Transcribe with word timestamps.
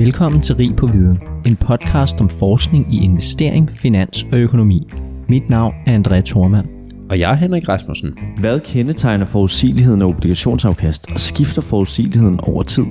Velkommen 0.00 0.40
til 0.40 0.56
Rig 0.56 0.76
på 0.76 0.86
Viden, 0.86 1.18
en 1.46 1.56
podcast 1.56 2.20
om 2.20 2.28
forskning 2.28 2.94
i 2.94 3.04
investering, 3.04 3.70
finans 3.70 4.26
og 4.32 4.38
økonomi. 4.38 4.88
Mit 5.28 5.50
navn 5.50 5.74
er 5.86 5.98
André 5.98 6.20
Thormand. 6.20 6.68
Og 7.10 7.18
jeg 7.18 7.30
er 7.30 7.34
Henrik 7.34 7.68
Rasmussen. 7.68 8.18
Hvad 8.38 8.60
kendetegner 8.60 9.26
forudsigeligheden 9.26 10.02
af 10.02 10.06
obligationsafkast, 10.06 11.10
og 11.10 11.20
skifter 11.20 11.62
forudsigeligheden 11.62 12.40
over 12.40 12.62
tid? 12.62 12.84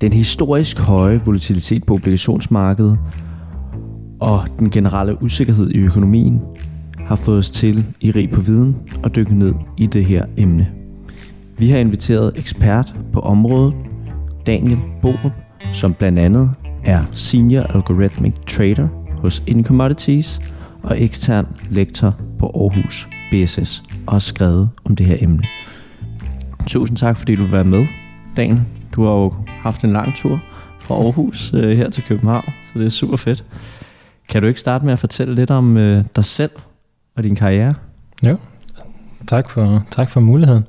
Den 0.00 0.12
historisk 0.12 0.78
høje 0.78 1.20
volatilitet 1.24 1.84
på 1.84 1.94
obligationsmarkedet 1.94 2.98
og 4.20 4.44
den 4.58 4.70
generelle 4.70 5.22
usikkerhed 5.22 5.70
i 5.70 5.78
økonomien 5.78 6.40
har 6.98 7.16
fået 7.16 7.38
os 7.38 7.50
til 7.50 7.84
i 8.00 8.10
Rig 8.10 8.30
på 8.30 8.40
Viden 8.40 8.76
og 9.02 9.14
dykke 9.16 9.34
ned 9.34 9.54
i 9.76 9.86
det 9.86 10.06
her 10.06 10.24
emne. 10.36 10.68
Vi 11.58 11.70
har 11.70 11.78
inviteret 11.78 12.38
ekspert 12.38 12.94
på 13.12 13.20
området, 13.20 13.74
Daniel 14.46 14.78
Borup, 15.02 15.32
som 15.72 15.94
blandt 15.94 16.18
andet 16.18 16.50
er 16.84 17.04
Senior 17.14 17.62
Algorithmic 17.62 18.34
Trader 18.46 18.88
hos 19.18 19.42
Incommodities 19.46 20.40
og 20.82 21.02
ekstern 21.02 21.46
lektor 21.70 22.14
på 22.38 22.46
Aarhus 22.46 23.08
BSS 23.30 23.82
og 24.06 24.12
har 24.12 24.18
skrevet 24.18 24.70
om 24.84 24.96
det 24.96 25.06
her 25.06 25.16
emne. 25.20 25.42
Tusind 26.66 26.96
tak, 26.96 27.18
fordi 27.18 27.34
du 27.34 27.42
vil 27.42 27.52
være 27.52 27.64
med, 27.64 27.86
Dan. 28.36 28.66
Du 28.92 29.04
har 29.04 29.12
jo 29.12 29.34
haft 29.46 29.84
en 29.84 29.92
lang 29.92 30.16
tur 30.16 30.40
fra 30.80 30.94
Aarhus 30.94 31.54
øh, 31.54 31.76
her 31.76 31.90
til 31.90 32.02
København, 32.02 32.44
så 32.44 32.78
det 32.78 32.86
er 32.86 32.90
super 32.90 33.16
fedt. 33.16 33.44
Kan 34.28 34.42
du 34.42 34.48
ikke 34.48 34.60
starte 34.60 34.84
med 34.84 34.92
at 34.92 34.98
fortælle 34.98 35.34
lidt 35.34 35.50
om 35.50 35.76
øh, 35.76 36.04
dig 36.16 36.24
selv 36.24 36.50
og 37.16 37.22
din 37.22 37.34
karriere? 37.34 37.74
Jo, 38.22 38.36
tak 39.26 39.50
for, 39.50 39.84
tak 39.90 40.10
for 40.10 40.20
muligheden. 40.20 40.64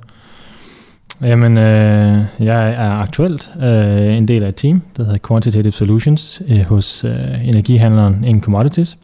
Jamen, 1.20 1.58
øh, 1.58 2.24
jeg 2.38 2.70
er 2.70 2.90
aktuelt 2.90 3.50
øh, 3.62 4.16
en 4.16 4.28
del 4.28 4.42
af 4.42 4.48
et 4.48 4.54
team, 4.54 4.82
der 4.96 5.04
hedder 5.04 5.18
Quantitative 5.28 5.72
Solutions 5.72 6.42
øh, 6.48 6.60
hos 6.60 7.04
øh, 7.04 7.48
energihandleren 7.48 8.24
In 8.24 8.42
Commodities. 8.42 8.98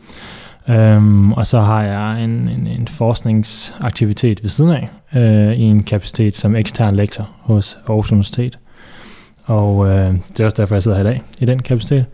Øhm, 0.69 1.33
og 1.33 1.47
så 1.47 1.61
har 1.61 1.83
jeg 1.83 2.25
en, 2.25 2.31
en, 2.31 2.67
en 2.67 2.89
forskningsaktivitet 2.89 4.43
ved 4.43 4.49
siden 4.49 4.71
af, 4.71 4.89
øh, 5.17 5.53
i 5.53 5.63
en 5.63 5.83
kapacitet 5.83 6.37
som 6.37 6.57
ekstern 6.57 6.97
lektor 6.97 7.29
hos 7.41 7.79
Aarhus 7.89 8.13
Universitet. 8.13 8.59
Og 9.45 9.87
øh, 9.89 10.15
det 10.29 10.41
er 10.41 10.45
også 10.45 10.57
derfor, 10.57 10.75
jeg 10.75 10.83
sidder 10.83 10.99
her 10.99 11.05
i 11.05 11.13
dag, 11.13 11.23
i 11.41 11.45
den 11.45 11.63
kapacitet, 11.63 12.05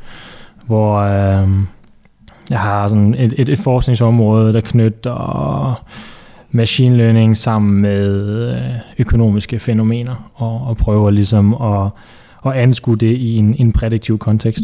hvor 0.66 0.96
øh, 0.96 1.48
jeg 2.50 2.60
har 2.60 2.88
sådan 2.88 3.14
et, 3.14 3.34
et, 3.36 3.48
et 3.48 3.58
forskningsområde, 3.58 4.52
der 4.52 4.60
knytter 4.60 5.84
machine 6.50 6.96
learning 6.96 7.36
sammen 7.36 7.80
med 7.80 8.28
øh, 8.54 8.72
økonomiske 8.98 9.58
fænomener, 9.58 10.30
og, 10.34 10.60
og 10.66 10.76
prøver 10.76 11.10
ligesom 11.10 11.54
at, 11.54 11.90
at 12.46 12.52
anskue 12.52 12.96
det 12.96 13.16
i 13.16 13.36
en, 13.36 13.54
en 13.58 13.72
prædiktiv 13.72 14.18
kontekst. 14.18 14.62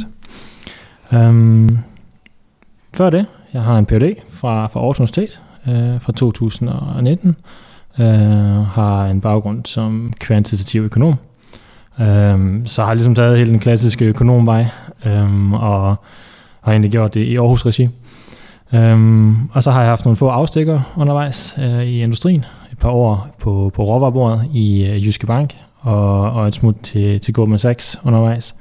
Um, 1.12 1.78
før 2.94 3.10
det, 3.10 3.26
jeg 3.52 3.62
har 3.62 3.78
en 3.78 3.86
Ph.D. 3.86 4.14
fra, 4.30 4.66
fra 4.66 4.80
Aarhus 4.80 4.98
Universitet 5.00 5.40
øh, 5.68 6.00
fra 6.00 6.12
2019, 6.12 7.36
øh, 7.98 8.06
har 8.66 9.06
en 9.06 9.20
baggrund 9.20 9.64
som 9.64 10.12
kvantitativ 10.20 10.82
økonom, 10.82 11.14
øh, 12.00 12.60
så 12.64 12.82
har 12.82 12.88
jeg 12.88 12.96
ligesom 12.96 13.14
taget 13.14 13.38
hele 13.38 13.50
den 13.50 13.60
klassiske 13.60 14.04
økonomvej, 14.04 14.66
øh, 15.06 15.52
og 15.52 15.96
har 16.60 16.72
egentlig 16.72 16.90
gjort 16.90 17.14
det 17.14 17.20
i 17.20 17.36
Aarhus 17.36 17.66
Regi. 17.66 17.88
Øhm, 18.74 19.48
og 19.52 19.62
så 19.62 19.70
har 19.70 19.80
jeg 19.80 19.90
haft 19.90 20.04
nogle 20.04 20.16
få 20.16 20.28
afstikker 20.28 20.80
undervejs 20.96 21.56
øh, 21.58 21.82
i 21.82 22.02
industrien. 22.02 22.44
Et 22.72 22.78
par 22.78 22.90
år 22.90 23.36
på, 23.38 23.70
på 23.74 23.82
råvarerbordet 23.82 24.48
i 24.52 24.84
øh, 24.86 25.06
Jyske 25.06 25.26
Bank, 25.26 25.56
og, 25.80 26.30
og 26.32 26.48
et 26.48 26.54
smut 26.54 26.74
til, 26.82 27.20
til 27.20 27.34
Goldman 27.34 27.58
Sachs 27.58 28.00
undervejs. 28.04 28.54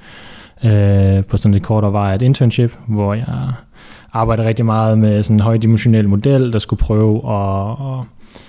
Øh, 0.63 1.25
på 1.25 1.37
sådan 1.37 1.55
et 1.55 1.63
kortere 1.63 1.93
vej 1.93 2.15
et 2.15 2.21
internship, 2.21 2.77
hvor 2.87 3.13
jeg 3.13 3.51
arbejdede 4.13 4.47
rigtig 4.47 4.65
meget 4.65 4.97
med 4.97 5.23
sådan 5.23 5.35
en 5.35 5.41
højdimensionel 5.41 6.09
model, 6.09 6.53
der 6.53 6.59
skulle 6.59 6.79
prøve 6.79 7.31
at, 7.31 7.69
at 7.71 8.05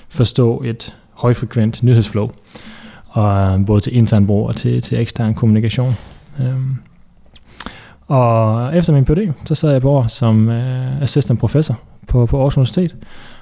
forstå 0.09 0.63
et 0.65 0.97
højfrekvent 1.15 1.83
nyhedsflow, 1.83 2.31
og, 3.09 3.59
øh, 3.59 3.67
både 3.67 3.81
til 3.81 3.97
intern 3.97 4.27
brug 4.27 4.49
og 4.49 4.57
til, 4.57 4.83
til 4.83 5.01
ekstern 5.01 5.35
kommunikation. 5.35 5.95
Um, 6.39 6.79
og 8.09 8.77
efter 8.77 8.93
min 8.93 9.05
PhD, 9.05 9.33
så 9.45 9.55
sad 9.55 9.73
jeg 9.73 9.83
på 9.83 9.91
år 9.91 10.07
som 10.07 10.49
øh, 10.49 11.03
assistant 11.03 11.41
professor 11.41 11.79
på, 12.09 12.27
på 12.27 12.37
Aarhus 12.37 12.57
Universitet, 12.57 12.97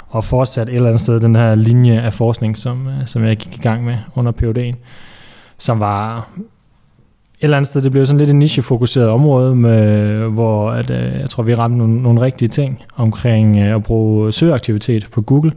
og 0.09 0.25
fortsat 0.25 0.69
et 0.69 0.75
eller 0.75 0.89
andet 0.89 1.01
sted 1.01 1.21
den 1.21 1.37
her 1.37 1.55
linje 1.55 2.01
af 2.01 2.13
forskning, 2.13 2.57
som, 2.57 2.89
øh, 2.89 3.07
som 3.07 3.25
jeg 3.25 3.37
gik 3.37 3.59
i 3.59 3.61
gang 3.61 3.85
med 3.85 3.97
under 4.15 4.33
PhD'en, 4.33 4.77
som 5.59 5.81
var 5.81 6.29
et 7.41 7.45
eller 7.45 7.57
andet 7.57 7.69
sted, 7.69 7.81
det 7.81 7.93
blev 7.93 8.07
sådan 8.07 8.19
lidt 8.19 8.31
et 8.31 8.37
nichefokuseret 8.37 9.09
område, 9.09 9.57
med, 9.57 10.19
hvor 10.29 10.71
at, 10.71 10.91
øh, 10.91 11.21
jeg 11.21 11.31
tror, 11.31 11.43
vi 11.43 11.55
ramte 11.55 11.79
nogle, 11.79 12.03
nogle 12.03 12.21
rigtige 12.21 12.49
ting 12.49 12.83
omkring 12.97 13.59
øh, 13.59 13.75
at 13.75 13.83
bruge 13.83 14.33
søgeaktivitet 14.33 15.09
på 15.13 15.23
Google 15.23 15.53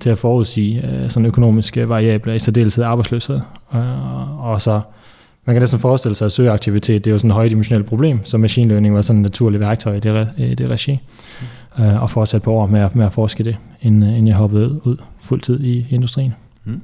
til 0.00 0.10
at 0.10 0.18
forudsige 0.18 0.86
øh, 0.86 1.10
sådan 1.10 1.26
økonomiske 1.26 1.88
variabler, 1.88 2.34
i 2.34 2.38
særdeleshed 2.38 2.84
arbejdsløshed, 2.84 3.40
og 4.38 4.62
så 4.62 4.80
man 5.44 5.54
kan 5.54 5.62
næsten 5.62 5.78
forestille 5.78 6.14
sig, 6.14 6.26
at 6.26 6.32
søgeaktivitet 6.32 7.04
det 7.04 7.10
er 7.10 7.12
jo 7.12 7.18
sådan 7.18 7.30
et 7.30 7.34
højdimensionelt 7.34 7.86
problem, 7.86 8.24
så 8.24 8.38
machine 8.38 8.68
learning 8.68 8.94
var 8.94 9.02
sådan 9.02 9.20
et 9.20 9.22
naturligt 9.22 9.60
værktøj 9.60 9.94
i 9.96 10.00
det, 10.00 10.28
i 10.36 10.54
det 10.54 10.70
regi. 10.70 11.00
Mm. 11.78 11.84
Uh, 11.84 12.02
og 12.02 12.10
fortsat 12.10 12.42
på 12.42 12.52
år 12.52 12.66
med 12.66 12.80
at, 12.80 12.96
med 12.96 13.06
at 13.06 13.12
forske 13.12 13.44
det, 13.44 13.56
inden, 13.80 14.02
inden 14.02 14.28
jeg 14.28 14.36
hoppede 14.36 14.86
ud 14.86 14.96
fuldtid 15.20 15.64
i 15.64 15.86
industrien. 15.90 16.34
Mm. 16.64 16.80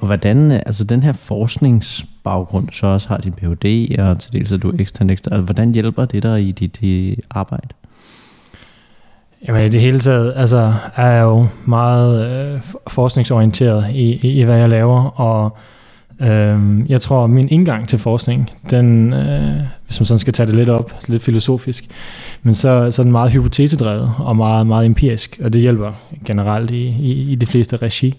Og 0.00 0.06
hvordan, 0.06 0.50
altså 0.50 0.84
den 0.84 1.02
her 1.02 1.12
forskningsbaggrund, 1.12 2.68
så 2.72 2.86
også 2.86 3.08
har 3.08 3.16
din 3.16 3.32
Ph.D. 3.32 3.98
og 3.98 4.18
til 4.18 4.32
dels 4.32 4.52
er 4.52 4.56
du 4.56 4.72
ekstern 4.78 5.10
ekstra, 5.10 5.34
altså 5.34 5.44
hvordan 5.44 5.72
hjælper 5.72 6.04
det 6.04 6.22
dig 6.22 6.48
i 6.48 6.52
dit, 6.52 6.80
dit 6.80 7.20
arbejde? 7.30 7.68
Jamen 9.48 9.64
i 9.64 9.68
det 9.68 9.80
hele 9.80 10.00
taget, 10.00 10.32
altså 10.36 10.74
er 10.96 11.10
jeg 11.10 11.22
jo 11.22 11.46
meget 11.64 12.26
øh, 12.26 12.60
forskningsorienteret 12.88 13.86
i, 13.94 14.12
i, 14.12 14.40
i, 14.40 14.42
hvad 14.42 14.58
jeg 14.58 14.68
laver, 14.68 15.20
og 15.20 15.56
Øh, 16.20 16.90
jeg 16.90 17.00
tror, 17.00 17.26
min 17.26 17.48
indgang 17.48 17.88
til 17.88 17.98
forskning, 17.98 18.50
den, 18.70 19.12
øh, 19.12 19.60
hvis 19.86 20.00
man 20.00 20.06
sådan 20.06 20.18
skal 20.18 20.32
tage 20.32 20.46
det 20.46 20.54
lidt 20.56 20.68
op, 20.68 20.92
lidt 21.08 21.22
filosofisk, 21.22 21.84
men 22.42 22.54
så, 22.54 22.90
så 22.90 23.02
er 23.02 23.04
den 23.04 23.12
meget 23.12 23.32
hypotesedrevet 23.32 24.12
og 24.18 24.36
meget, 24.36 24.66
meget 24.66 24.86
empirisk, 24.86 25.40
og 25.44 25.52
det 25.52 25.60
hjælper 25.60 25.92
generelt 26.24 26.70
i, 26.70 26.86
i, 26.86 27.32
i 27.32 27.34
de 27.34 27.46
fleste 27.46 27.76
regi. 27.76 28.14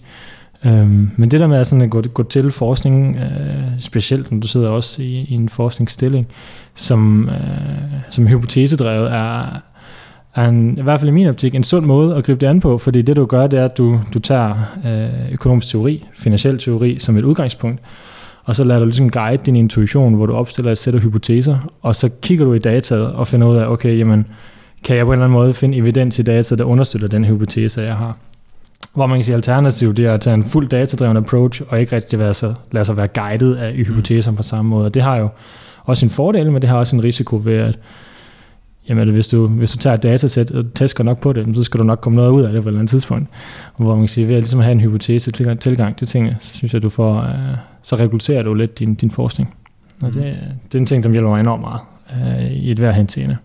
Øhm, 0.64 1.10
men 1.16 1.30
det 1.30 1.40
der 1.40 1.46
med 1.46 1.58
at, 1.58 1.66
sådan 1.66 1.82
at 1.82 1.90
gå, 1.90 2.02
gå 2.02 2.22
til 2.22 2.50
forskning, 2.50 3.16
øh, 3.16 3.78
specielt 3.78 4.30
når 4.32 4.40
du 4.40 4.48
sidder 4.48 4.68
også 4.68 5.02
i, 5.02 5.26
i 5.28 5.34
en 5.34 5.48
forskningsstilling, 5.48 6.26
som, 6.74 7.28
øh, 7.28 8.00
som 8.10 8.26
hypotesedrevet 8.26 9.12
er, 9.12 9.60
er 10.36 10.48
en, 10.48 10.78
i 10.78 10.82
hvert 10.82 11.00
fald 11.00 11.08
i 11.08 11.12
min 11.12 11.26
optik 11.26 11.54
en 11.54 11.64
sund 11.64 11.86
måde 11.86 12.16
at 12.16 12.24
gribe 12.24 12.40
det 12.40 12.46
an 12.46 12.60
på, 12.60 12.78
fordi 12.78 13.02
det 13.02 13.16
du 13.16 13.26
gør, 13.26 13.46
det 13.46 13.58
er, 13.58 13.64
at 13.64 13.78
du, 13.78 14.00
du 14.14 14.18
tager 14.18 14.54
øh, 14.86 15.32
økonomisk 15.32 15.68
teori, 15.70 16.04
finansiel 16.14 16.58
teori 16.58 16.98
som 16.98 17.16
et 17.16 17.24
udgangspunkt, 17.24 17.80
og 18.44 18.56
så 18.56 18.64
lader 18.64 18.80
du 18.80 18.86
ligesom 18.86 19.10
guide 19.10 19.42
din 19.46 19.56
intuition, 19.56 20.14
hvor 20.14 20.26
du 20.26 20.32
opstiller 20.32 20.72
et 20.72 20.78
sæt 20.78 20.94
af 20.94 21.00
hypoteser, 21.00 21.58
og 21.82 21.94
så 21.94 22.10
kigger 22.22 22.44
du 22.44 22.52
i 22.52 22.58
dataet 22.58 23.06
og 23.06 23.28
finder 23.28 23.46
ud 23.46 23.56
af, 23.56 23.66
okay, 23.66 23.98
jamen, 23.98 24.26
kan 24.84 24.96
jeg 24.96 25.04
på 25.06 25.12
en 25.12 25.14
eller 25.14 25.24
anden 25.24 25.38
måde 25.38 25.54
finde 25.54 25.78
evidens 25.78 26.18
i 26.18 26.22
data, 26.22 26.54
der 26.54 26.64
understøtter 26.64 27.08
den 27.08 27.24
hypotese, 27.24 27.80
jeg 27.80 27.96
har. 27.96 28.16
Hvor 28.94 29.06
man 29.06 29.18
kan 29.18 29.24
sige, 29.24 29.34
alternativ, 29.34 29.94
det 29.94 30.06
er 30.06 30.14
at 30.14 30.20
tage 30.20 30.34
en 30.34 30.44
fuld 30.44 30.68
datadreven 30.68 31.16
approach, 31.16 31.62
og 31.68 31.80
ikke 31.80 31.96
rigtig 31.96 32.18
være 32.18 32.34
så, 32.34 32.54
lade 32.72 32.84
sig 32.84 32.96
være 32.96 33.08
guidet 33.08 33.56
af 33.56 33.72
hypoteser 33.72 34.32
på 34.32 34.42
samme 34.42 34.68
måde. 34.68 34.86
Og 34.86 34.94
det 34.94 35.02
har 35.02 35.16
jo 35.16 35.28
også 35.84 36.06
en 36.06 36.10
fordel, 36.10 36.52
men 36.52 36.62
det 36.62 36.70
har 36.70 36.76
også 36.76 36.96
en 36.96 37.02
risiko 37.02 37.40
ved, 37.44 37.56
at 37.56 37.78
jamen 38.88 39.08
hvis 39.08 39.28
du, 39.28 39.46
hvis 39.46 39.72
du 39.72 39.78
tager 39.78 39.94
et 39.94 40.02
datasæt 40.02 40.50
og 40.50 40.64
tester 40.74 41.04
nok 41.04 41.20
på 41.20 41.32
det, 41.32 41.56
så 41.56 41.62
skal 41.62 41.80
du 41.80 41.84
nok 41.84 42.00
komme 42.00 42.16
noget 42.16 42.30
ud 42.30 42.42
af 42.42 42.52
det 42.52 42.62
på 42.62 42.68
et 42.68 42.70
eller 42.70 42.80
andet 42.80 42.90
tidspunkt. 42.90 43.28
Hvor 43.76 43.94
man 43.94 44.02
kan 44.02 44.08
sige, 44.08 44.28
ved 44.28 44.34
at 44.34 44.40
ligesom 44.40 44.60
have 44.60 44.72
en 44.72 44.80
hypotese 44.80 45.30
tilgang, 45.60 45.96
til 45.96 46.06
tingene, 46.06 46.36
så 46.40 46.54
synes 46.54 46.74
jeg, 46.74 46.82
du 46.82 46.88
får, 46.88 47.20
uh, 47.20 47.56
så 47.82 47.96
regulerer 47.96 48.42
du 48.42 48.54
lidt 48.54 48.78
din, 48.78 48.94
din 48.94 49.10
forskning. 49.10 49.54
Og 50.02 50.14
det, 50.14 50.22
det 50.72 50.74
er 50.74 50.78
en 50.78 50.86
ting, 50.86 51.04
som 51.04 51.12
hjælper 51.12 51.30
mig 51.30 51.40
enormt 51.40 51.62
meget 51.62 51.80
uh, 52.10 52.52
i 52.52 52.70
et 52.70 52.78
hver 52.78 52.92
henseende. 52.92 53.36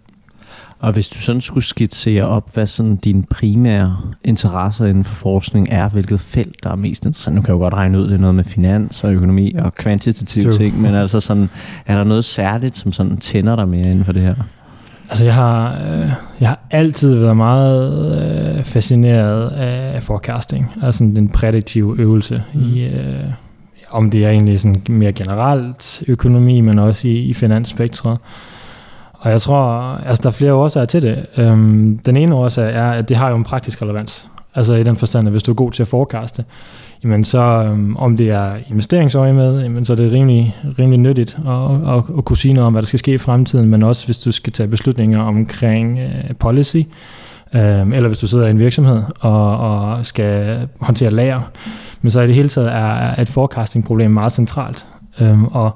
Og 0.79 0.93
hvis 0.93 1.09
du 1.09 1.19
sådan 1.19 1.41
skulle 1.41 1.63
skitsere 1.63 2.23
op, 2.25 2.53
hvad 2.53 2.67
sådan 2.67 2.95
dine 2.95 3.23
primære 3.23 3.97
interesser 4.23 4.85
inden 4.85 5.03
for 5.03 5.15
forskning 5.15 5.67
er, 5.71 5.89
hvilket 5.89 6.21
felt, 6.21 6.63
der 6.63 6.71
er 6.71 6.75
mest 6.75 7.05
interessant. 7.05 7.35
Nu 7.35 7.41
kan 7.41 7.47
jeg 7.47 7.53
jo 7.53 7.59
godt 7.59 7.73
regne 7.73 7.99
ud, 7.99 8.03
det 8.03 8.13
er 8.13 8.17
noget 8.17 8.35
med 8.35 8.43
finans 8.43 9.03
og 9.03 9.13
økonomi 9.13 9.53
og 9.53 9.75
kvantitative 9.75 10.53
ting, 10.53 10.81
men 10.81 10.95
altså 10.95 11.19
sådan, 11.19 11.49
er 11.85 11.97
der 11.97 12.03
noget 12.03 12.25
særligt, 12.25 12.77
som 12.77 12.91
sådan 12.91 13.17
tænder 13.17 13.55
dig 13.55 13.67
mere 13.67 13.91
inden 13.91 14.05
for 14.05 14.11
det 14.11 14.21
her? 14.21 14.35
Altså, 15.11 15.25
jeg 15.25 15.33
har, 15.33 15.77
øh, 15.85 16.09
jeg 16.39 16.49
har 16.49 16.59
altid 16.71 17.15
været 17.15 17.37
meget 17.37 18.55
øh, 18.57 18.63
fascineret 18.63 19.49
af 19.49 20.03
forecasting, 20.03 20.71
altså 20.83 21.03
den 21.03 21.29
prædiktive 21.29 21.95
øvelse 21.99 22.43
mm. 22.53 22.61
i, 22.61 22.83
øh, 22.83 23.23
om 23.89 24.11
det 24.11 24.25
er 24.25 24.29
egentlig 24.29 24.59
sådan 24.59 24.81
mere 24.89 25.11
generelt 25.11 26.03
økonomi, 26.07 26.61
men 26.61 26.79
også 26.79 27.07
i, 27.07 27.19
i 27.19 27.33
finansspektret. 27.33 28.17
Og 29.13 29.31
jeg 29.31 29.41
tror, 29.41 29.65
altså 30.05 30.21
der 30.23 30.29
er 30.29 30.33
flere 30.33 30.53
årsager 30.53 30.85
til 30.85 31.01
det. 31.01 31.25
Øhm, 31.37 31.99
den 32.05 32.17
ene 32.17 32.35
årsag 32.35 32.75
er, 32.75 32.91
at 32.91 33.09
det 33.09 33.17
har 33.17 33.29
jo 33.29 33.35
en 33.35 33.43
praktisk 33.43 33.81
relevans. 33.81 34.27
Altså 34.55 34.75
i 34.75 34.83
den 34.83 34.95
forstand, 34.95 35.27
at 35.27 35.31
hvis 35.31 35.43
du 35.43 35.51
er 35.51 35.55
god 35.55 35.71
til 35.71 35.83
at 35.83 35.87
forecaste, 35.87 36.45
jamen 37.03 37.23
så 37.23 37.39
øhm, 37.39 37.95
om 37.95 38.17
det 38.17 38.27
er 38.27 38.57
investeringsøje 38.69 39.33
med, 39.33 39.61
jamen 39.61 39.85
så 39.85 39.93
er 39.93 39.97
det 39.97 40.11
rimelig, 40.11 40.55
rimelig 40.79 40.99
nyttigt 40.99 41.37
at, 41.47 41.95
at, 41.95 42.03
at 42.17 42.25
kunne 42.25 42.37
sige 42.37 42.53
noget 42.53 42.67
om, 42.67 42.73
hvad 42.73 42.81
der 42.81 42.87
skal 42.87 42.99
ske 42.99 43.13
i 43.13 43.17
fremtiden, 43.17 43.69
men 43.69 43.83
også 43.83 44.05
hvis 44.05 44.19
du 44.19 44.31
skal 44.31 44.53
tage 44.53 44.69
beslutninger 44.69 45.21
omkring 45.21 45.99
øh, 45.99 46.35
policy, 46.39 46.77
øh, 47.55 47.87
eller 47.93 48.07
hvis 48.07 48.19
du 48.19 48.27
sidder 48.27 48.47
i 48.47 48.49
en 48.49 48.59
virksomhed 48.59 49.01
og, 49.19 49.57
og 49.57 50.05
skal 50.05 50.59
håndtere 50.79 51.11
lager. 51.11 51.41
Men 52.01 52.09
så 52.09 52.21
i 52.21 52.27
det 52.27 52.35
hele 52.35 52.49
taget 52.49 52.71
er, 52.71 53.21
et 53.21 53.29
forecasting-problem 53.29 54.11
meget 54.11 54.31
centralt. 54.31 54.85
Øh, 55.21 55.43
og 55.43 55.71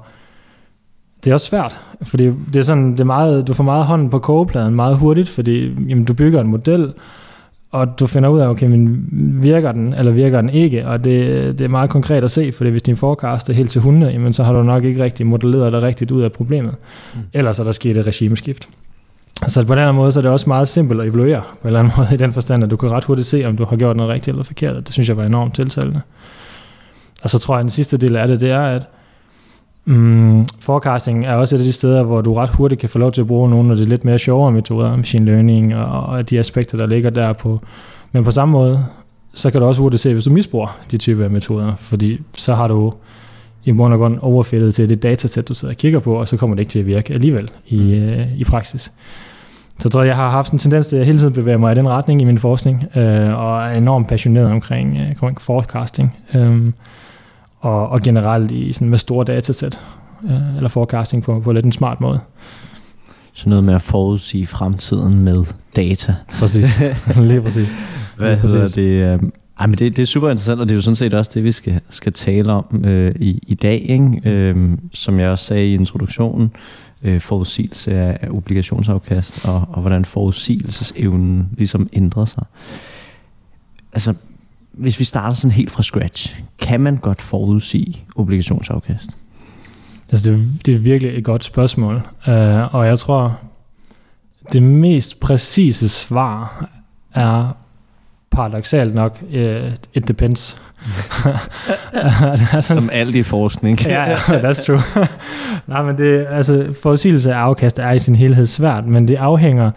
det 1.24 1.30
er 1.30 1.34
også 1.34 1.46
svært, 1.46 1.80
fordi 2.02 2.24
det 2.24 2.56
er 2.56 2.62
sådan, 2.62 2.92
det 2.92 3.00
er 3.00 3.04
meget, 3.04 3.48
du 3.48 3.54
får 3.54 3.64
meget 3.64 3.84
hånden 3.84 4.10
på 4.10 4.18
kogepladen 4.18 4.74
meget 4.74 4.96
hurtigt, 4.96 5.28
fordi 5.28 5.74
jamen, 5.88 6.04
du 6.04 6.14
bygger 6.14 6.40
en 6.40 6.46
model, 6.46 6.92
og 7.70 7.98
du 8.00 8.06
finder 8.06 8.28
ud 8.28 8.40
af, 8.40 8.48
okay, 8.48 8.66
men 8.66 9.08
virker 9.42 9.72
den, 9.72 9.94
eller 9.94 10.12
virker 10.12 10.40
den 10.40 10.50
ikke, 10.50 10.86
og 10.86 11.04
det, 11.04 11.58
det 11.58 11.64
er 11.64 11.68
meget 11.68 11.90
konkret 11.90 12.24
at 12.24 12.30
se, 12.30 12.52
fordi 12.52 12.70
hvis 12.70 12.82
din 12.82 12.96
forecast 12.96 13.48
er 13.48 13.52
helt 13.52 13.70
til 13.70 13.78
100, 13.78 14.12
jamen, 14.12 14.32
så 14.32 14.44
har 14.44 14.52
du 14.52 14.62
nok 14.62 14.84
ikke 14.84 15.04
rigtig 15.04 15.26
modelleret 15.26 15.72
dig 15.72 15.82
rigtigt 15.82 16.10
ud 16.10 16.22
af 16.22 16.32
problemet. 16.32 16.74
Mm. 17.14 17.20
Ellers 17.32 17.58
er 17.58 17.64
der 17.64 17.72
sket 17.72 17.96
et 17.96 18.06
regimeskift. 18.06 18.68
Så 19.46 19.66
på 19.66 19.74
den 19.74 19.94
måde 19.94 20.12
så 20.12 20.20
er 20.20 20.22
det 20.22 20.30
også 20.30 20.48
meget 20.48 20.68
simpelt 20.68 21.00
at 21.00 21.06
evaluere 21.06 21.42
på 21.42 21.58
en 21.62 21.66
eller 21.66 21.80
anden 21.80 21.92
måde 21.98 22.08
i 22.12 22.16
den 22.16 22.32
forstand, 22.32 22.64
at 22.64 22.70
du 22.70 22.76
kan 22.76 22.90
ret 22.90 23.04
hurtigt 23.04 23.28
se, 23.28 23.44
om 23.44 23.56
du 23.56 23.64
har 23.64 23.76
gjort 23.76 23.96
noget 23.96 24.12
rigtigt 24.12 24.34
eller 24.34 24.44
forkert. 24.44 24.86
Det 24.86 24.92
synes 24.92 25.08
jeg 25.08 25.16
var 25.16 25.24
enormt 25.24 25.54
tiltalende. 25.54 26.00
Og 27.22 27.30
så 27.30 27.38
tror 27.38 27.54
jeg, 27.54 27.60
at 27.60 27.62
den 27.62 27.70
sidste 27.70 27.96
del 27.96 28.16
af 28.16 28.28
det, 28.28 28.40
det 28.40 28.50
er, 28.50 28.62
at 28.62 28.82
Mm, 29.88 30.46
forecasting 30.60 31.26
er 31.26 31.34
også 31.34 31.56
et 31.56 31.58
af 31.58 31.64
de 31.64 31.72
steder, 31.72 32.02
hvor 32.02 32.20
du 32.20 32.34
ret 32.34 32.50
hurtigt 32.50 32.80
kan 32.80 32.88
få 32.88 32.98
lov 32.98 33.12
til 33.12 33.20
at 33.20 33.26
bruge 33.26 33.50
nogle 33.50 33.70
af 33.70 33.76
de 33.76 33.84
lidt 33.84 34.04
mere 34.04 34.18
sjovere 34.18 34.52
metoder, 34.52 34.96
machine 34.96 35.24
learning 35.24 35.76
og, 35.76 36.06
og 36.06 36.30
de 36.30 36.38
aspekter, 36.38 36.78
der 36.78 36.86
ligger 36.86 37.10
der 37.10 37.32
på. 37.32 37.60
Men 38.12 38.24
på 38.24 38.30
samme 38.30 38.52
måde, 38.52 38.84
så 39.34 39.50
kan 39.50 39.60
du 39.60 39.66
også 39.66 39.82
hurtigt 39.82 40.02
se, 40.02 40.12
hvis 40.12 40.24
du 40.24 40.30
misbruger 40.30 40.78
de 40.90 40.96
typer 40.96 41.24
af 41.24 41.30
metoder, 41.30 41.74
fordi 41.80 42.20
så 42.36 42.54
har 42.54 42.68
du 42.68 42.92
i 43.64 43.72
bund 43.72 43.92
og 43.92 43.98
grund 43.98 44.18
overfældet 44.22 44.74
til 44.74 44.88
det 44.88 45.02
datasæt, 45.02 45.48
du 45.48 45.54
sidder 45.54 45.74
og 45.74 45.78
kigger 45.78 45.98
på, 45.98 46.14
og 46.14 46.28
så 46.28 46.36
kommer 46.36 46.56
det 46.56 46.60
ikke 46.60 46.70
til 46.70 46.78
at 46.78 46.86
virke 46.86 47.14
alligevel 47.14 47.50
i, 47.66 47.76
mm. 47.76 47.92
øh, 47.92 48.38
i 48.38 48.44
praksis. 48.44 48.92
Så 49.78 49.82
jeg 49.84 49.90
tror, 49.90 50.02
jeg 50.02 50.16
har 50.16 50.30
haft 50.30 50.52
en 50.52 50.58
tendens 50.58 50.86
til 50.86 50.96
at 50.96 51.06
hele 51.06 51.18
tiden 51.18 51.32
bevæge 51.32 51.58
mig 51.58 51.72
i 51.72 51.74
den 51.74 51.90
retning 51.90 52.22
i 52.22 52.24
min 52.24 52.38
forskning, 52.38 52.84
øh, 52.96 53.34
og 53.34 53.62
er 53.62 53.70
enormt 53.70 54.08
passioneret 54.08 54.46
omkring, 54.46 54.98
øh, 54.98 55.08
omkring 55.08 55.40
forecasting. 55.40 56.16
Øh, 56.34 56.72
og, 57.66 57.88
og 57.88 58.00
generelt 58.00 58.50
i 58.50 58.72
sådan 58.72 58.88
med 58.88 58.98
store 58.98 59.24
datasæt, 59.24 59.80
øh, 60.24 60.56
eller 60.56 60.68
forecasting 60.68 61.22
på, 61.22 61.40
på 61.40 61.52
lidt 61.52 61.66
en 61.66 61.72
smart 61.72 62.00
måde. 62.00 62.20
Så 63.32 63.48
noget 63.48 63.64
med 63.64 63.74
at 63.74 63.82
forudsige 63.82 64.46
fremtiden 64.46 65.18
med 65.18 65.44
data. 65.76 66.14
Præcis, 66.38 66.80
lige 67.16 67.40
præcis. 67.40 67.74
Hvad 68.16 68.30
lige 68.30 68.40
præcis. 68.40 68.74
det? 68.74 68.82
Øh, 68.82 69.20
ej, 69.60 69.66
men 69.66 69.78
det, 69.78 69.96
det 69.96 70.02
er 70.02 70.06
super 70.06 70.30
interessant, 70.30 70.60
og 70.60 70.66
det 70.66 70.72
er 70.72 70.76
jo 70.76 70.82
sådan 70.82 70.96
set 70.96 71.14
også 71.14 71.30
det, 71.34 71.44
vi 71.44 71.52
skal, 71.52 71.80
skal 71.88 72.12
tale 72.12 72.52
om 72.52 72.84
øh, 72.84 73.14
i, 73.20 73.42
i 73.46 73.54
dag. 73.54 73.86
Ikke? 73.88 74.30
Øh, 74.30 74.78
som 74.92 75.20
jeg 75.20 75.30
også 75.30 75.44
sagde 75.44 75.66
i 75.66 75.74
introduktionen, 75.74 76.50
øh, 77.02 77.20
forudsigelse 77.20 77.94
af, 77.94 78.18
af 78.22 78.28
obligationsafkast, 78.30 79.48
og, 79.48 79.68
og 79.68 79.80
hvordan 79.80 80.04
forudsigelsesevnen 80.04 81.48
ligesom 81.56 81.88
ændrer 81.92 82.24
sig. 82.24 82.44
Altså, 83.92 84.14
hvis 84.76 84.98
vi 84.98 85.04
starter 85.04 85.34
sådan 85.34 85.50
helt 85.50 85.70
fra 85.70 85.82
scratch, 85.82 86.36
kan 86.58 86.80
man 86.80 86.96
godt 86.96 87.22
forudsige 87.22 88.04
obligationsafkast? 88.16 89.10
Altså 90.12 90.30
det, 90.30 90.66
det 90.66 90.74
er 90.74 90.78
virkelig 90.78 91.18
et 91.18 91.24
godt 91.24 91.44
spørgsmål, 91.44 91.94
uh, 92.28 92.74
og 92.74 92.86
jeg 92.86 92.98
tror, 92.98 93.38
det 94.52 94.62
mest 94.62 95.20
præcise 95.20 95.88
svar 95.88 96.68
er 97.14 97.56
paradoxalt 98.30 98.94
nok, 98.94 99.18
uh, 99.22 99.72
it 99.94 100.08
depends. 100.08 100.58
sådan, 102.50 102.62
Som 102.62 102.90
alt 102.92 103.14
i 103.14 103.22
forskning. 103.22 103.80
ja, 103.80 104.10
ja, 104.10 104.16
that's 104.16 104.66
true. 104.66 104.82
Nej, 105.66 105.82
men 105.82 105.98
det, 105.98 106.26
altså, 106.30 106.74
forudsigelse 106.82 107.34
af 107.34 107.38
afkast 107.38 107.78
er 107.78 107.92
i 107.92 107.98
sin 107.98 108.14
helhed 108.16 108.46
svært, 108.46 108.86
men 108.86 109.08
det 109.08 109.16
afhænger 109.16 109.70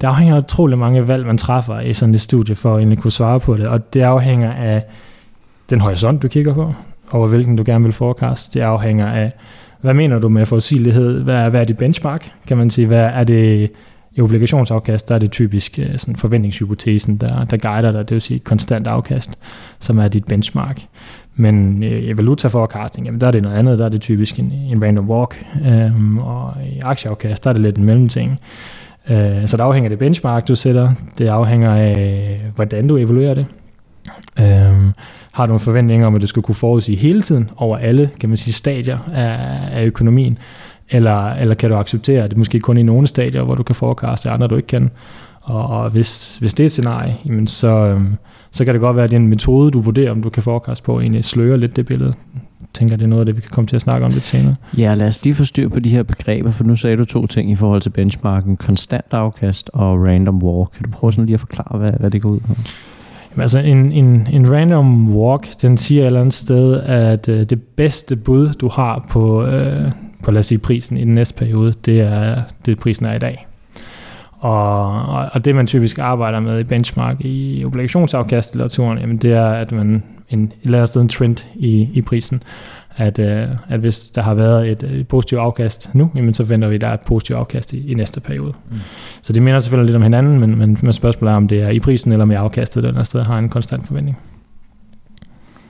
det 0.00 0.06
afhænger 0.06 0.36
af 0.36 0.40
utrolig 0.40 0.78
mange 0.78 1.08
valg, 1.08 1.26
man 1.26 1.38
træffer 1.38 1.80
i 1.80 1.94
sådan 1.94 2.14
et 2.14 2.20
studie, 2.20 2.54
for 2.54 2.74
at 2.74 2.78
egentlig 2.78 2.98
kunne 2.98 3.12
svare 3.12 3.40
på 3.40 3.56
det. 3.56 3.66
Og 3.66 3.94
det 3.94 4.00
afhænger 4.00 4.52
af 4.52 4.84
den 5.70 5.80
horisont, 5.80 6.22
du 6.22 6.28
kigger 6.28 6.54
på, 6.54 6.74
og 7.10 7.28
hvilken 7.28 7.56
du 7.56 7.62
gerne 7.66 7.84
vil 7.84 7.92
forecast. 7.92 8.54
Det 8.54 8.60
afhænger 8.60 9.06
af, 9.06 9.32
hvad 9.80 9.94
mener 9.94 10.18
du 10.18 10.28
med 10.28 10.46
forudsigelighed? 10.46 11.22
Hvad 11.22 11.34
er, 11.34 11.48
hvad 11.48 11.60
er 11.60 11.64
dit 11.64 11.78
benchmark, 11.78 12.32
kan 12.46 12.56
man 12.56 12.70
sige? 12.70 12.86
Hvad 12.86 13.04
er 13.04 13.24
det 13.24 13.70
i 14.16 14.20
obligationsafkast, 14.20 15.08
der 15.08 15.14
er 15.14 15.18
det 15.18 15.30
typisk 15.30 15.78
øh, 15.78 15.98
sådan 15.98 16.16
forventningshypotesen, 16.16 17.16
der, 17.16 17.44
der 17.44 17.56
guider 17.56 17.92
dig, 17.92 18.08
det 18.08 18.14
vil 18.14 18.20
sige 18.20 18.38
konstant 18.38 18.86
afkast, 18.86 19.38
som 19.80 19.98
er 19.98 20.08
dit 20.08 20.24
benchmark. 20.24 20.82
Men 21.34 21.82
øh, 21.82 22.02
i 22.02 22.16
valuta 22.16 22.48
forecasting, 22.48 23.06
jamen 23.06 23.20
der 23.20 23.26
er 23.26 23.30
det 23.30 23.42
noget 23.42 23.56
andet, 23.56 23.78
der 23.78 23.84
er 23.84 23.88
det 23.88 24.00
typisk 24.00 24.38
en, 24.38 24.52
en 24.52 24.82
random 24.82 25.10
walk, 25.10 25.46
øhm, 25.66 26.18
og 26.18 26.54
i 26.76 26.80
aktieafkast, 26.82 27.44
der 27.44 27.50
er 27.50 27.54
det 27.54 27.62
lidt 27.62 27.76
en 27.76 27.84
mellemting. 27.84 28.40
Øh, 29.10 29.46
så 29.46 29.56
det 29.56 29.62
afhænger 29.62 29.86
af 29.86 29.90
det 29.90 29.98
benchmark, 29.98 30.48
du 30.48 30.54
sætter. 30.54 30.90
Det 31.18 31.28
afhænger 31.28 31.74
af, 31.74 32.40
hvordan 32.54 32.88
du 32.88 32.96
evaluerer 32.96 33.34
det. 33.34 33.46
Øh, 34.40 34.92
har 35.32 35.46
du 35.46 35.52
en 35.52 35.58
forventning 35.58 36.06
om, 36.06 36.14
at 36.14 36.22
du 36.22 36.26
skal 36.26 36.42
kunne 36.42 36.54
forudsige 36.54 36.96
hele 36.98 37.22
tiden 37.22 37.50
over 37.56 37.78
alle 37.78 38.10
kan 38.20 38.28
man 38.28 38.38
sige, 38.38 38.54
stadier 38.54 38.98
af, 39.14 39.58
af 39.80 39.84
økonomien? 39.84 40.38
Eller, 40.90 41.32
eller 41.32 41.54
kan 41.54 41.70
du 41.70 41.76
acceptere, 41.76 42.24
at 42.24 42.30
det 42.30 42.38
måske 42.38 42.60
kun 42.60 42.78
i 42.78 42.82
nogle 42.82 43.06
stadier, 43.06 43.42
hvor 43.42 43.54
du 43.54 43.62
kan 43.62 43.74
forecaste, 43.74 44.30
andre 44.30 44.46
du 44.46 44.56
ikke 44.56 44.66
kan? 44.66 44.90
Og, 45.42 45.66
og 45.66 45.90
hvis, 45.90 46.38
hvis 46.38 46.54
det 46.54 46.64
er 46.64 46.66
et 46.66 46.70
scenarie, 46.70 47.16
jamen 47.26 47.46
så, 47.46 47.68
øhm, 47.68 48.14
så 48.50 48.64
kan 48.64 48.74
det 48.74 48.80
godt 48.80 48.96
være, 48.96 49.04
at 49.04 49.10
den 49.10 49.26
metode, 49.26 49.70
du 49.70 49.80
vurderer, 49.80 50.10
om 50.10 50.22
du 50.22 50.30
kan 50.30 50.42
forecast 50.42 50.84
på, 50.84 51.00
egentlig 51.00 51.24
slører 51.24 51.56
lidt 51.56 51.76
det 51.76 51.86
billede 51.86 52.12
tænker, 52.76 52.96
det 52.96 53.04
er 53.04 53.08
noget 53.08 53.20
af 53.20 53.26
det, 53.26 53.36
vi 53.36 53.40
kan 53.40 53.50
komme 53.52 53.68
til 53.68 53.76
at 53.76 53.82
snakke 53.82 54.06
om 54.06 54.12
lidt 54.12 54.26
senere. 54.26 54.54
Ja, 54.78 54.94
lad 54.94 55.06
os 55.06 55.24
lige 55.24 55.34
få 55.34 55.44
styr 55.44 55.68
på 55.68 55.80
de 55.80 55.90
her 55.90 56.02
begreber, 56.02 56.50
for 56.50 56.64
nu 56.64 56.76
sagde 56.76 56.96
du 56.96 57.04
to 57.04 57.26
ting 57.26 57.50
i 57.50 57.54
forhold 57.54 57.80
til 57.82 57.90
benchmarken, 57.90 58.56
konstant 58.56 59.06
afkast 59.10 59.70
og 59.72 60.04
random 60.04 60.42
walk. 60.42 60.70
Kan 60.72 60.84
du 60.84 60.90
prøve 60.90 61.12
sådan 61.12 61.26
lige 61.26 61.34
at 61.34 61.40
forklare, 61.40 61.78
hvad, 61.78 61.92
hvad 61.92 62.10
det 62.10 62.22
går 62.22 62.28
ud 62.28 62.40
på? 62.40 62.54
Jamen, 63.30 63.42
altså 63.42 63.58
en, 63.58 63.92
en, 63.92 64.28
en 64.32 64.52
random 64.52 65.16
walk, 65.16 65.62
den 65.62 65.76
siger 65.76 66.02
et 66.02 66.06
eller 66.06 66.20
andet 66.20 66.34
sted, 66.34 66.80
at 66.80 67.28
øh, 67.28 67.44
det 67.44 67.62
bedste 67.62 68.16
bud, 68.16 68.52
du 68.52 68.68
har 68.68 69.06
på, 69.10 69.44
øh, 69.44 69.92
på 70.24 70.30
lad 70.30 70.38
os 70.38 70.46
sige, 70.46 70.58
prisen 70.58 70.96
i 70.96 71.04
den 71.04 71.14
næste 71.14 71.34
periode, 71.34 71.72
det 71.84 72.00
er 72.00 72.42
det 72.66 72.78
prisen 72.78 73.06
er 73.06 73.14
i 73.14 73.18
dag. 73.18 73.46
Og, 74.38 75.02
og, 75.06 75.28
og 75.32 75.44
det 75.44 75.54
man 75.54 75.66
typisk 75.66 75.98
arbejder 75.98 76.40
med 76.40 76.60
i 76.60 76.64
benchmark 76.64 77.20
i 77.20 77.64
obligationsafkastlitteraturen, 77.64 78.98
jamen 78.98 79.16
det 79.16 79.32
er, 79.32 79.46
at 79.46 79.72
man 79.72 80.02
en, 80.30 80.44
et 80.44 80.52
eller 80.62 80.78
andet 80.78 80.88
sted 80.88 81.00
en 81.00 81.08
trend 81.08 81.48
i, 81.54 81.88
i 81.92 82.02
prisen. 82.02 82.42
At, 82.96 83.18
øh, 83.18 83.48
at 83.68 83.80
hvis 83.80 84.10
der 84.10 84.22
har 84.22 84.34
været 84.34 84.70
et, 84.70 84.82
et 84.82 85.08
positivt 85.08 85.40
afkast 85.40 85.90
nu, 85.94 86.10
jamen 86.14 86.34
så 86.34 86.44
venter 86.44 86.68
vi, 86.68 86.74
at 86.74 86.80
der 86.80 86.88
er 86.88 86.94
et 86.94 87.00
positivt 87.06 87.38
afkast 87.38 87.72
i, 87.72 87.90
i 87.90 87.94
næste 87.94 88.20
periode. 88.20 88.52
Mm. 88.70 88.76
Så 89.22 89.32
det 89.32 89.42
minder 89.42 89.58
selvfølgelig 89.58 89.86
lidt 89.86 89.96
om 89.96 90.02
hinanden, 90.02 90.40
men, 90.40 90.58
men, 90.58 90.78
men 90.82 90.92
spørgsmålet 90.92 91.32
er, 91.32 91.36
om 91.36 91.48
det 91.48 91.60
er 91.60 91.70
i 91.70 91.80
prisen 91.80 92.12
eller 92.12 92.24
med 92.24 92.36
afkastet, 92.36 92.82
der 92.82 93.02
sted 93.02 93.24
har 93.24 93.38
en 93.38 93.48
konstant 93.48 93.86
forventning. 93.86 94.18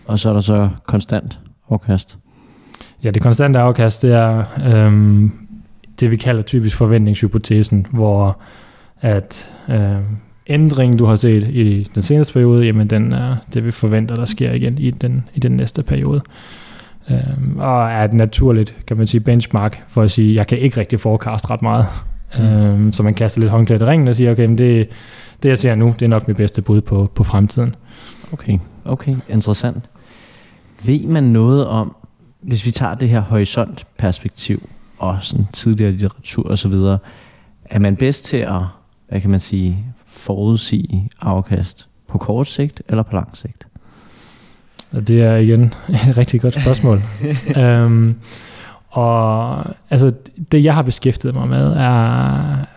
Og 0.06 0.18
så 0.18 0.28
er 0.28 0.32
der 0.32 0.40
så 0.40 0.68
konstant 0.86 1.38
afkast? 1.70 2.18
Ja, 3.04 3.10
det 3.10 3.22
konstante 3.22 3.58
afkast, 3.58 4.02
det 4.02 4.12
er 4.12 4.44
øhm, 4.66 5.32
det, 6.00 6.10
vi 6.10 6.16
kalder 6.16 6.42
typisk 6.42 6.76
forventningshypotesen, 6.76 7.86
hvor 7.92 8.38
at 9.00 9.52
øhm, 9.68 10.04
ændring, 10.48 10.98
du 10.98 11.04
har 11.04 11.16
set 11.16 11.42
i 11.42 11.88
den 11.94 12.02
seneste 12.02 12.32
periode, 12.32 12.64
jamen 12.64 12.90
den 12.90 13.12
er 13.12 13.36
det, 13.54 13.64
vi 13.64 13.70
forventer, 13.70 14.16
der 14.16 14.24
sker 14.24 14.52
igen 14.52 14.78
i 14.78 14.90
den, 14.90 15.28
i 15.34 15.40
den 15.40 15.52
næste 15.52 15.82
periode. 15.82 16.20
Øhm, 17.10 17.58
og 17.58 17.90
er 17.90 18.04
et 18.04 18.12
naturligt, 18.12 18.76
kan 18.86 18.96
man 18.96 19.06
sige, 19.06 19.20
benchmark 19.20 19.84
for 19.88 20.02
at 20.02 20.10
sige, 20.10 20.34
jeg 20.34 20.46
kan 20.46 20.58
ikke 20.58 20.80
rigtig 20.80 21.00
forecast 21.00 21.50
ret 21.50 21.62
meget. 21.62 21.86
Mm. 22.38 22.44
Øhm, 22.44 22.92
så 22.92 23.02
man 23.02 23.14
kaster 23.14 23.40
lidt 23.40 23.50
håndklædt 23.50 23.82
i 23.82 23.84
ringen 23.84 24.08
og 24.08 24.16
siger, 24.16 24.30
okay, 24.30 24.46
men 24.46 24.58
det, 24.58 24.88
det 25.42 25.48
jeg 25.48 25.58
ser 25.58 25.74
nu, 25.74 25.94
det 25.98 26.02
er 26.02 26.08
nok 26.08 26.28
mit 26.28 26.36
bedste 26.36 26.62
bud 26.62 26.80
på, 26.80 27.10
på 27.14 27.24
fremtiden. 27.24 27.74
Okay, 28.32 28.58
okay, 28.84 29.16
interessant. 29.28 29.84
Ved 30.84 31.00
man 31.06 31.24
noget 31.24 31.66
om, 31.66 31.96
hvis 32.40 32.64
vi 32.64 32.70
tager 32.70 32.94
det 32.94 33.08
her 33.08 33.20
horisontperspektiv, 33.20 34.68
og 34.98 35.18
sådan 35.20 35.46
tidligere 35.52 35.90
litteratur 35.90 36.48
og 36.48 36.58
så 36.58 36.68
videre, 36.68 36.98
er 37.64 37.78
man 37.78 37.96
bedst 37.96 38.24
til 38.24 38.36
at, 38.36 38.62
hvad 39.08 39.20
kan 39.20 39.30
man 39.30 39.40
sige, 39.40 39.84
forudsige 40.16 41.10
afkast 41.20 41.88
på 42.08 42.18
kort 42.18 42.48
sigt 42.48 42.82
eller 42.88 43.02
på 43.02 43.12
lang 43.12 43.36
sigt? 43.36 43.66
Det 45.06 45.22
er 45.22 45.36
igen 45.36 45.62
et 46.08 46.18
rigtig 46.18 46.40
godt 46.40 46.54
spørgsmål. 46.54 47.02
um, 47.84 48.16
og 48.90 49.64
altså, 49.90 50.12
det 50.52 50.64
jeg 50.64 50.74
har 50.74 50.82
beskæftiget 50.82 51.34
mig 51.34 51.48
med, 51.48 51.72
er, 51.72 52.32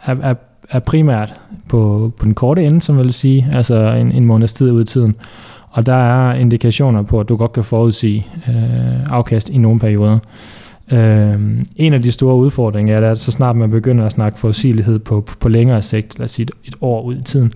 er, 0.06 0.16
er, 0.22 0.36
er 0.70 0.80
primært 0.80 1.40
på, 1.70 2.12
på 2.18 2.26
den 2.26 2.34
korte 2.34 2.64
ende, 2.64 2.82
som 2.82 2.98
vil 2.98 3.14
sige, 3.14 3.50
altså 3.54 3.76
en, 3.76 4.12
en 4.12 4.26
måneds 4.26 4.54
tid 4.54 4.72
ud 4.72 4.82
i 4.82 4.86
tiden. 4.86 5.16
Og 5.70 5.86
der 5.86 5.96
er 5.96 6.34
indikationer 6.34 7.02
på, 7.02 7.20
at 7.20 7.30
du 7.30 7.36
godt 7.36 7.54
kan 7.54 7.64
forudsige 7.64 8.28
øh, 8.48 9.14
afkast 9.14 9.50
i 9.50 9.58
nogle 9.58 9.80
perioder. 9.80 10.20
Øh, 10.92 11.40
en 11.76 11.94
af 11.94 12.02
de 12.02 12.12
store 12.12 12.36
udfordringer 12.36 12.98
er, 12.98 13.12
at 13.12 13.20
så 13.20 13.32
snart 13.32 13.56
man 13.56 13.72
begynder 13.72 14.06
at 14.06 14.12
snakke 14.12 14.40
forudsigelighed 14.40 15.00
på, 15.00 15.22
på, 15.22 15.36
på 15.40 15.50
længere 15.50 15.82
sigt, 15.82 16.20
lad 16.20 16.24
os 16.24 16.32
sige 16.32 16.44
et, 16.44 16.52
et 16.66 16.76
år 16.82 17.02
ud 17.02 17.16
i 17.16 17.24
tiden, 17.24 17.54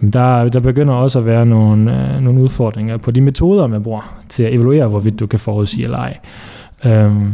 jamen 0.00 0.12
der, 0.12 0.48
der 0.48 0.60
begynder 0.60 0.94
også 0.94 1.18
at 1.18 1.26
være 1.26 1.46
nogle, 1.46 2.14
øh, 2.14 2.22
nogle 2.22 2.42
udfordringer 2.42 2.96
på 2.96 3.10
de 3.10 3.20
metoder, 3.20 3.66
man 3.66 3.82
bruger 3.82 4.20
til 4.28 4.42
at 4.42 4.54
evaluere, 4.54 4.88
hvorvidt 4.88 5.20
du 5.20 5.26
kan 5.26 5.40
forudsige 5.40 5.84
eller 5.84 5.98
ej. 5.98 6.18
Øhm, 6.84 7.32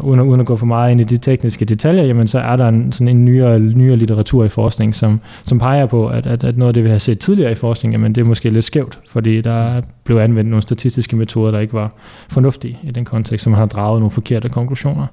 uden, 0.00 0.20
at, 0.20 0.26
uden 0.26 0.40
at 0.40 0.46
gå 0.46 0.56
for 0.56 0.66
meget 0.66 0.90
ind 0.90 1.00
i 1.00 1.04
de 1.04 1.16
tekniske 1.16 1.64
detaljer, 1.64 2.04
jamen 2.04 2.28
så 2.28 2.38
er 2.38 2.56
der 2.56 2.68
en, 2.68 2.92
sådan 2.92 3.08
en 3.08 3.24
nyere, 3.24 3.58
nyere 3.58 3.96
litteratur 3.96 4.44
i 4.44 4.48
forskning, 4.48 4.94
som, 4.94 5.20
som 5.42 5.58
peger 5.58 5.86
på, 5.86 6.06
at, 6.06 6.26
at, 6.26 6.44
at 6.44 6.58
noget 6.58 6.68
af 6.68 6.74
det, 6.74 6.84
vi 6.84 6.88
har 6.88 6.98
set 6.98 7.18
tidligere 7.18 7.52
i 7.52 7.54
forskning, 7.54 7.94
jamen 7.94 8.14
det 8.14 8.20
er 8.20 8.24
måske 8.24 8.50
lidt 8.50 8.64
skævt, 8.64 9.00
fordi 9.08 9.40
der 9.40 9.80
blev 10.04 10.16
anvendt 10.16 10.50
nogle 10.50 10.62
statistiske 10.62 11.16
metoder, 11.16 11.50
der 11.50 11.58
ikke 11.58 11.74
var 11.74 11.92
fornuftige 12.28 12.78
i 12.82 12.90
den 12.90 13.04
kontekst, 13.04 13.44
som 13.44 13.52
har 13.52 13.66
draget 13.66 14.00
nogle 14.00 14.10
forkerte 14.10 14.48
konklusioner. 14.48 15.06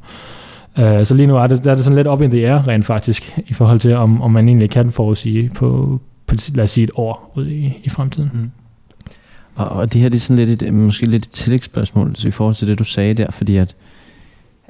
Øh, 0.80 1.06
så 1.06 1.16
lige 1.16 1.28
nu 1.28 1.38
er 1.38 1.48
det, 1.48 1.64
der 1.64 1.72
er 1.72 1.76
det 1.76 1.84
sådan 1.84 1.96
lidt 1.96 2.08
op 2.08 2.22
i 2.22 2.28
the 2.28 2.48
air 2.48 2.68
rent 2.68 2.86
faktisk, 2.86 3.40
i 3.48 3.54
forhold 3.54 3.80
til, 3.80 3.96
om, 3.96 4.22
om 4.22 4.32
man 4.32 4.48
egentlig 4.48 4.70
kan 4.70 4.92
forudsige 4.92 5.52
på, 5.56 6.00
på 6.28 6.36
lad 6.56 6.64
os 6.64 6.72
sige, 6.72 6.84
et 6.84 6.92
år 6.96 7.32
ud 7.36 7.48
i, 7.48 7.80
i 7.84 7.90
fremtiden. 7.90 8.30
Mm. 8.34 8.52
Og, 9.66 9.78
og 9.78 9.94
det 9.94 10.02
her 10.02 10.10
det 10.10 10.16
er 10.16 10.20
sådan 10.20 10.46
lidt 10.46 10.64
et, 10.64 10.74
måske 10.74 11.06
lidt 11.06 11.26
et 11.26 11.32
tillægsspørgsmål 11.32 12.16
i 12.26 12.32
forhold 12.32 12.56
til 12.56 12.68
det, 12.68 12.80
du 12.80 12.84
sagde 12.84 13.14
der, 13.14 13.32
fordi 13.32 13.58
at 13.58 13.76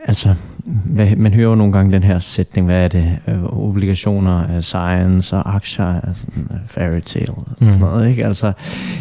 Altså, 0.05 0.35
hvad, 0.85 1.15
man 1.15 1.33
hører 1.33 1.49
jo 1.49 1.55
nogle 1.55 1.73
gange 1.73 1.91
den 1.91 2.03
her 2.03 2.19
sætning, 2.19 2.67
hvad 2.67 2.83
er 2.83 2.87
det, 2.87 3.17
øh, 3.27 3.43
obligationer, 3.43 4.55
uh, 4.55 4.61
science 4.61 5.35
og 5.35 5.55
aktier, 5.55 6.01
altså 6.01 6.27
fairy 6.67 6.99
tale 6.99 7.31
og 7.31 7.45
mm. 7.59 7.69
sådan 7.69 7.81
noget, 7.81 8.09
ikke? 8.09 8.25
Altså, 8.25 8.53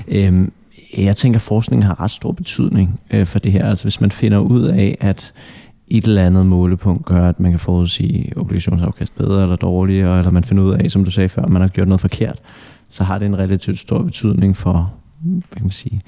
øhm, 0.09 0.53
jeg 0.99 1.17
tænker, 1.17 1.39
at 1.39 1.43
forskningen 1.43 1.87
har 1.87 2.01
ret 2.01 2.11
stor 2.11 2.33
betydning 2.33 3.01
øh, 3.11 3.27
for 3.27 3.39
det 3.39 3.53
her. 3.53 3.69
Altså, 3.69 3.85
hvis 3.85 4.01
man 4.01 4.11
finder 4.11 4.39
ud 4.39 4.63
af, 4.63 4.97
at 5.01 5.33
et 5.89 6.05
eller 6.05 6.27
andet 6.27 6.47
målepunkt 6.47 7.05
gør, 7.05 7.29
at 7.29 7.41
man 7.41 7.51
kan 7.51 7.61
forudsige 7.61 8.33
obligationsafkast 8.37 9.17
bedre 9.17 9.43
eller 9.43 9.57
dårligere, 9.57 10.19
eller 10.19 10.31
man 10.31 10.45
finder 10.45 10.65
ud 10.65 10.75
af, 10.75 10.91
som 10.91 11.05
du 11.05 11.11
sagde 11.11 11.29
før, 11.29 11.43
at 11.43 11.51
man 11.51 11.63
har 11.63 11.69
gjort 11.69 11.89
noget 11.89 12.01
forkert, 12.01 12.39
så 12.91 13.05
har 13.05 13.19
det 13.19 13.27
en 13.27 13.39
relativt 13.39 13.79
stor 13.79 14.03
betydning 14.03 14.57
for, 14.57 14.93
hvad 15.21 15.57
kan 15.57 15.63
man 15.63 15.71
sige, 15.71 16.03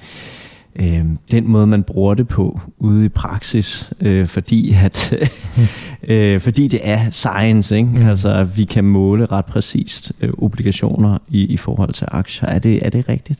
øh, 0.75 1.05
den 1.31 1.47
måde, 1.47 1.67
man 1.67 1.83
bruger 1.83 2.13
det 2.13 2.27
på 2.27 2.59
ude 2.77 3.05
i 3.05 3.09
praksis, 3.09 3.91
øh, 3.99 4.27
fordi 4.27 4.75
at 4.83 5.13
øh, 6.03 6.41
fordi 6.41 6.67
det 6.67 6.79
er 6.83 7.09
science, 7.09 7.77
ikke? 7.77 7.89
Mm. 7.89 8.09
Altså, 8.09 8.43
vi 8.43 8.63
kan 8.63 8.83
måle 8.83 9.25
ret 9.25 9.45
præcist 9.45 10.13
øh, 10.21 10.29
obligationer 10.37 11.17
i, 11.27 11.45
i 11.45 11.57
forhold 11.57 11.93
til 11.93 12.07
aktier. 12.11 12.49
Er 12.49 12.59
det, 12.59 12.85
er 12.85 12.89
det 12.89 13.09
rigtigt? 13.09 13.39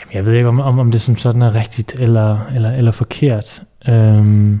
Jamen, 0.00 0.14
jeg 0.14 0.26
ved 0.26 0.34
ikke, 0.34 0.48
om, 0.48 0.60
om, 0.60 0.78
om 0.78 0.92
det 0.92 1.00
som 1.00 1.16
sådan 1.16 1.42
er 1.42 1.54
rigtigt 1.54 1.94
eller, 1.98 2.38
eller, 2.54 2.70
eller 2.70 2.92
forkert. 2.92 3.62
Øhm, 3.88 4.60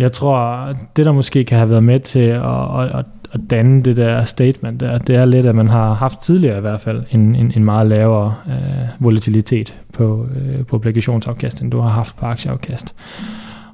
jeg 0.00 0.12
tror, 0.12 0.68
det 0.96 1.06
der 1.06 1.12
måske 1.12 1.44
kan 1.44 1.58
have 1.58 1.70
været 1.70 1.82
med 1.82 2.00
til 2.00 2.20
at, 2.20 2.80
at, 2.80 3.04
at 3.32 3.40
danne 3.50 3.82
det 3.82 3.96
der 3.96 4.24
statement 4.24 4.80
der, 4.80 4.98
det 4.98 5.16
er 5.16 5.24
lidt, 5.24 5.46
at 5.46 5.54
man 5.54 5.68
har 5.68 5.92
haft 5.94 6.20
tidligere 6.20 6.58
i 6.58 6.60
hvert 6.60 6.80
fald 6.80 7.02
en, 7.10 7.34
en, 7.34 7.52
en 7.56 7.64
meget 7.64 7.86
lavere 7.86 8.34
øh, 8.48 8.54
volatilitet 8.98 9.76
på, 9.94 10.26
øh, 10.36 10.66
på 10.66 10.76
obligationsafkast, 10.76 11.62
end 11.62 11.70
du 11.70 11.80
har 11.80 11.90
haft 11.90 12.16
på 12.16 12.26
aktieafkast. 12.26 12.94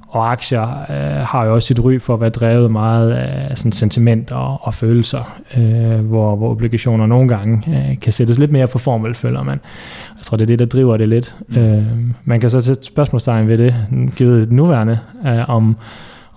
Og 0.07 0.31
aktier 0.31 0.63
øh, 0.89 1.25
har 1.27 1.45
jo 1.45 1.53
også 1.53 1.67
sit 1.67 1.79
ry 1.79 1.99
for 1.99 2.13
at 2.13 2.21
være 2.21 2.29
drevet 2.29 2.71
meget 2.71 3.11
af 3.11 3.57
sådan 3.57 3.71
sentiment 3.71 4.31
og, 4.31 4.57
og 4.61 4.73
følelser, 4.73 5.39
øh, 5.57 5.99
hvor, 5.99 6.35
hvor 6.35 6.51
obligationer 6.51 7.05
nogle 7.05 7.27
gange 7.27 7.63
øh, 7.67 7.99
kan 7.99 8.13
sættes 8.13 8.39
lidt 8.39 8.51
mere 8.51 8.67
på 8.67 8.77
formel, 8.77 9.15
føler 9.15 9.43
man. 9.43 9.59
Jeg 10.17 10.23
tror, 10.23 10.37
det 10.37 10.45
er 10.45 10.47
det, 10.47 10.59
der 10.59 10.65
driver 10.65 10.97
det 10.97 11.07
lidt. 11.07 11.35
Mm. 11.47 11.57
Øh, 11.57 11.85
man 12.25 12.39
kan 12.39 12.49
så 12.49 12.61
sætte 12.61 12.83
spørgsmålstegn 12.83 13.47
ved 13.47 13.57
det, 13.57 13.75
givet 14.15 14.41
det 14.41 14.51
nuværende, 14.51 14.99
øh, 15.27 15.49
om, 15.49 15.77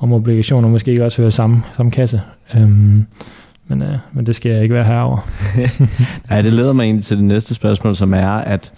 om 0.01 0.13
obligationer 0.13 0.69
måske 0.69 0.91
ikke 0.91 1.05
også 1.05 1.23
hører 1.23 1.31
samme, 1.31 1.63
samme 1.77 1.93
kasse. 1.93 2.21
Øh, 2.55 2.69
men, 3.69 3.83
øh, 3.83 3.97
men 4.13 4.27
det 4.27 4.35
skal 4.35 4.53
jeg 4.53 4.63
ikke 4.63 4.75
være 4.75 4.85
herover. 4.85 5.29
Nej, 6.31 6.43
det 6.43 6.53
leder 6.53 6.73
mig 6.73 6.85
egentlig 6.85 7.05
til 7.05 7.17
det 7.17 7.25
næste 7.25 7.55
spørgsmål, 7.55 7.97
som 7.97 8.15
er, 8.15 8.31
at 8.31 8.73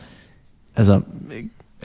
altså, 0.77 1.01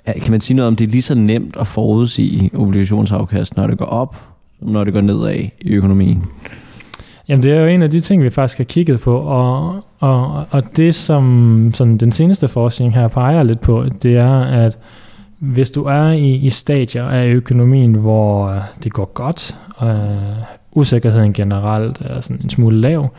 kan 0.05 0.31
man 0.31 0.39
sige 0.39 0.55
noget 0.55 0.67
om, 0.67 0.75
det 0.75 0.87
er 0.87 0.91
lige 0.91 1.01
så 1.01 1.15
nemt 1.15 1.57
at 1.59 1.67
forudsige 1.67 2.51
obligationsafkast, 2.53 3.57
når 3.57 3.67
det 3.67 3.77
går 3.77 3.85
op, 3.85 4.15
som 4.59 4.67
når 4.67 4.83
det 4.83 4.93
går 4.93 5.01
nedad 5.01 5.35
i 5.61 5.69
økonomien? 5.69 6.23
Jamen 7.27 7.43
det 7.43 7.51
er 7.51 7.61
jo 7.61 7.67
en 7.67 7.81
af 7.81 7.89
de 7.89 7.99
ting, 7.99 8.23
vi 8.23 8.29
faktisk 8.29 8.57
har 8.57 8.65
kigget 8.65 8.99
på, 8.99 9.17
og, 9.17 9.85
og, 9.99 10.45
og 10.49 10.77
det 10.77 10.95
som 10.95 11.71
sådan 11.73 11.97
den 11.97 12.11
seneste 12.11 12.47
forskning 12.47 12.93
her 12.93 13.07
peger 13.07 13.43
lidt 13.43 13.59
på, 13.59 13.85
det 14.03 14.15
er, 14.15 14.41
at 14.41 14.77
hvis 15.39 15.71
du 15.71 15.83
er 15.83 16.11
i, 16.11 16.35
i 16.35 16.49
stadier 16.49 17.03
af 17.03 17.27
økonomien, 17.27 17.95
hvor 17.95 18.47
øh, 18.47 18.61
det 18.83 18.93
går 18.93 19.11
godt, 19.13 19.55
og 19.75 19.89
øh, 19.89 20.43
usikkerheden 20.71 21.33
generelt 21.33 22.01
er 22.01 22.21
sådan 22.21 22.39
en 22.43 22.49
smule 22.49 22.81
lav, 22.81 23.13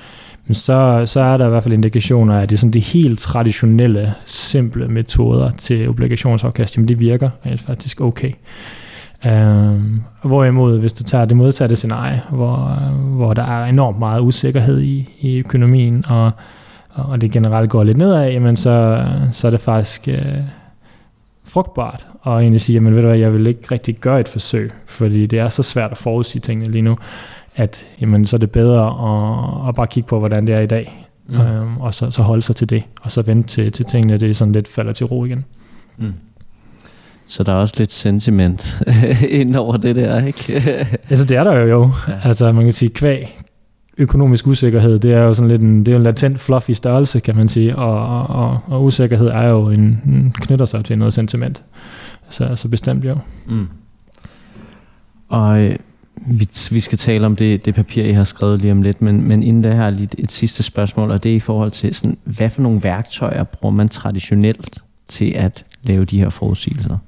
så, 0.52 1.02
så 1.06 1.20
er 1.20 1.36
der 1.36 1.46
i 1.46 1.48
hvert 1.48 1.62
fald 1.62 1.74
indikationer 1.74 2.38
af, 2.38 2.42
at 2.42 2.50
det 2.50 2.56
er 2.56 2.58
sådan 2.58 2.72
de 2.72 2.80
helt 2.80 3.20
traditionelle, 3.20 4.14
simple 4.24 4.88
metoder 4.88 5.50
til 5.50 5.88
obligationsafkast, 5.88 6.76
jamen 6.76 6.88
de 6.88 6.98
virker 6.98 7.30
rent 7.46 7.60
faktisk 7.60 8.00
okay. 8.00 8.32
Øhm, 9.26 10.02
hvorimod, 10.22 10.78
hvis 10.78 10.92
du 10.92 11.04
tager 11.04 11.24
det 11.24 11.36
modsatte 11.36 11.76
scenarie, 11.76 12.22
hvor, 12.30 12.80
øh, 12.82 13.16
hvor 13.16 13.32
der 13.32 13.44
er 13.44 13.64
enormt 13.64 13.98
meget 13.98 14.20
usikkerhed 14.20 14.80
i, 14.80 15.08
i 15.20 15.38
økonomien, 15.38 16.04
og, 16.08 16.30
og 16.94 17.20
det 17.20 17.30
generelt 17.30 17.70
går 17.70 17.84
lidt 17.84 17.96
nedad, 17.96 18.30
jamen 18.30 18.56
så, 18.56 19.04
så 19.32 19.46
er 19.46 19.50
det 19.50 19.60
faktisk 19.60 20.08
Øh, 20.08 20.38
frugtbart 21.48 22.06
at 22.26 22.32
egentlig 22.32 22.60
sige, 22.60 22.74
jamen 22.74 22.94
ved 22.94 23.02
du 23.02 23.08
hvad, 23.08 23.18
jeg 23.18 23.34
vil 23.34 23.46
ikke 23.46 23.62
rigtig 23.70 23.96
gøre 23.96 24.20
et 24.20 24.28
forsøg, 24.28 24.70
fordi 24.86 25.26
det 25.26 25.38
er 25.38 25.48
så 25.48 25.62
svært 25.62 25.90
at 25.90 25.98
forudsige 25.98 26.42
tingene 26.42 26.70
lige 26.70 26.82
nu, 26.82 26.98
at 27.56 27.86
jamen, 28.00 28.26
så 28.26 28.36
er 28.36 28.38
det 28.38 28.50
bedre 28.50 28.86
at, 28.86 29.68
at 29.68 29.74
bare 29.74 29.86
kigge 29.86 30.06
på, 30.08 30.18
hvordan 30.18 30.46
det 30.46 30.54
er 30.54 30.60
i 30.60 30.66
dag, 30.66 31.06
mm. 31.28 31.40
øhm, 31.40 31.76
og 31.76 31.94
så, 31.94 32.10
så 32.10 32.22
holde 32.22 32.42
sig 32.42 32.56
til 32.56 32.70
det, 32.70 32.82
og 33.02 33.12
så 33.12 33.22
vente 33.22 33.48
til, 33.48 33.72
til 33.72 33.84
tingene, 33.84 34.18
det 34.18 34.36
sådan 34.36 34.52
lidt 34.52 34.68
falder 34.68 34.92
til 34.92 35.06
ro 35.06 35.24
igen. 35.24 35.44
Mm. 35.96 36.12
Så 37.26 37.42
der 37.42 37.52
er 37.52 37.56
også 37.56 37.74
lidt 37.78 37.92
sentiment 37.92 38.82
ind 39.28 39.56
over 39.56 39.76
det 39.76 39.96
der, 39.96 40.26
ikke? 40.26 40.62
altså 41.10 41.24
det 41.24 41.36
er 41.36 41.44
der 41.44 41.58
jo 41.58 41.66
jo. 41.66 41.90
Ja. 42.08 42.20
Altså 42.24 42.52
man 42.52 42.64
kan 42.64 42.72
sige, 42.72 42.90
kvæg 42.90 43.38
økonomisk 43.98 44.46
usikkerhed, 44.46 44.98
det 44.98 45.12
er 45.12 45.20
jo 45.20 45.34
sådan 45.34 45.50
lidt 45.50 45.60
en, 45.60 45.86
det 45.86 45.92
er 45.92 45.96
en 45.96 46.02
latent 46.02 46.38
fluffy 46.38 46.70
størrelse, 46.70 47.20
kan 47.20 47.36
man 47.36 47.48
sige, 47.48 47.76
og, 47.76 48.26
og, 48.26 48.60
og 48.66 48.84
usikkerhed 48.84 49.26
er 49.28 49.48
jo 49.48 49.70
en, 49.70 49.80
en 50.06 50.34
knytter 50.40 50.64
sig 50.64 50.84
til 50.84 50.98
noget 50.98 51.14
sentiment. 51.14 51.62
Så, 52.30 52.44
altså 52.44 52.68
bestemt 52.68 53.04
jo. 53.04 53.18
Mm. 53.46 53.68
Og 55.28 55.60
øh, 55.60 55.76
vi, 56.26 56.48
vi 56.70 56.80
skal 56.80 56.98
tale 56.98 57.26
om 57.26 57.36
det, 57.36 57.64
det 57.64 57.74
papir, 57.74 58.04
I 58.04 58.12
har 58.12 58.24
skrevet 58.24 58.60
lige 58.60 58.72
om 58.72 58.82
lidt, 58.82 59.02
men, 59.02 59.28
men 59.28 59.42
inden 59.42 59.62
da 59.62 59.74
har 59.74 59.84
jeg 59.84 59.92
lige 59.92 60.08
et 60.18 60.32
sidste 60.32 60.62
spørgsmål, 60.62 61.10
og 61.10 61.24
det 61.24 61.32
er 61.32 61.36
i 61.36 61.40
forhold 61.40 61.70
til, 61.70 61.94
sådan, 61.94 62.18
hvad 62.24 62.50
for 62.50 62.62
nogle 62.62 62.82
værktøjer 62.82 63.44
bruger 63.44 63.74
man 63.74 63.88
traditionelt 63.88 64.82
til 65.08 65.30
at 65.30 65.64
lave 65.82 66.04
de 66.04 66.18
her 66.18 66.30
forudsigelser? 66.30 66.98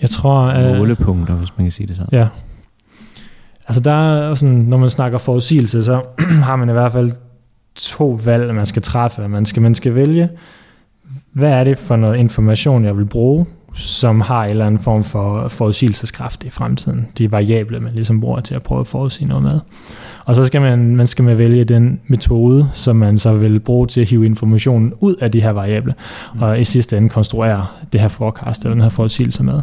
Jeg 0.00 0.10
tror... 0.10 0.42
Øh, 0.42 0.78
Målepunkter, 0.78 1.34
hvis 1.34 1.48
man 1.56 1.64
kan 1.64 1.72
sige 1.72 1.86
det 1.86 1.96
sådan. 1.96 2.08
Ja. 2.12 2.28
Altså 3.70 3.80
der 3.80 3.92
er 3.92 4.34
sådan, 4.34 4.54
når 4.54 4.76
man 4.76 4.88
snakker 4.88 5.18
forudsigelse, 5.18 5.84
så 5.84 6.02
har 6.48 6.56
man 6.56 6.68
i 6.68 6.72
hvert 6.72 6.92
fald 6.92 7.12
to 7.74 8.20
valg, 8.24 8.54
man 8.54 8.66
skal 8.66 8.82
træffe. 8.82 9.28
Man 9.28 9.46
skal, 9.46 9.62
man 9.62 9.74
skal 9.74 9.94
vælge, 9.94 10.28
hvad 11.32 11.50
er 11.50 11.64
det 11.64 11.78
for 11.78 11.96
noget 11.96 12.16
information, 12.16 12.84
jeg 12.84 12.96
vil 12.96 13.04
bruge 13.06 13.46
som 13.74 14.20
har 14.20 14.44
en 14.44 14.50
eller 14.50 14.66
anden 14.66 14.82
form 14.82 15.04
for 15.04 15.48
forudsigelseskraft 15.48 16.44
i 16.44 16.50
fremtiden. 16.50 17.08
De 17.18 17.32
variable, 17.32 17.80
man 17.80 17.92
ligesom 17.92 18.20
bruger 18.20 18.40
til 18.40 18.54
at 18.54 18.62
prøve 18.62 18.80
at 18.80 18.86
forudsige 18.86 19.28
noget 19.28 19.42
med. 19.42 19.60
Og 20.24 20.34
så 20.34 20.44
skal 20.44 20.60
man, 20.60 20.96
man 20.96 21.06
skal 21.06 21.24
man 21.24 21.38
vælge 21.38 21.64
den 21.64 22.00
metode, 22.06 22.68
som 22.72 22.96
man 22.96 23.18
så 23.18 23.32
vil 23.32 23.60
bruge 23.60 23.86
til 23.86 24.00
at 24.00 24.08
hive 24.08 24.26
informationen 24.26 24.92
ud 25.00 25.14
af 25.14 25.32
de 25.32 25.40
her 25.40 25.50
variable, 25.50 25.94
og 26.40 26.60
i 26.60 26.64
sidste 26.64 26.96
ende 26.96 27.08
konstruere 27.08 27.66
det 27.92 28.00
her 28.00 28.08
forecast 28.08 28.62
eller 28.62 28.74
den 28.74 28.82
her 28.82 28.88
forudsigelse 28.88 29.42
med. 29.42 29.60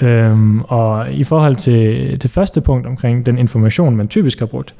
Øhm, 0.00 0.60
og 0.60 1.12
i 1.12 1.24
forhold 1.24 1.56
til 1.56 2.22
det 2.22 2.30
første 2.30 2.60
punkt 2.60 2.86
omkring 2.86 3.26
den 3.26 3.38
information, 3.38 3.96
man 3.96 4.08
typisk 4.08 4.38
har 4.38 4.46
brugt, 4.46 4.74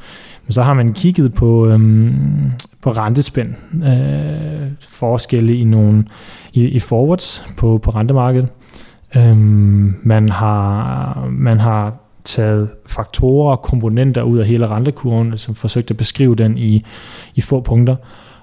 så 0.51 0.63
har 0.63 0.75
man 0.75 0.93
kigget 0.93 1.35
på, 1.35 1.67
øhm, 1.67 2.51
på 2.83 2.91
rentespænd, 2.91 3.55
øh, 3.85 4.69
forskelle 4.81 5.57
i 5.57 5.65
nogle 5.65 6.05
i, 6.53 6.65
i 6.65 6.79
forwards 6.79 7.55
på, 7.57 7.79
på 7.79 7.91
rentemarkedet. 7.91 8.49
Øhm, 9.17 9.95
man, 10.03 10.29
har, 10.29 11.29
man 11.31 11.61
har 11.61 11.95
taget 12.25 12.69
faktorer 12.87 13.51
og 13.51 13.63
komponenter 13.63 14.23
ud 14.23 14.39
af 14.39 14.47
hele 14.47 14.67
rentekurven, 14.67 15.27
som 15.27 15.31
ligesom 15.31 15.55
forsøgt 15.55 15.91
at 15.91 15.97
beskrive 15.97 16.35
den 16.35 16.59
i, 16.59 16.85
i 17.35 17.41
få 17.41 17.61
punkter, 17.61 17.97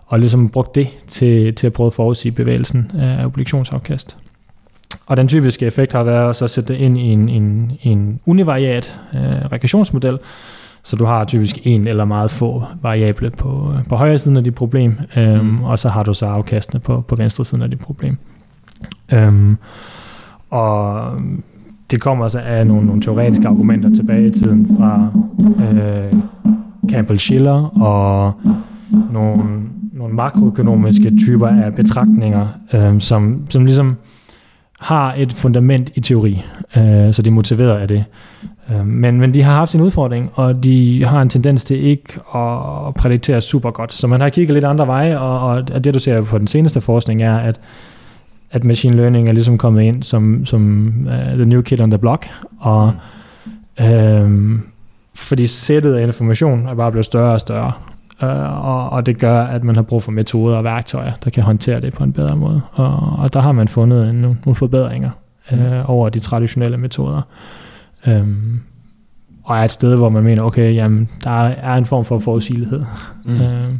og 0.06 0.20
ligesom 0.20 0.50
brugt 0.50 0.75
det 0.75 0.88
til, 1.08 1.56
til 1.56 1.68
at 1.68 1.74
prøve 1.74 1.88
at 1.88 1.94
forudsige 1.94 2.32
bevægelsen 2.32 2.92
af 3.00 3.25
obligationsafkast. 3.25 4.18
Og 5.05 5.17
den 5.17 5.27
typiske 5.27 5.65
effekt 5.65 5.93
har 5.93 6.03
været 6.03 6.29
at 6.29 6.36
så 6.36 6.48
sætte 6.48 6.74
det 6.74 6.79
ind 6.79 6.98
i 6.98 7.01
en, 7.01 7.29
en, 7.29 7.71
en 7.81 8.19
univariat 8.25 9.00
øh, 9.13 9.21
regressionsmodel, 9.51 10.19
så 10.83 10.95
du 10.95 11.05
har 11.05 11.25
typisk 11.25 11.60
en 11.63 11.88
eller 11.88 12.05
meget 12.05 12.31
få 12.31 12.63
variable 12.81 13.29
på, 13.29 13.74
på 13.89 13.95
højre 13.95 14.17
siden 14.17 14.38
af 14.38 14.43
dit 14.43 14.55
problem, 14.55 15.00
øhm, 15.17 15.45
mm. 15.45 15.63
og 15.63 15.79
så 15.79 15.89
har 15.89 16.03
du 16.03 16.13
så 16.13 16.25
afkastene 16.25 16.79
på, 16.79 17.01
på 17.01 17.15
venstre 17.15 17.45
siden 17.45 17.63
af 17.63 17.69
dit 17.69 17.79
problem. 17.79 18.17
Øhm, 19.13 19.57
og 20.50 21.12
det 21.91 22.01
kommer 22.01 22.25
altså 22.25 22.39
af 22.39 22.67
nogle, 22.67 22.86
nogle 22.86 23.01
teoretiske 23.01 23.48
argumenter 23.48 23.89
tilbage 23.95 24.25
i 24.25 24.29
tiden 24.29 24.77
fra 24.77 25.12
øh, 25.63 26.13
Campbell 26.89 27.19
Schiller 27.19 27.81
og 27.81 28.33
nogle, 29.12 29.43
nogle 29.93 30.15
makroøkonomiske 30.15 31.17
typer 31.17 31.48
af 31.48 31.75
betragtninger, 31.75 32.48
øh, 32.74 33.00
som, 33.00 33.45
som 33.50 33.65
ligesom 33.65 33.95
har 34.81 35.13
et 35.17 35.33
fundament 35.33 35.91
i 35.95 36.00
teori, 36.00 36.45
øh, 36.77 37.13
så 37.13 37.21
de 37.21 37.29
er 37.29 37.33
motiveret 37.33 37.77
af 37.77 37.88
det. 37.88 38.03
Øh, 38.71 38.85
men, 38.85 39.19
men 39.19 39.33
de 39.33 39.43
har 39.43 39.53
haft 39.53 39.75
en 39.75 39.81
udfordring, 39.81 40.31
og 40.33 40.63
de 40.63 41.05
har 41.05 41.21
en 41.21 41.29
tendens 41.29 41.63
til 41.63 41.83
ikke 41.83 42.13
at 42.35 42.93
prædiktere 42.93 43.41
super 43.41 43.71
godt. 43.71 43.93
Så 43.93 44.07
man 44.07 44.21
har 44.21 44.29
kigget 44.29 44.53
lidt 44.53 44.65
andre 44.65 44.88
veje, 44.88 45.19
og, 45.19 45.39
og 45.73 45.83
det 45.83 45.93
du 45.93 46.00
ser 46.00 46.21
på 46.21 46.38
den 46.38 46.47
seneste 46.47 46.81
forskning 46.81 47.21
er, 47.21 47.38
at 47.38 47.59
at 48.53 48.63
machine 48.63 48.95
learning 48.95 49.29
er 49.29 49.33
ligesom 49.33 49.57
kommet 49.57 49.83
ind 49.83 50.03
som, 50.03 50.45
som 50.45 50.93
uh, 51.05 51.13
the 51.13 51.45
new 51.45 51.61
kid 51.61 51.79
on 51.79 51.91
the 51.91 51.97
block, 51.97 52.29
og 52.59 52.93
mm. 53.79 53.85
øhm, 53.85 54.61
fordi 55.15 55.47
sættet 55.47 55.95
af 55.95 56.03
information 56.03 56.67
er 56.67 56.75
bare 56.75 56.91
blevet 56.91 57.05
større 57.05 57.33
og 57.33 57.41
større, 57.41 57.71
uh, 58.22 58.68
og, 58.68 58.90
og 58.90 59.06
det 59.06 59.18
gør, 59.20 59.44
at 59.44 59.63
man 59.63 59.75
har 59.75 59.84
brug 59.84 60.04
for 60.04 60.12
metoder 60.12 60.58
og 60.58 60.63
værktøjer, 60.63 61.13
der 61.24 61.30
kan 61.30 61.44
håndtere 61.44 61.82
det 61.82 61.94
på 61.94 62.04
en 62.04 62.13
bedre 62.13 62.36
måde. 62.36 62.62
Og, 62.72 62.96
og 63.18 63.34
der 63.34 63.40
har 63.40 63.51
man 63.51 63.68
fundet 63.68 64.10
en, 64.10 64.16
nogle 64.16 64.56
forbedringer 64.56 65.10
uh, 65.51 65.90
over 65.90 66.10
de 66.10 66.20
traditionelle 66.20 66.78
metoder. 66.78 67.22
Um, 68.08 68.62
og 69.44 69.58
er 69.58 69.63
et 69.63 69.72
sted, 69.72 69.96
hvor 69.96 70.10
man 70.10 70.24
mener, 70.24 70.44
okay, 70.44 70.75
jamen, 70.75 71.10
der 71.24 71.32
er 71.48 71.75
en 71.75 71.86
form 71.86 72.06
for 72.06 72.20
forudsigelighed. 72.20 72.84
Mm. 73.25 73.34
Uh, 73.34 73.74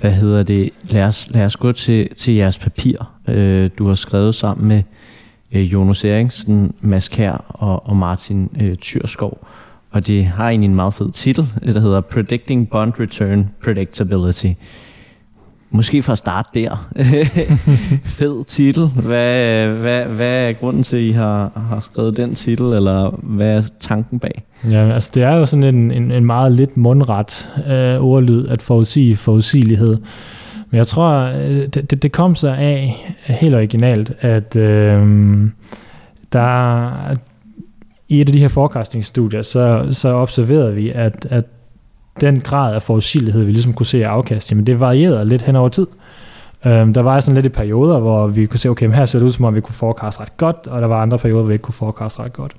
Hvad 0.00 0.12
hedder 0.12 0.42
det? 0.42 0.70
Lad 0.82 1.04
os, 1.04 1.30
lad 1.30 1.44
os 1.44 1.56
gå 1.56 1.72
til, 1.72 2.08
til 2.16 2.34
jeres 2.34 2.58
papir, 2.58 3.12
øh, 3.28 3.70
du 3.78 3.86
har 3.86 3.94
skrevet 3.94 4.34
sammen 4.34 4.68
med 4.68 4.82
øh, 5.52 5.72
Jonas 5.72 6.04
Eriksen, 6.04 6.74
Mads 6.80 7.08
Kær 7.08 7.44
og, 7.48 7.88
og 7.88 7.96
Martin 7.96 8.50
øh, 8.60 8.76
Tyrskov. 8.76 9.46
Og 9.90 10.06
det 10.06 10.26
har 10.26 10.48
egentlig 10.48 10.68
en 10.68 10.74
meget 10.74 10.94
fed 10.94 11.12
titel, 11.12 11.48
øh, 11.62 11.74
der 11.74 11.80
hedder 11.80 12.00
Predicting 12.00 12.70
Bond 12.70 12.92
Return 13.00 13.50
Predictability. 13.64 14.46
Måske 15.72 16.02
for 16.02 16.12
at 16.12 16.18
starte 16.18 16.48
der. 16.54 16.88
Fed 18.18 18.44
titel. 18.44 18.86
Hvad, 18.86 19.68
hvad, 19.68 20.04
hvad 20.04 20.48
er 20.48 20.52
grunden 20.52 20.82
til, 20.82 20.96
at 20.96 21.02
I 21.02 21.10
har, 21.10 21.62
har 21.68 21.80
skrevet 21.80 22.16
den 22.16 22.34
titel, 22.34 22.66
eller 22.66 23.10
hvad 23.22 23.56
er 23.56 23.62
tanken 23.80 24.18
bag? 24.18 24.42
Ja, 24.70 24.92
altså 24.92 25.10
det 25.14 25.22
er 25.22 25.36
jo 25.36 25.46
sådan 25.46 25.64
en, 25.64 25.90
en, 25.90 26.10
en 26.10 26.24
meget 26.24 26.52
lidt 26.52 26.76
mundret 26.76 27.50
øh, 27.70 28.04
ordlyd 28.04 28.46
at 28.48 28.62
forudsige 28.62 29.16
forudsigelighed. 29.16 29.98
Men 30.70 30.78
jeg 30.78 30.86
tror, 30.86 31.12
øh, 31.12 31.66
det, 31.66 31.90
det, 31.90 32.02
det 32.02 32.12
kom 32.12 32.34
sig 32.34 32.58
af 32.58 33.06
helt 33.24 33.54
originalt, 33.54 34.12
at 34.20 34.56
øh, 34.56 35.48
der 36.32 36.90
i 38.10 38.20
et 38.20 38.28
af 38.28 38.32
de 38.32 38.38
her 38.38 38.48
forecasting-studier, 38.48 39.42
så, 39.42 39.86
så 39.90 40.08
observerede 40.08 40.74
vi, 40.74 40.90
at, 40.90 41.26
at 41.30 41.44
den 42.20 42.40
grad 42.40 42.74
af 42.74 42.82
forudsigelighed, 42.82 43.44
vi 43.44 43.52
ligesom 43.52 43.72
kunne 43.72 43.86
se 43.86 44.04
af 44.04 44.08
afkast, 44.08 44.50
jamen 44.50 44.66
det 44.66 44.80
varierede 44.80 45.24
lidt 45.24 45.42
hen 45.42 45.56
over 45.56 45.68
tid. 45.68 45.86
Øhm, 46.66 46.94
der 46.94 47.00
var 47.00 47.20
sådan 47.20 47.34
lidt 47.34 47.46
i 47.46 47.48
perioder, 47.48 48.00
hvor 48.00 48.26
vi 48.26 48.46
kunne 48.46 48.58
se, 48.58 48.68
okay, 48.68 48.90
her 48.90 49.06
ser 49.06 49.18
det 49.18 49.26
ud 49.26 49.30
som 49.30 49.44
om, 49.44 49.54
vi 49.54 49.60
kunne 49.60 49.74
forecast 49.74 50.20
ret 50.20 50.36
godt, 50.36 50.66
og 50.66 50.80
der 50.80 50.86
var 50.86 51.02
andre 51.02 51.18
perioder, 51.18 51.40
hvor 51.40 51.48
vi 51.48 51.52
ikke 51.52 51.62
kunne 51.62 51.74
forecast 51.74 52.20
ret 52.20 52.32
godt. 52.32 52.52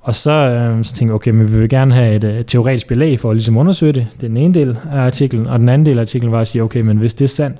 Og 0.00 0.14
så, 0.14 0.30
øhm, 0.30 0.84
så 0.84 0.94
tænkte 0.94 1.12
vi, 1.12 1.14
okay, 1.14 1.30
men 1.30 1.52
vi 1.52 1.58
vil 1.58 1.68
gerne 1.68 1.94
have 1.94 2.14
et 2.14 2.24
et 2.24 2.46
teoretisk 2.46 2.88
belæg 2.88 3.20
for 3.20 3.30
at 3.30 3.36
ligesom 3.36 3.56
undersøge 3.56 3.92
det. 3.92 4.06
Det 4.14 4.22
er 4.22 4.28
den 4.28 4.36
ene 4.36 4.54
del 4.54 4.78
af 4.92 5.00
artiklen, 5.00 5.46
og 5.46 5.58
den 5.58 5.68
anden 5.68 5.86
del 5.86 5.98
af 5.98 6.02
artiklen 6.02 6.32
var 6.32 6.40
at 6.40 6.48
sige, 6.48 6.62
okay, 6.62 6.80
men 6.80 6.96
hvis 6.96 7.14
det 7.14 7.24
er 7.24 7.28
sandt, 7.28 7.58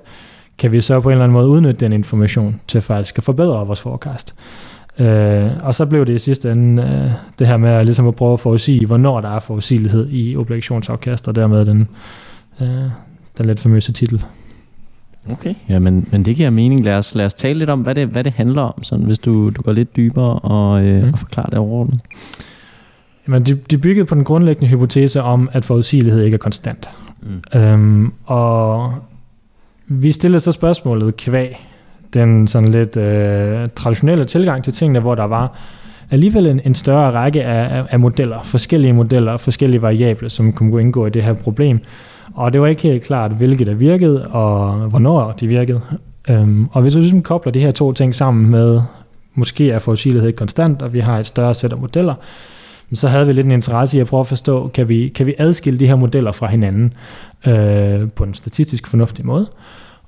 kan 0.59 0.73
vi 0.73 0.81
så 0.81 1.01
på 1.01 1.09
en 1.09 1.13
eller 1.13 1.25
anden 1.25 1.33
måde 1.33 1.49
udnytte 1.49 1.81
den 1.81 1.93
information 1.93 2.61
til 2.69 2.81
faktisk 2.81 3.19
at 3.19 3.25
forbedre 3.25 3.67
vores 3.67 3.81
forecast. 3.81 4.35
Øh, 4.99 5.51
og 5.63 5.75
så 5.75 5.87
blev 5.87 6.07
det 6.07 6.13
i 6.13 6.19
sidste 6.19 6.53
ende 6.53 6.83
øh, 6.83 7.11
det 7.39 7.47
her 7.47 7.57
med 7.57 7.71
at, 7.71 7.85
ligesom 7.85 8.09
at 8.09 8.15
prøve 8.15 8.33
at 8.33 8.41
forudsige, 8.41 8.87
hvornår 8.87 9.21
der 9.21 9.29
er 9.29 9.41
forudsigelighed 9.41 10.09
i 10.11 10.37
obligationsafkast, 10.37 11.29
og 11.29 11.35
dermed 11.35 11.65
den, 11.65 11.89
øh, 12.61 12.69
den 13.39 13.47
lidt 13.47 13.61
famøse 13.61 13.93
titel. 13.93 14.25
Okay, 15.31 15.55
ja, 15.69 15.79
men, 15.79 16.09
men 16.13 16.25
det 16.25 16.37
giver 16.37 16.51
mening. 16.51 16.85
Lad 16.85 16.95
os, 16.95 17.15
lad 17.15 17.25
os 17.25 17.35
tale 17.35 17.59
lidt 17.59 17.71
om, 17.71 17.81
hvad 17.81 17.95
det, 17.95 18.09
hvad 18.09 18.25
det 18.25 18.33
handler 18.33 18.63
om, 18.63 18.83
sådan, 18.83 19.05
hvis 19.05 19.19
du, 19.19 19.51
du 19.51 19.63
går 19.63 19.73
lidt 19.73 19.97
dybere 19.97 20.39
og, 20.39 20.85
øh, 20.85 21.03
mm. 21.03 21.13
og 21.13 21.19
forklarer 21.19 21.51
det 21.51 21.59
overordnet. 21.59 22.01
Jamen, 23.27 23.43
de, 23.43 23.55
de 23.55 23.79
byggede 23.79 24.07
på 24.07 24.15
den 24.15 24.25
grundlæggende 24.25 24.69
hypotese 24.69 25.23
om, 25.23 25.49
at 25.53 25.65
forudsigelighed 25.65 26.23
ikke 26.23 26.35
er 26.35 26.39
konstant. 26.39 26.91
Mm. 27.23 27.61
Øhm, 27.61 28.13
og 28.25 28.95
vi 29.87 30.11
stillede 30.11 30.41
så 30.41 30.53
spørgsmålet 30.53 31.17
kvæg 31.17 31.67
den 32.15 32.49
sådan 32.49 32.69
lidt 32.69 32.97
øh, 32.97 33.67
traditionelle 33.77 34.25
tilgang 34.25 34.65
til 34.65 34.73
tingene, 34.73 35.01
hvor 35.01 35.15
der 35.15 35.25
var 35.25 35.59
alligevel 36.11 36.47
en, 36.47 36.61
en 36.65 36.75
større 36.75 37.11
række 37.11 37.45
af, 37.45 37.79
af, 37.79 37.85
af 37.91 38.01
modeller, 38.01 38.43
forskellige 38.43 38.93
modeller, 38.93 39.37
forskellige 39.37 39.83
variable, 39.83 40.31
som 40.31 40.53
kunne 40.53 40.81
indgå 40.81 41.07
i 41.07 41.11
det 41.11 41.23
her 41.23 41.33
problem. 41.33 41.81
Og 42.35 42.53
det 42.53 42.61
var 42.61 42.67
ikke 42.67 42.83
helt 42.83 43.03
klart, 43.03 43.31
hvilket 43.33 43.67
der 43.67 43.75
virkede, 43.75 44.27
og 44.27 44.73
hvornår 44.73 45.31
de 45.31 45.47
virkede. 45.47 45.81
Øhm, 46.29 46.69
og 46.73 46.83
hvis 46.83 46.97
vi 46.97 47.01
ligesom 47.01 47.23
kobler 47.23 47.53
de 47.53 47.61
her 47.61 47.71
to 47.71 47.93
ting 47.93 48.15
sammen 48.15 48.51
med, 48.51 48.81
måske 49.35 49.71
er 49.71 49.79
forudsigelighed 49.79 50.33
konstant, 50.33 50.83
og 50.83 50.93
vi 50.93 51.01
har 51.01 51.19
et 51.19 51.27
større 51.27 51.55
sæt 51.55 51.73
af 51.73 51.79
modeller, 51.79 52.15
så 52.95 53.09
havde 53.09 53.27
vi 53.27 53.33
lidt 53.33 53.47
en 53.47 53.53
interesse 53.53 53.99
i 53.99 54.01
at 54.01 54.07
prøve 54.07 54.21
at 54.21 54.27
forstå, 54.27 54.69
kan 54.69 54.89
vi, 54.89 55.09
kan 55.09 55.27
vi 55.27 55.35
adskille 55.39 55.81
de 55.81 55.87
her 55.87 55.97
modeller 55.97 56.33
fra 56.33 56.47
hinanden 56.47 56.93
øh, 57.47 58.11
på 58.11 58.25
en 58.25 58.35
statistisk 58.35 58.87
fornuftig 58.87 59.27
måde. 59.27 59.47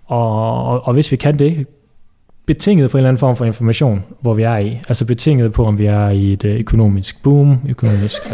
Og, 0.06 0.64
og, 0.64 0.86
og 0.86 0.92
hvis 0.94 1.12
vi 1.12 1.16
kan 1.16 1.38
det, 1.38 1.66
betinget 2.48 2.90
på 2.90 2.96
en 2.96 2.98
eller 2.98 3.08
anden 3.08 3.18
form 3.18 3.36
for 3.36 3.44
information, 3.44 4.04
hvor 4.20 4.34
vi 4.34 4.42
er 4.42 4.56
i. 4.56 4.80
Altså 4.88 5.04
betinget 5.04 5.52
på, 5.52 5.64
om 5.64 5.78
vi 5.78 5.86
er 5.86 6.08
i 6.08 6.32
et 6.32 6.44
øh, 6.44 6.58
økonomisk 6.60 7.22
boom, 7.22 7.58
økonomisk 7.68 8.30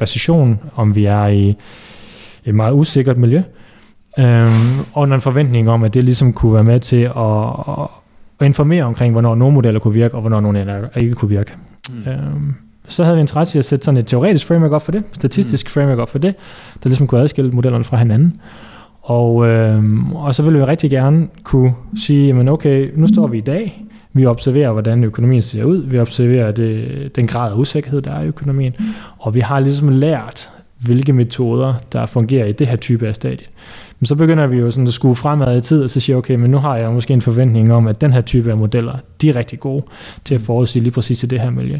recession, 0.00 0.60
om 0.76 0.94
vi 0.94 1.04
er 1.04 1.26
i 1.26 1.56
et 2.44 2.54
meget 2.54 2.72
usikkert 2.72 3.18
miljø, 3.18 3.42
øhm, 4.18 4.80
og 4.92 5.04
en 5.04 5.20
forventning 5.20 5.70
om, 5.70 5.84
at 5.84 5.94
det 5.94 6.04
ligesom 6.04 6.32
kunne 6.32 6.54
være 6.54 6.64
med 6.64 6.80
til 6.80 7.02
at, 7.16 7.82
at 8.40 8.46
informere 8.46 8.84
omkring, 8.84 9.12
hvornår 9.12 9.34
nogle 9.34 9.54
modeller 9.54 9.80
kunne 9.80 9.94
virke, 9.94 10.14
og 10.14 10.20
hvornår 10.20 10.40
nogle 10.40 10.88
ikke 10.96 11.14
kunne 11.14 11.28
virke. 11.28 11.52
Mm. 11.90 12.10
Øhm, 12.10 12.54
så 12.88 13.04
havde 13.04 13.16
vi 13.16 13.20
interesse 13.20 13.58
i 13.58 13.58
at 13.58 13.64
sætte 13.64 13.84
sådan 13.84 13.98
et 13.98 14.06
teoretisk 14.06 14.46
framework 14.46 14.72
op 14.72 14.82
for 14.82 14.92
det, 14.92 15.02
statistisk 15.12 15.66
mm. 15.66 15.70
framework 15.70 15.98
op 15.98 16.08
for 16.08 16.18
det, 16.18 16.34
der 16.82 16.88
ligesom 16.88 17.06
kunne 17.06 17.20
adskille 17.20 17.50
modellerne 17.50 17.84
fra 17.84 17.96
hinanden. 17.96 18.40
Og, 19.02 19.46
øh, 19.46 19.84
og 20.14 20.34
så 20.34 20.42
vil 20.42 20.58
vi 20.58 20.64
rigtig 20.64 20.90
gerne 20.90 21.28
kunne 21.42 21.74
sige, 21.96 22.32
men 22.32 22.48
okay, 22.48 22.90
nu 22.94 23.06
står 23.06 23.26
vi 23.26 23.38
i 23.38 23.40
dag, 23.40 23.84
vi 24.12 24.26
observerer, 24.26 24.72
hvordan 24.72 25.04
økonomien 25.04 25.42
ser 25.42 25.64
ud, 25.64 25.76
vi 25.76 25.98
observerer 25.98 26.52
det, 26.52 27.16
den 27.16 27.26
grad 27.26 27.52
af 27.52 27.56
usikkerhed, 27.56 28.02
der 28.02 28.12
er 28.12 28.22
i 28.22 28.26
økonomien, 28.26 28.74
og 29.18 29.34
vi 29.34 29.40
har 29.40 29.60
ligesom 29.60 29.88
lært, 29.88 30.50
hvilke 30.78 31.12
metoder, 31.12 31.74
der 31.92 32.06
fungerer 32.06 32.46
i 32.46 32.52
det 32.52 32.66
her 32.66 32.76
type 32.76 33.08
af 33.08 33.14
stadie. 33.14 33.46
Men 34.00 34.06
så 34.06 34.14
begynder 34.14 34.46
vi 34.46 34.58
jo 34.58 34.70
sådan 34.70 34.86
at 34.86 34.92
skue 34.92 35.14
fremad 35.14 35.56
i 35.56 35.60
tid, 35.60 35.84
og 35.84 35.90
så 35.90 36.00
siger 36.00 36.16
okay, 36.16 36.34
men 36.34 36.50
nu 36.50 36.58
har 36.58 36.76
jeg 36.76 36.92
måske 36.92 37.14
en 37.14 37.20
forventning 37.20 37.72
om, 37.72 37.86
at 37.86 38.00
den 38.00 38.12
her 38.12 38.20
type 38.20 38.50
af 38.50 38.56
modeller, 38.56 38.96
de 39.20 39.28
er 39.28 39.36
rigtig 39.36 39.60
gode 39.60 39.84
til 40.24 40.34
at 40.34 40.40
forudsige 40.40 40.82
lige 40.82 40.92
præcis 40.92 41.22
i 41.22 41.26
det 41.26 41.40
her 41.40 41.50
miljø. 41.50 41.78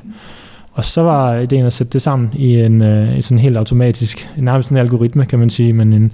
Og 0.73 0.85
så 0.85 1.03
var 1.03 1.35
ideen 1.35 1.67
at 1.67 1.73
sætte 1.73 1.93
det 1.93 2.03
sammen 2.03 2.31
i 2.35 2.61
en, 2.61 2.83
øh, 2.83 3.19
i 3.19 3.23
sådan 3.23 3.39
helt 3.39 3.57
automatisk, 3.57 4.31
nærmest 4.37 4.71
en 4.71 4.77
algoritme, 4.77 5.27
kan 5.27 5.39
man 5.39 5.51
sige, 5.51 5.73
men 5.73 5.93
en, 5.93 6.13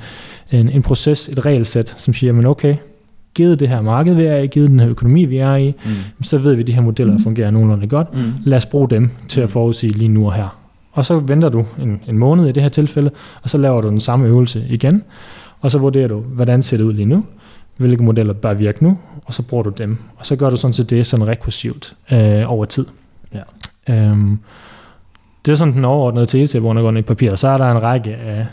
en, 0.51 0.69
en 0.69 0.83
proces, 0.83 1.29
et 1.29 1.47
regelsæt, 1.47 1.95
som 1.97 2.15
siger, 2.15 2.33
men 2.33 2.47
okay, 2.47 2.77
givet 3.35 3.61
det 3.61 3.69
her 3.69 3.81
marked, 3.81 4.15
vi 4.15 4.23
er 4.23 4.37
i, 4.37 4.47
givet 4.47 4.71
den 4.71 4.81
her 4.81 4.89
økonomi, 4.89 5.25
vi 5.25 5.39
er 5.39 5.57
i, 5.57 5.75
mm. 5.85 6.23
så 6.23 6.39
ved 6.39 6.55
vi, 6.55 6.61
at 6.61 6.67
de 6.67 6.73
her 6.73 6.83
modeller 6.83 7.13
mm. 7.13 7.23
fungerer 7.23 7.51
nogenlunde 7.51 7.87
godt. 7.87 8.15
Mm. 8.15 8.33
Lad 8.45 8.57
os 8.57 8.67
bruge 8.67 8.91
dem 8.91 9.11
til 9.29 9.41
at 9.41 9.51
forudsige 9.51 9.93
lige 9.93 10.09
nu 10.09 10.27
og 10.27 10.35
her. 10.35 10.59
Og 10.93 11.05
så 11.05 11.19
venter 11.19 11.49
du 11.49 11.65
en, 11.83 12.01
en 12.09 12.19
måned 12.19 12.49
i 12.49 12.53
det 12.53 12.63
her 12.63 12.71
tilfælde, 12.71 13.11
og 13.43 13.51
så 13.51 13.59
laver 13.59 13.81
du 13.81 13.89
den 13.89 14.01
samme 14.01 14.27
øvelse 14.27 14.67
igen, 14.69 15.03
og 15.61 15.71
så 15.71 15.79
vurderer 15.79 16.09
du, 16.09 16.21
hvordan 16.21 16.63
ser 16.63 16.77
det 16.77 16.85
ud 16.85 16.93
lige 16.93 17.07
nu, 17.07 17.25
hvilke 17.77 18.03
modeller 18.03 18.33
bør 18.33 18.55
virke 18.55 18.85
nu, 18.85 18.99
og 19.25 19.35
så 19.35 19.43
bruger 19.43 19.63
du 19.63 19.71
dem. 19.71 19.97
Og 20.17 20.27
så 20.27 20.37
gør 20.37 20.51
du 20.51 20.57
sådan 20.57 20.75
set 20.75 20.91
det 20.91 21.07
sådan 21.07 21.27
rekursivt 21.27 21.97
øh, 22.13 22.53
over 22.53 22.65
tid. 22.65 22.87
Ja. 23.35 23.41
Øhm, 23.89 24.39
det 25.47 25.53
er 25.53 25.57
sådan 25.57 25.75
den 25.75 25.85
overordnede 25.85 26.27
tese, 26.27 26.61
hvor 26.61 26.75
går 26.83 26.93
i 26.93 27.03
papir. 27.03 27.35
Så 27.35 27.49
er 27.49 27.59
der 27.59 27.71
en 27.71 27.83
række 27.83 28.17
af, 28.17 28.47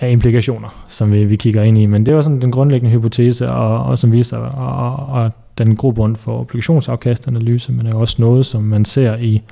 af 0.00 0.10
implikationer, 0.10 0.84
som 0.88 1.12
vi, 1.12 1.24
vi 1.24 1.36
kigger 1.36 1.62
ind 1.62 1.78
i. 1.78 1.86
Men 1.86 2.06
det 2.06 2.14
var 2.14 2.22
sådan 2.22 2.40
den 2.40 2.50
grundlæggende 2.50 2.96
hypotese, 2.96 3.50
og, 3.50 3.84
og 3.84 3.98
som 3.98 4.12
viser, 4.12 4.38
og, 4.38 5.22
og 5.22 5.30
den 5.58 5.76
grobund 5.76 6.16
for 6.16 6.40
obligationsafkastanalyse, 6.40 7.72
men 7.72 7.86
er 7.86 7.96
også 7.96 8.16
noget, 8.18 8.46
som 8.46 8.62
man 8.62 8.84
ser 8.84 9.16
i, 9.16 9.42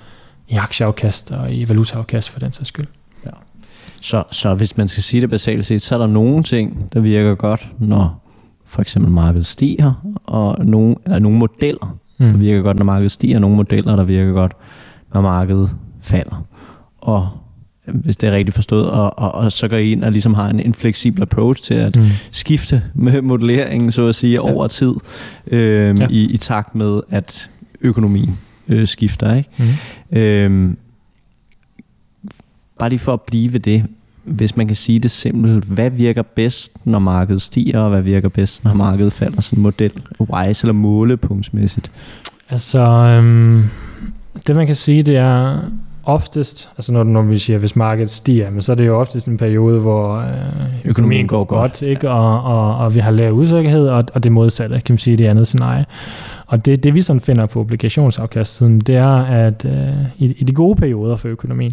i 0.48 0.56
aktieafkast 0.56 1.30
og 1.30 1.52
i 1.52 1.68
valutaafkast 1.68 2.30
for 2.30 2.40
den 2.40 2.52
sags 2.52 2.68
skyld. 2.68 2.86
Ja. 3.26 3.30
Så, 4.00 4.24
så 4.30 4.54
hvis 4.54 4.76
man 4.76 4.88
skal 4.88 5.02
sige 5.02 5.20
det 5.20 5.30
basalt 5.30 5.64
set, 5.64 5.82
så 5.82 5.94
er 5.94 5.98
der 5.98 6.06
nogle 6.06 6.42
ting, 6.42 6.88
der 6.92 7.00
virker 7.00 7.34
godt, 7.34 7.68
når 7.78 8.22
for 8.64 8.82
eksempel 8.82 9.12
markedet 9.12 9.46
stiger, 9.46 10.16
og 10.24 10.66
nogle, 10.66 10.96
eller 11.04 11.18
nogle 11.18 11.38
modeller, 11.38 11.96
mm. 12.22 12.32
der 12.32 12.38
virker 12.38 12.62
godt, 12.62 12.78
når 12.78 12.84
markedet 12.84 13.12
stiger, 13.12 13.36
og 13.36 13.40
nogle 13.40 13.56
modeller, 13.56 13.96
der 13.96 14.04
virker 14.04 14.32
godt, 14.32 14.52
når 15.14 15.20
markedet 15.20 15.70
falder. 16.00 16.46
Og 16.98 17.28
hvis 17.86 18.16
det 18.16 18.28
er 18.28 18.32
rigtigt 18.32 18.54
forstået, 18.54 18.90
og, 18.90 19.18
og, 19.18 19.32
og 19.32 19.52
så 19.52 19.68
går 19.68 19.76
I 19.76 19.92
ind 19.92 20.04
og 20.04 20.12
ligesom 20.12 20.34
har 20.34 20.48
en, 20.48 20.60
en 20.60 20.74
fleksibel 20.74 21.22
approach 21.22 21.62
til 21.62 21.74
at 21.74 21.96
mm. 21.96 22.06
skifte 22.30 22.82
med 22.94 23.22
modelleringen, 23.22 23.92
så 23.92 24.06
at 24.06 24.14
sige, 24.14 24.32
ja. 24.32 24.40
over 24.40 24.66
tid, 24.66 24.94
øh, 25.46 26.00
ja. 26.00 26.06
i, 26.10 26.30
i 26.30 26.36
takt 26.36 26.74
med, 26.74 27.00
at 27.10 27.50
økonomien 27.80 28.38
øh, 28.68 28.86
skifter. 28.86 29.34
Ikke? 29.34 29.50
Mm. 30.12 30.18
Øh, 30.18 30.74
bare 32.78 32.88
lige 32.88 32.98
for 32.98 33.12
at 33.12 33.20
blive 33.20 33.52
ved 33.52 33.60
det, 33.60 33.84
hvis 34.24 34.56
man 34.56 34.66
kan 34.66 34.76
sige 34.76 34.98
det 34.98 35.10
simpelt, 35.10 35.64
hvad 35.64 35.90
virker 35.90 36.22
bedst, 36.22 36.72
når 36.84 36.98
markedet 36.98 37.42
stiger, 37.42 37.78
og 37.78 37.90
hvad 37.90 38.02
virker 38.02 38.28
bedst, 38.28 38.64
når 38.64 38.74
markedet 38.74 39.12
falder? 39.12 39.40
Sådan 39.40 39.58
en 39.58 39.62
model, 39.62 39.92
wise 40.20 40.64
eller 40.64 40.72
målepunktsmæssigt. 40.72 41.90
Altså, 42.50 42.80
øhm, 42.82 43.64
det 44.46 44.56
man 44.56 44.66
kan 44.66 44.74
sige, 44.74 45.02
det 45.02 45.16
er 45.16 45.58
oftest, 46.04 46.70
altså 46.78 46.92
når, 46.92 47.04
når 47.04 47.22
vi 47.22 47.38
siger, 47.38 47.58
hvis 47.58 47.76
markedet 47.76 48.10
stiger, 48.10 48.50
men 48.50 48.62
så 48.62 48.72
er 48.72 48.76
det 48.76 48.86
jo 48.86 49.00
oftest 49.00 49.26
en 49.26 49.36
periode, 49.36 49.80
hvor 49.80 50.16
øh, 50.16 50.26
økonomien, 50.26 50.80
økonomien 50.84 51.26
går, 51.26 51.44
går 51.44 51.58
godt, 51.60 51.82
ikke? 51.82 52.10
Og, 52.10 52.42
og, 52.42 52.76
og 52.76 52.94
vi 52.94 53.00
har 53.00 53.10
lavet 53.10 53.32
usikkerhed, 53.32 53.86
og, 53.88 54.04
og 54.14 54.24
det 54.24 54.32
modsatte, 54.32 54.80
kan 54.80 54.92
man 54.92 54.98
sige, 54.98 55.16
det 55.16 55.26
andet 55.26 55.46
scenarie. 55.46 55.84
Og 56.46 56.66
det, 56.66 56.84
det 56.84 56.94
vi 56.94 57.02
sådan 57.02 57.20
finder 57.20 57.46
på 57.46 57.60
obligationsafkastsiden, 57.60 58.80
det 58.80 58.96
er, 58.96 59.16
at 59.24 59.64
øh, 59.64 60.04
i, 60.18 60.34
i 60.38 60.44
de 60.44 60.52
gode 60.52 60.76
perioder 60.76 61.16
for 61.16 61.28
økonomien, 61.28 61.72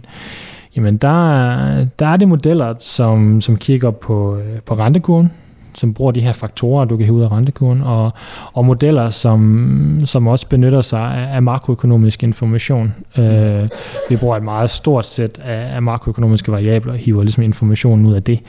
jamen 0.75 0.97
der, 0.97 1.86
der 1.99 2.05
er 2.05 2.17
det 2.17 2.27
modeller, 2.27 2.73
som, 2.79 3.41
som 3.41 3.58
kigger 3.58 3.91
på, 3.91 4.38
øh, 4.38 4.62
på 4.65 4.73
rentekurven, 4.73 5.32
som 5.73 5.93
bruger 5.93 6.12
de 6.12 6.21
her 6.21 6.34
faktorer, 6.34 6.86
du 6.86 6.97
kan 6.97 7.05
hive 7.05 7.17
ud 7.17 7.21
af 7.21 7.32
rentekurven, 7.32 7.82
og, 7.82 8.12
og 8.53 8.65
modeller, 8.65 9.10
som, 9.10 9.99
som 10.05 10.27
også 10.27 10.47
benytter 10.47 10.82
sig 10.82 10.99
af, 11.01 11.36
af 11.36 11.43
makroøkonomisk 11.43 12.23
information. 12.23 12.93
Øh, 13.17 13.69
vi 14.10 14.17
bruger 14.17 14.38
et 14.38 14.43
meget 14.43 14.69
stort 14.69 15.05
sæt 15.05 15.39
af, 15.43 15.75
af 15.75 15.82
makroøkonomiske 15.82 16.51
variabler 16.51 16.93
og 16.93 16.99
hiver 16.99 17.21
ligesom 17.21 17.43
informationen 17.43 18.08
ud 18.08 18.13
af 18.13 18.23
det. 18.23 18.39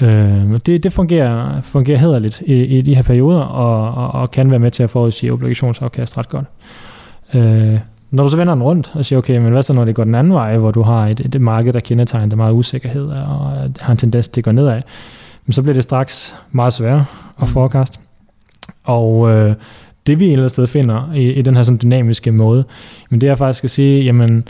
Øh, 0.00 0.60
det, 0.66 0.82
det 0.82 0.92
fungerer, 0.92 1.60
fungerer 1.60 1.98
hederligt 1.98 2.40
i, 2.40 2.64
i 2.64 2.82
de 2.82 2.94
her 2.94 3.02
perioder, 3.02 3.40
og, 3.40 3.94
og, 4.04 4.20
og 4.20 4.30
kan 4.30 4.50
være 4.50 4.60
med 4.60 4.70
til 4.70 4.82
at 4.82 4.90
forudsige 4.90 5.32
obligationsafkast 5.32 6.18
ret 6.18 6.28
godt. 6.28 6.46
Øh, 7.34 7.78
når 8.10 8.22
du 8.22 8.28
så 8.28 8.36
vender 8.36 8.54
den 8.54 8.62
rundt 8.62 8.92
og 8.94 9.04
siger, 9.04 9.18
okay, 9.18 9.38
men 9.38 9.52
hvad 9.52 9.62
så 9.62 9.72
når 9.72 9.84
det 9.84 9.94
går 9.94 10.04
den 10.04 10.14
anden 10.14 10.32
vej, 10.32 10.58
hvor 10.58 10.70
du 10.70 10.82
har 10.82 11.06
et, 11.06 11.20
et 11.20 11.40
marked, 11.40 11.72
der 11.72 11.80
kendetegner 11.80 12.36
meget 12.36 12.52
usikkerhed 12.52 13.06
og 13.06 13.70
har 13.80 13.90
en 13.90 13.96
tendens 13.96 14.28
til 14.28 14.40
at 14.40 14.44
gå 14.44 14.52
nedad, 14.52 14.82
så 15.50 15.62
bliver 15.62 15.74
det 15.74 15.82
straks 15.82 16.34
meget 16.52 16.72
sværere 16.72 17.04
at 17.38 17.42
mm. 17.42 17.48
forecast. 17.48 18.00
Og 18.84 19.30
øh, 19.30 19.54
det 20.06 20.18
vi 20.18 20.24
et 20.24 20.32
eller 20.32 20.42
andet 20.42 20.50
sted 20.50 20.66
finder 20.66 21.12
i, 21.12 21.32
i 21.32 21.42
den 21.42 21.56
her 21.56 21.62
sådan 21.62 21.78
dynamiske 21.82 22.32
måde, 22.32 22.64
men 23.10 23.20
det 23.20 23.28
er 23.28 23.34
faktisk 23.34 23.64
at 23.64 23.70
sige, 23.70 24.04
jamen 24.04 24.48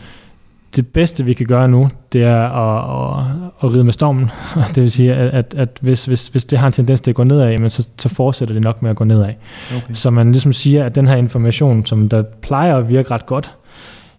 det 0.77 0.87
bedste 0.87 1.25
vi 1.25 1.33
kan 1.33 1.47
gøre 1.47 1.69
nu, 1.69 1.89
det 2.13 2.23
er 2.23 2.49
at, 2.49 3.19
at, 3.19 3.27
at 3.63 3.75
ride 3.75 3.85
med 3.85 3.93
stormen. 3.93 4.31
det 4.75 4.83
vil 4.83 4.91
sige, 4.91 5.15
at, 5.15 5.35
at, 5.35 5.55
at 5.59 5.79
hvis, 5.81 6.05
hvis, 6.05 6.29
hvis 6.29 6.45
det 6.45 6.59
har 6.59 6.67
en 6.67 6.73
tendens 6.73 7.01
til 7.01 7.11
at 7.11 7.15
gå 7.15 7.25
nedad, 7.25 7.51
jamen 7.51 7.71
så, 7.71 7.89
så 7.99 8.09
fortsætter 8.09 8.55
det 8.55 8.63
nok 8.63 8.83
med 8.83 8.91
at 8.91 8.97
gå 8.97 9.05
nedad. 9.05 9.33
Okay. 9.77 9.95
Så 9.95 10.11
man 10.11 10.33
ligesom 10.33 10.53
siger, 10.53 10.85
at 10.85 10.95
den 10.95 11.09
her 11.09 11.17
information, 11.17 11.87
som 11.87 12.09
der 12.09 12.23
plejer 12.43 12.77
at 12.77 12.89
virke 12.89 13.11
ret 13.11 13.27
godt, 13.27 13.55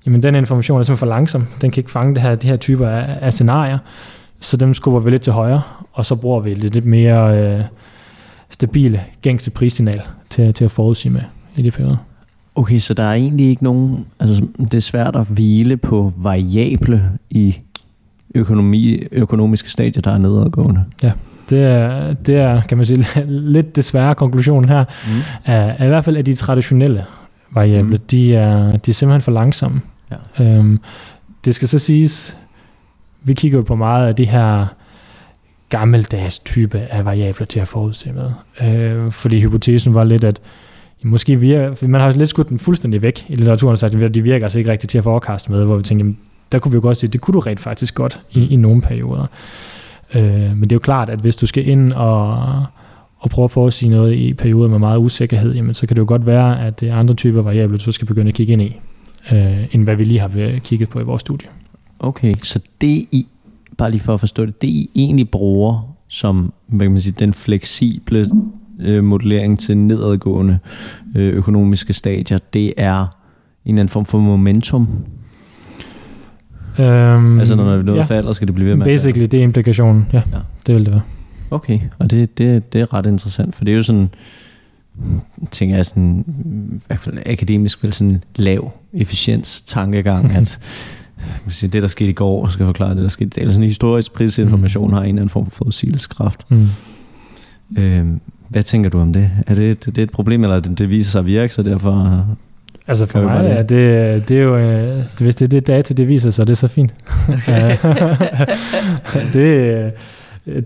jamen 0.06 0.24
den 0.24 0.36
information 0.36 0.80
er 0.80 0.84
simpelthen 0.84 1.08
for 1.08 1.16
langsom. 1.16 1.48
Den 1.62 1.72
kan 1.72 1.82
ikke 1.82 1.92
fange 1.92 2.16
det 2.16 2.24
her, 2.24 2.36
de 2.36 2.48
her 2.48 2.58
typer 2.58 2.88
af, 2.88 3.18
af 3.22 3.34
scenarier. 3.34 3.78
Så 4.40 4.58
dem 4.58 4.74
skubber 4.74 5.00
vi 5.00 5.10
lidt 5.10 5.22
til 5.22 5.34
højre, 5.34 5.62
og 5.94 6.06
så 6.06 6.16
bruger 6.16 6.40
vi 6.40 6.54
lidt, 6.54 6.74
lidt 6.74 6.86
mere 6.86 7.40
øh, 7.40 7.64
stabile, 8.50 9.04
gængse 9.22 9.52
prissignal 9.52 10.02
til, 10.30 10.54
til 10.54 10.66
at 10.66 10.72
forudsige 10.72 11.12
med 11.14 11.22
i 11.56 11.62
de 11.62 11.72
perioder. 11.72 11.98
Okay, 12.58 12.78
så 12.78 12.94
der 12.94 13.04
er 13.04 13.14
egentlig 13.14 13.50
ikke 13.50 13.64
nogen... 13.64 14.06
Altså, 14.20 14.46
det 14.58 14.74
er 14.74 14.80
svært 14.80 15.16
at 15.16 15.26
hvile 15.28 15.78
på 15.78 16.14
variable 16.18 17.12
i 17.30 17.58
økonomi, 18.36 19.04
økonomiske 19.12 19.72
stadier, 19.72 20.02
der 20.02 20.12
er 20.12 20.18
nedadgående. 20.18 20.84
Ja, 21.04 21.12
det 21.50 21.64
er, 21.64 22.14
det 22.14 22.36
er, 22.36 22.62
kan 22.62 22.78
man 22.78 22.86
sige, 22.86 23.06
lidt 23.56 23.76
desværre 23.76 24.16
konklusionen 24.16 24.70
her. 24.70 24.84
Mm. 25.08 25.20
Er, 25.46 25.62
er 25.62 25.86
i 25.86 25.88
hvert 25.88 26.06
fald, 26.06 26.18
at 26.18 26.26
de 26.26 26.36
traditionelle 26.36 27.06
variable, 27.52 27.98
mm. 27.98 28.04
de, 28.12 28.36
er, 28.36 28.72
de 28.72 28.92
er 28.92 28.94
simpelthen 28.94 29.22
for 29.22 29.32
langsomme. 29.32 29.82
Ja. 30.12 30.44
Øhm, 30.44 30.80
det 31.46 31.56
skal 31.56 31.68
så 31.68 31.80
siges, 31.80 32.38
vi 33.24 33.34
kigger 33.34 33.58
jo 33.58 33.64
på 33.64 33.76
meget 33.76 34.08
af 34.08 34.16
de 34.16 34.26
her 34.26 34.66
gammeldags 35.70 36.40
type 36.40 36.80
af 36.80 37.06
variabler 37.06 37.46
til 37.46 37.60
at 37.60 37.68
forudse 37.68 38.12
med. 38.12 38.32
Øh, 38.62 39.12
fordi 39.12 39.40
hypotesen 39.40 39.94
var 39.94 40.04
lidt, 40.04 40.24
at 40.24 40.42
måske 41.08 41.40
virker, 41.40 41.88
man 41.88 42.02
har 42.02 42.12
lidt 42.12 42.30
skudt 42.30 42.50
den 42.50 42.60
fuldstændig 42.60 43.02
væk 43.02 43.26
i 43.30 43.36
litteraturen 43.36 43.72
og 43.72 43.78
sagt, 43.78 43.96
at 43.96 44.16
de 44.16 44.22
virker 44.22 44.46
altså 44.46 44.60
ikke 44.60 44.72
rigtigt 44.72 44.92
til 44.92 44.98
at 44.98 45.04
forekaste 45.04 45.52
med, 45.52 45.66
hvor 45.66 45.78
vi 45.78 45.84
tænker, 45.84 46.06
jamen, 46.06 46.18
der 46.52 46.60
kunne 46.60 46.72
vi 46.72 46.76
jo 46.76 46.82
godt 46.82 46.98
sige, 46.98 47.10
det 47.10 47.22
kunne 47.22 47.34
du 47.34 47.40
rent 47.40 47.60
faktisk 47.60 47.96
godt 47.96 48.22
i, 48.32 48.48
i 48.48 48.56
nogle 48.56 48.82
perioder. 48.82 49.26
Øh, 50.16 50.24
men 50.24 50.62
det 50.62 50.72
er 50.72 50.76
jo 50.76 50.80
klart, 50.80 51.10
at 51.10 51.20
hvis 51.20 51.36
du 51.36 51.48
skal 51.48 51.68
ind 51.68 51.94
og, 51.94 52.32
og 53.18 53.30
prøve 53.30 53.44
at 53.44 53.52
forudsige 53.52 53.90
noget 53.90 54.14
i 54.14 54.34
perioder 54.34 54.70
med 54.70 54.80
meget 54.80 54.98
usikkerhed, 54.98 55.54
jamen, 55.54 55.74
så 55.74 55.88
kan 55.88 55.96
det 55.96 56.02
jo 56.02 56.08
godt 56.08 56.26
være, 56.26 56.66
at 56.66 56.80
det 56.80 56.90
er 56.90 56.96
andre 56.96 57.14
typer 57.14 57.42
variabler, 57.42 57.78
du 57.78 57.92
skal 57.92 58.08
begynde 58.08 58.28
at 58.28 58.36
kigge 58.36 58.54
ind 58.54 58.62
i, 58.62 58.80
øh, 59.32 59.66
end 59.72 59.84
hvad 59.84 59.96
vi 59.96 60.04
lige 60.04 60.20
har 60.20 60.60
kigget 60.64 60.90
på 60.90 61.00
i 61.00 61.04
vores 61.04 61.22
studie. 61.22 61.50
Okay, 62.00 62.34
så 62.44 62.60
det 62.82 63.06
I, 63.12 63.28
bare 63.78 63.92
lige 63.92 64.02
for 64.02 64.14
at 64.14 64.20
forstå 64.20 64.46
det, 64.46 64.62
det 64.62 64.68
I 64.68 64.90
egentlig 64.96 65.30
bruger 65.30 65.98
som 66.08 66.54
hvad 66.68 66.86
kan 66.86 66.92
man 66.92 67.02
sige, 67.02 67.16
den 67.20 67.34
fleksible 67.34 68.32
øh, 68.80 69.04
modellering 69.04 69.60
til 69.60 69.78
nedadgående 69.78 70.60
øh, 71.16 71.34
økonomiske 71.34 71.94
stadier, 71.94 72.40
det 72.54 72.74
er 72.78 73.02
en 73.02 73.08
eller 73.66 73.80
anden 73.82 73.90
form 73.90 74.06
for 74.06 74.20
momentum. 74.20 74.88
Um, 76.80 77.40
altså 77.40 77.56
når 77.56 77.82
noget 77.82 78.00
ja. 78.00 78.04
falder, 78.04 78.34
skal 78.34 78.48
det 78.48 78.56
blive 78.56 78.70
ved 78.70 78.76
med 78.76 78.86
Basically, 78.86 79.26
det 79.26 79.40
er 79.40 79.44
implikationen. 79.44 80.08
Ja, 80.14 80.22
ja, 80.34 80.38
det 80.68 80.76
vil 80.76 80.86
det 80.86 80.92
være. 80.92 81.02
Okay, 81.52 81.80
og 82.00 82.12
det, 82.12 82.38
det, 82.38 82.74
det 82.74 82.82
er 82.82 82.94
ret 82.94 83.06
interessant, 83.06 83.56
for 83.56 83.66
det 83.66 83.72
er 83.72 83.76
jo 83.76 83.84
sådan, 83.84 84.10
tænker 85.52 85.76
jeg 85.76 85.86
sådan, 85.86 86.26
i 86.78 86.82
hvert 86.88 87.00
fald 87.00 87.18
akademisk 87.26 87.84
vel 87.84 87.94
sådan 87.94 88.24
lav 88.36 88.72
efficiens 88.94 89.62
tankegang, 89.62 90.32
at 90.38 90.60
sige, 91.50 91.70
det, 91.70 91.82
der 91.82 91.88
skete 91.88 92.10
i 92.10 92.14
går, 92.14 92.48
skal 92.48 92.66
forklare 92.66 92.96
det, 92.96 93.04
der 93.04 93.08
skete. 93.08 93.30
Det 93.30 93.44
er 93.44 93.50
sådan 93.50 93.64
en 93.64 93.68
historisk 93.68 94.14
prisinformation 94.14 94.88
mm. 94.88 94.94
har 94.94 95.02
en 95.02 95.08
eller 95.08 95.22
anden 95.22 95.30
form 95.30 95.46
for 95.46 95.56
forudsigelseskraft. 95.56 96.46
Mm. 96.52 96.68
Øhm, 97.78 98.22
hvad 98.50 98.64
tænker 98.64 98.90
du 98.90 99.00
om 99.00 99.14
det? 99.14 99.32
Er 99.48 99.56
det, 99.56 99.86
det, 99.86 99.96
det 99.96 100.02
er 100.02 100.04
et 100.04 100.12
problem, 100.12 100.44
eller 100.44 100.60
det, 100.60 100.80
det 100.80 100.90
viser 100.90 101.12
sig 101.12 101.20
at 101.20 101.26
virke, 101.26 101.54
så 101.54 101.64
derfor... 101.64 102.26
Altså 102.88 103.06
for 103.06 103.22
mig 103.22 103.46
er 103.52 103.64
det, 103.64 104.30
det 104.30 104.38
er 104.38 104.44
jo, 104.44 104.58
øh, 104.58 105.04
hvis 105.20 105.36
det 105.36 105.46
er 105.46 105.50
det 105.50 105.68
data, 105.68 105.94
det 105.94 106.08
viser 106.08 106.32
sig, 106.32 106.48
det 106.48 106.54
er 106.54 106.58
så 106.58 106.68
fint. 106.68 106.94
Okay. 107.30 107.78
det, 109.34 109.94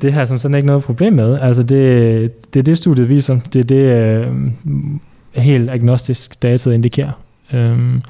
det 0.02 0.14
har 0.14 0.26
som 0.26 0.38
sådan 0.38 0.56
ikke 0.56 0.68
noget 0.68 0.84
problem 0.84 1.14
med. 1.14 1.40
Altså 1.40 1.64
det, 1.64 2.54
det 2.54 2.60
er 2.60 2.64
det, 2.64 2.78
studiet 2.78 3.10
viser. 3.10 3.40
Det 3.54 3.60
er 3.60 3.64
det, 3.64 4.26
øh, 4.26 4.26
helt 5.34 5.70
agnostisk 5.70 6.42
data 6.42 6.70
indikerer. 6.70 7.12
Øhm, 7.54 8.02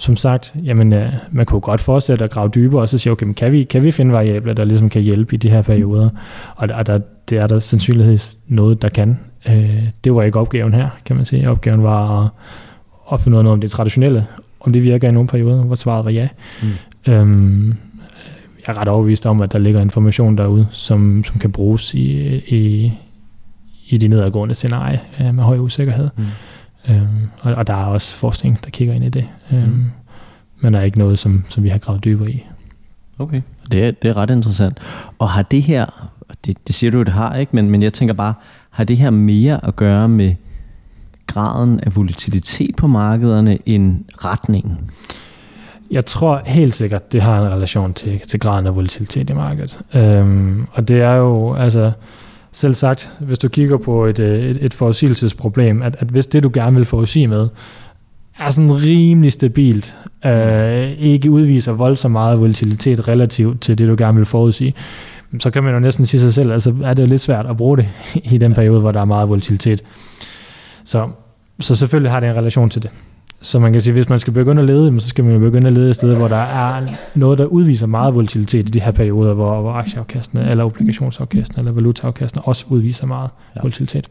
som 0.00 0.16
sagt, 0.16 0.54
jamen, 0.64 0.92
øh, 0.92 1.12
man 1.30 1.46
kunne 1.46 1.60
godt 1.60 1.80
fortsætte 1.80 2.24
at 2.24 2.30
grave 2.30 2.48
dybere, 2.48 2.82
og 2.82 2.88
så 2.88 2.98
sige, 2.98 3.12
okay, 3.12 3.26
men 3.26 3.34
kan 3.34 3.52
vi, 3.52 3.62
kan 3.62 3.84
vi 3.84 3.90
finde 3.90 4.12
variabler, 4.12 4.52
der 4.52 4.64
ligesom 4.64 4.88
kan 4.88 5.02
hjælpe 5.02 5.34
i 5.34 5.38
de 5.38 5.50
her 5.50 5.62
perioder? 5.62 6.10
Og 6.56 6.68
der, 6.68 6.82
der, 6.82 6.98
det 7.28 7.38
er 7.38 7.46
der 7.46 7.58
sandsynligvis 7.58 8.36
noget, 8.46 8.82
der 8.82 8.88
kan. 8.88 9.18
Øh, 9.48 9.82
det 10.04 10.14
var 10.14 10.22
ikke 10.22 10.40
opgaven 10.40 10.74
her, 10.74 10.88
kan 11.04 11.16
man 11.16 11.24
sige. 11.24 11.50
Opgaven 11.50 11.82
var 11.82 12.24
at, 12.24 12.30
at 13.12 13.20
finde 13.20 13.36
ud 13.36 13.38
af 13.38 13.44
noget 13.44 13.52
om 13.52 13.60
det 13.60 13.70
traditionelle, 13.70 14.26
om 14.60 14.72
det 14.72 14.82
virker 14.82 15.08
i 15.08 15.12
nogle 15.12 15.28
perioder, 15.28 15.62
hvor 15.62 15.74
svaret 15.74 16.04
var 16.04 16.10
ja. 16.10 16.28
Mm. 16.62 17.12
Øhm, 17.12 17.68
jeg 18.66 18.74
er 18.74 18.80
ret 18.80 18.88
overbevist 18.88 19.26
om, 19.26 19.40
at 19.40 19.52
der 19.52 19.58
ligger 19.58 19.80
information 19.80 20.38
derude, 20.38 20.66
som, 20.70 21.24
som 21.24 21.38
kan 21.38 21.52
bruges 21.52 21.94
i, 21.94 22.36
i, 22.36 22.92
i 23.88 23.96
de 23.96 24.08
nedadgående 24.08 24.54
scenarier 24.54 24.98
øh, 25.20 25.34
med 25.34 25.44
høj 25.44 25.58
usikkerhed. 25.58 26.08
Mm. 26.16 26.24
Øhm, 26.88 27.28
og, 27.40 27.54
og 27.54 27.66
der 27.66 27.74
er 27.74 27.84
også 27.84 28.16
forskning, 28.16 28.64
der 28.64 28.70
kigger 28.70 28.94
ind 28.94 29.04
i 29.04 29.08
det. 29.08 29.28
Øhm, 29.52 29.62
mm. 29.62 29.84
Men 30.60 30.74
der 30.74 30.80
er 30.80 30.84
ikke 30.84 30.98
noget, 30.98 31.18
som, 31.18 31.44
som 31.48 31.62
vi 31.64 31.68
har 31.68 31.78
gravet 31.78 32.04
dybere 32.04 32.30
i. 32.30 32.46
Okay, 33.18 33.42
det 33.72 33.84
er, 33.84 33.90
det 33.90 34.10
er 34.10 34.16
ret 34.16 34.30
interessant. 34.30 34.78
Og 35.18 35.30
har 35.30 35.42
det 35.42 35.62
her, 35.62 36.10
det, 36.46 36.56
det 36.66 36.74
siger 36.74 36.90
du, 36.90 37.02
det 37.02 37.12
har, 37.12 37.36
ikke? 37.36 37.56
Men, 37.56 37.70
men 37.70 37.82
jeg 37.82 37.92
tænker 37.92 38.14
bare, 38.14 38.34
har 38.70 38.84
det 38.84 38.96
her 38.96 39.10
mere 39.10 39.66
at 39.66 39.76
gøre 39.76 40.08
med 40.08 40.34
graden 41.26 41.80
af 41.80 41.96
volatilitet 41.96 42.76
på 42.76 42.86
markederne 42.86 43.58
end 43.66 44.04
retningen? 44.24 44.90
Jeg 45.90 46.06
tror 46.06 46.42
helt 46.46 46.74
sikkert, 46.74 47.12
det 47.12 47.22
har 47.22 47.40
en 47.40 47.52
relation 47.52 47.94
til, 47.94 48.20
til 48.20 48.40
graden 48.40 48.66
af 48.66 48.76
volatilitet 48.76 49.30
i 49.30 49.32
markedet. 49.32 49.80
Øhm, 49.94 50.66
og 50.72 50.88
det 50.88 51.00
er 51.00 51.14
jo, 51.14 51.54
altså, 51.54 51.92
selv 52.52 52.74
sagt, 52.74 53.12
hvis 53.20 53.38
du 53.38 53.48
kigger 53.48 53.76
på 53.76 54.04
et, 54.04 54.18
øh, 54.18 54.44
et, 54.44 54.64
et 54.64 54.74
forudsigelsesproblem, 54.74 55.82
at, 55.82 55.96
at 55.98 56.08
hvis 56.08 56.26
det, 56.26 56.42
du 56.42 56.50
gerne 56.54 56.76
vil 56.76 56.84
forudsige 56.84 57.26
med, 57.26 57.48
er 58.38 58.50
sådan 58.50 58.82
rimelig 58.82 59.32
stabilt, 59.32 59.96
øh, 60.26 60.90
ikke 60.98 61.30
udviser 61.30 61.72
voldsomt 61.72 62.12
meget 62.12 62.40
volatilitet 62.40 63.08
relativt 63.08 63.60
til 63.60 63.78
det, 63.78 63.88
du 63.88 63.94
gerne 63.98 64.16
vil 64.16 64.26
forudsige, 64.26 64.74
så 65.38 65.50
kan 65.50 65.64
man 65.64 65.74
jo 65.74 65.80
næsten 65.80 66.06
sige 66.06 66.20
sig 66.20 66.34
selv, 66.34 66.52
altså 66.52 66.74
er 66.84 66.94
det 66.94 67.10
lidt 67.10 67.20
svært 67.20 67.46
at 67.46 67.56
bruge 67.56 67.76
det 67.76 67.88
i 68.32 68.38
den 68.38 68.54
periode, 68.54 68.80
hvor 68.80 68.90
der 68.90 69.00
er 69.00 69.04
meget 69.04 69.28
volatilitet. 69.28 69.82
Så, 70.84 71.08
så 71.60 71.76
selvfølgelig 71.76 72.10
har 72.12 72.20
det 72.20 72.28
en 72.28 72.36
relation 72.36 72.70
til 72.70 72.82
det. 72.82 72.90
Så 73.42 73.58
man 73.58 73.72
kan 73.72 73.80
sige, 73.80 73.92
hvis 73.92 74.08
man 74.08 74.18
skal 74.18 74.32
begynde 74.32 74.62
at 74.62 74.66
lede, 74.66 75.00
så 75.00 75.08
skal 75.08 75.24
man 75.24 75.40
begynde 75.40 75.66
at 75.66 75.72
lede 75.72 75.90
et 75.90 75.96
sted, 75.96 76.16
hvor 76.16 76.28
der 76.28 76.36
er 76.36 76.86
noget, 77.14 77.38
der 77.38 77.44
udviser 77.44 77.86
meget 77.86 78.14
volatilitet 78.14 78.68
i 78.68 78.70
de 78.70 78.80
her 78.80 78.90
perioder, 78.90 79.34
hvor, 79.34 79.60
hvor 79.60 79.72
aktieafkastene, 79.72 80.50
eller 80.50 80.64
obligationsafkastene, 80.64 81.60
eller 81.60 81.72
valutaafkastene 81.72 82.42
også 82.42 82.64
udviser 82.68 83.06
meget 83.06 83.30
ja. 83.56 83.60
volatilitet. 83.60 84.10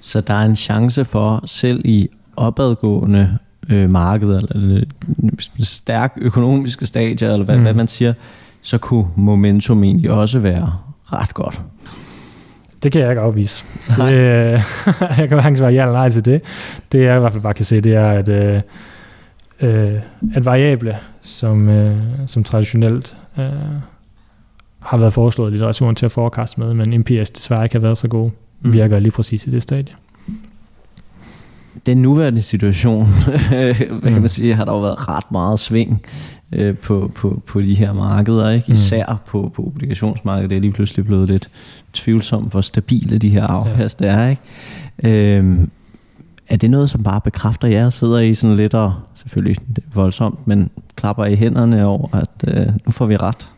Så 0.00 0.20
der 0.20 0.34
er 0.34 0.44
en 0.44 0.56
chance 0.56 1.04
for, 1.04 1.42
selv 1.46 1.80
i 1.84 2.08
opadgående 2.36 3.38
øh, 3.68 3.90
markeder, 3.90 4.38
eller, 4.38 4.54
eller 4.54 4.84
stærk 5.60 6.18
økonomiske 6.20 6.86
stadier, 6.86 7.32
eller 7.32 7.44
hvad, 7.44 7.56
mm. 7.56 7.62
hvad 7.62 7.74
man 7.74 7.88
siger, 7.88 8.12
så 8.62 8.78
kunne 8.78 9.06
momentum 9.16 9.84
egentlig 9.84 10.10
også 10.10 10.38
være 10.38 10.72
ret 11.12 11.34
godt. 11.34 11.60
Det 12.82 12.92
kan 12.92 13.00
jeg 13.00 13.10
ikke 13.10 13.22
afvise. 13.22 13.64
Det, 13.96 14.12
jeg 15.18 15.28
kan 15.28 15.28
hverken 15.28 15.56
svare 15.56 15.72
ja 15.72 15.82
eller 15.82 15.92
nej 15.92 16.08
til 16.08 16.24
det. 16.24 16.42
Det 16.92 17.02
jeg 17.02 17.16
i 17.16 17.20
hvert 17.20 17.32
fald 17.32 17.42
bare 17.42 17.54
kan 17.54 17.64
se, 17.64 17.80
det 17.80 17.94
er, 17.94 18.10
at, 18.10 18.28
øh, 18.28 18.60
øh, 19.60 20.00
at 20.34 20.44
variable, 20.44 20.98
som, 21.20 21.68
øh, 21.68 21.96
som 22.26 22.44
traditionelt 22.44 23.16
øh, 23.38 23.44
har 24.78 24.96
været 24.96 25.12
foreslået 25.12 25.50
i 25.50 25.52
litteraturen 25.52 25.96
til 25.96 26.06
at 26.06 26.12
forekaste 26.12 26.60
med, 26.60 26.74
men 26.74 26.92
empirisk 26.92 27.36
desværre 27.36 27.64
ikke 27.64 27.74
har 27.74 27.80
været 27.80 27.98
så 27.98 28.08
gode, 28.08 28.30
mm. 28.60 28.72
virker 28.72 28.98
lige 28.98 29.12
præcis 29.12 29.46
i 29.46 29.50
det 29.50 29.62
stadie. 29.62 29.94
Den 31.86 32.02
nuværende 32.02 32.42
situation, 32.42 33.06
hvad 33.48 33.74
kan 33.74 34.12
man 34.12 34.20
mm. 34.20 34.28
sige, 34.28 34.54
har 34.54 34.64
der 34.64 34.72
jo 34.72 34.80
været 34.80 35.08
ret 35.08 35.32
meget 35.32 35.60
sving 35.60 36.02
øh, 36.52 36.76
på, 36.76 37.10
på, 37.14 37.42
på 37.46 37.60
de 37.60 37.74
her 37.74 37.92
markeder, 37.92 38.50
ikke? 38.50 38.64
Mm. 38.68 38.72
især 38.72 39.20
på, 39.26 39.52
på 39.54 39.62
obligationsmarkedet. 39.62 40.50
Det 40.50 40.56
er 40.56 40.60
lige 40.60 40.72
pludselig 40.72 41.06
blevet 41.06 41.28
lidt 41.28 41.48
tvivlsomt, 41.92 42.50
hvor 42.50 42.60
stabile 42.60 43.18
de 43.18 43.28
her 43.28 43.46
afkast 43.46 44.00
ja. 44.00 44.06
er. 44.06 44.28
Ikke? 44.28 45.36
Øhm, 45.38 45.70
er 46.48 46.56
det 46.56 46.70
noget, 46.70 46.90
som 46.90 47.02
bare 47.02 47.20
bekræfter 47.20 47.68
jer, 47.68 47.90
sidder 47.90 48.18
i 48.18 48.34
sådan 48.34 48.56
lidt 48.56 48.74
og 48.74 48.94
selvfølgelig 49.14 49.56
det 49.76 49.84
voldsomt, 49.94 50.46
men 50.46 50.70
klapper 50.96 51.24
i 51.24 51.34
hænderne 51.34 51.86
over, 51.86 52.16
at 52.16 52.56
øh, 52.56 52.66
nu 52.86 52.92
får 52.92 53.06
vi 53.06 53.16
ret? 53.16 53.48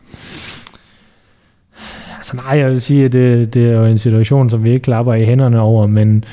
Altså 2.15 2.35
nej, 2.35 2.57
jeg 2.57 2.69
vil 2.69 2.81
sige, 2.81 3.05
at 3.05 3.11
det, 3.11 3.53
det 3.53 3.69
er 3.69 3.73
jo 3.73 3.85
en 3.85 3.97
situation, 3.97 4.49
som 4.49 4.63
vi 4.63 4.69
ikke 4.69 4.83
klapper 4.83 5.13
i 5.13 5.25
hænderne 5.25 5.59
over, 5.59 5.87
men, 5.87 6.23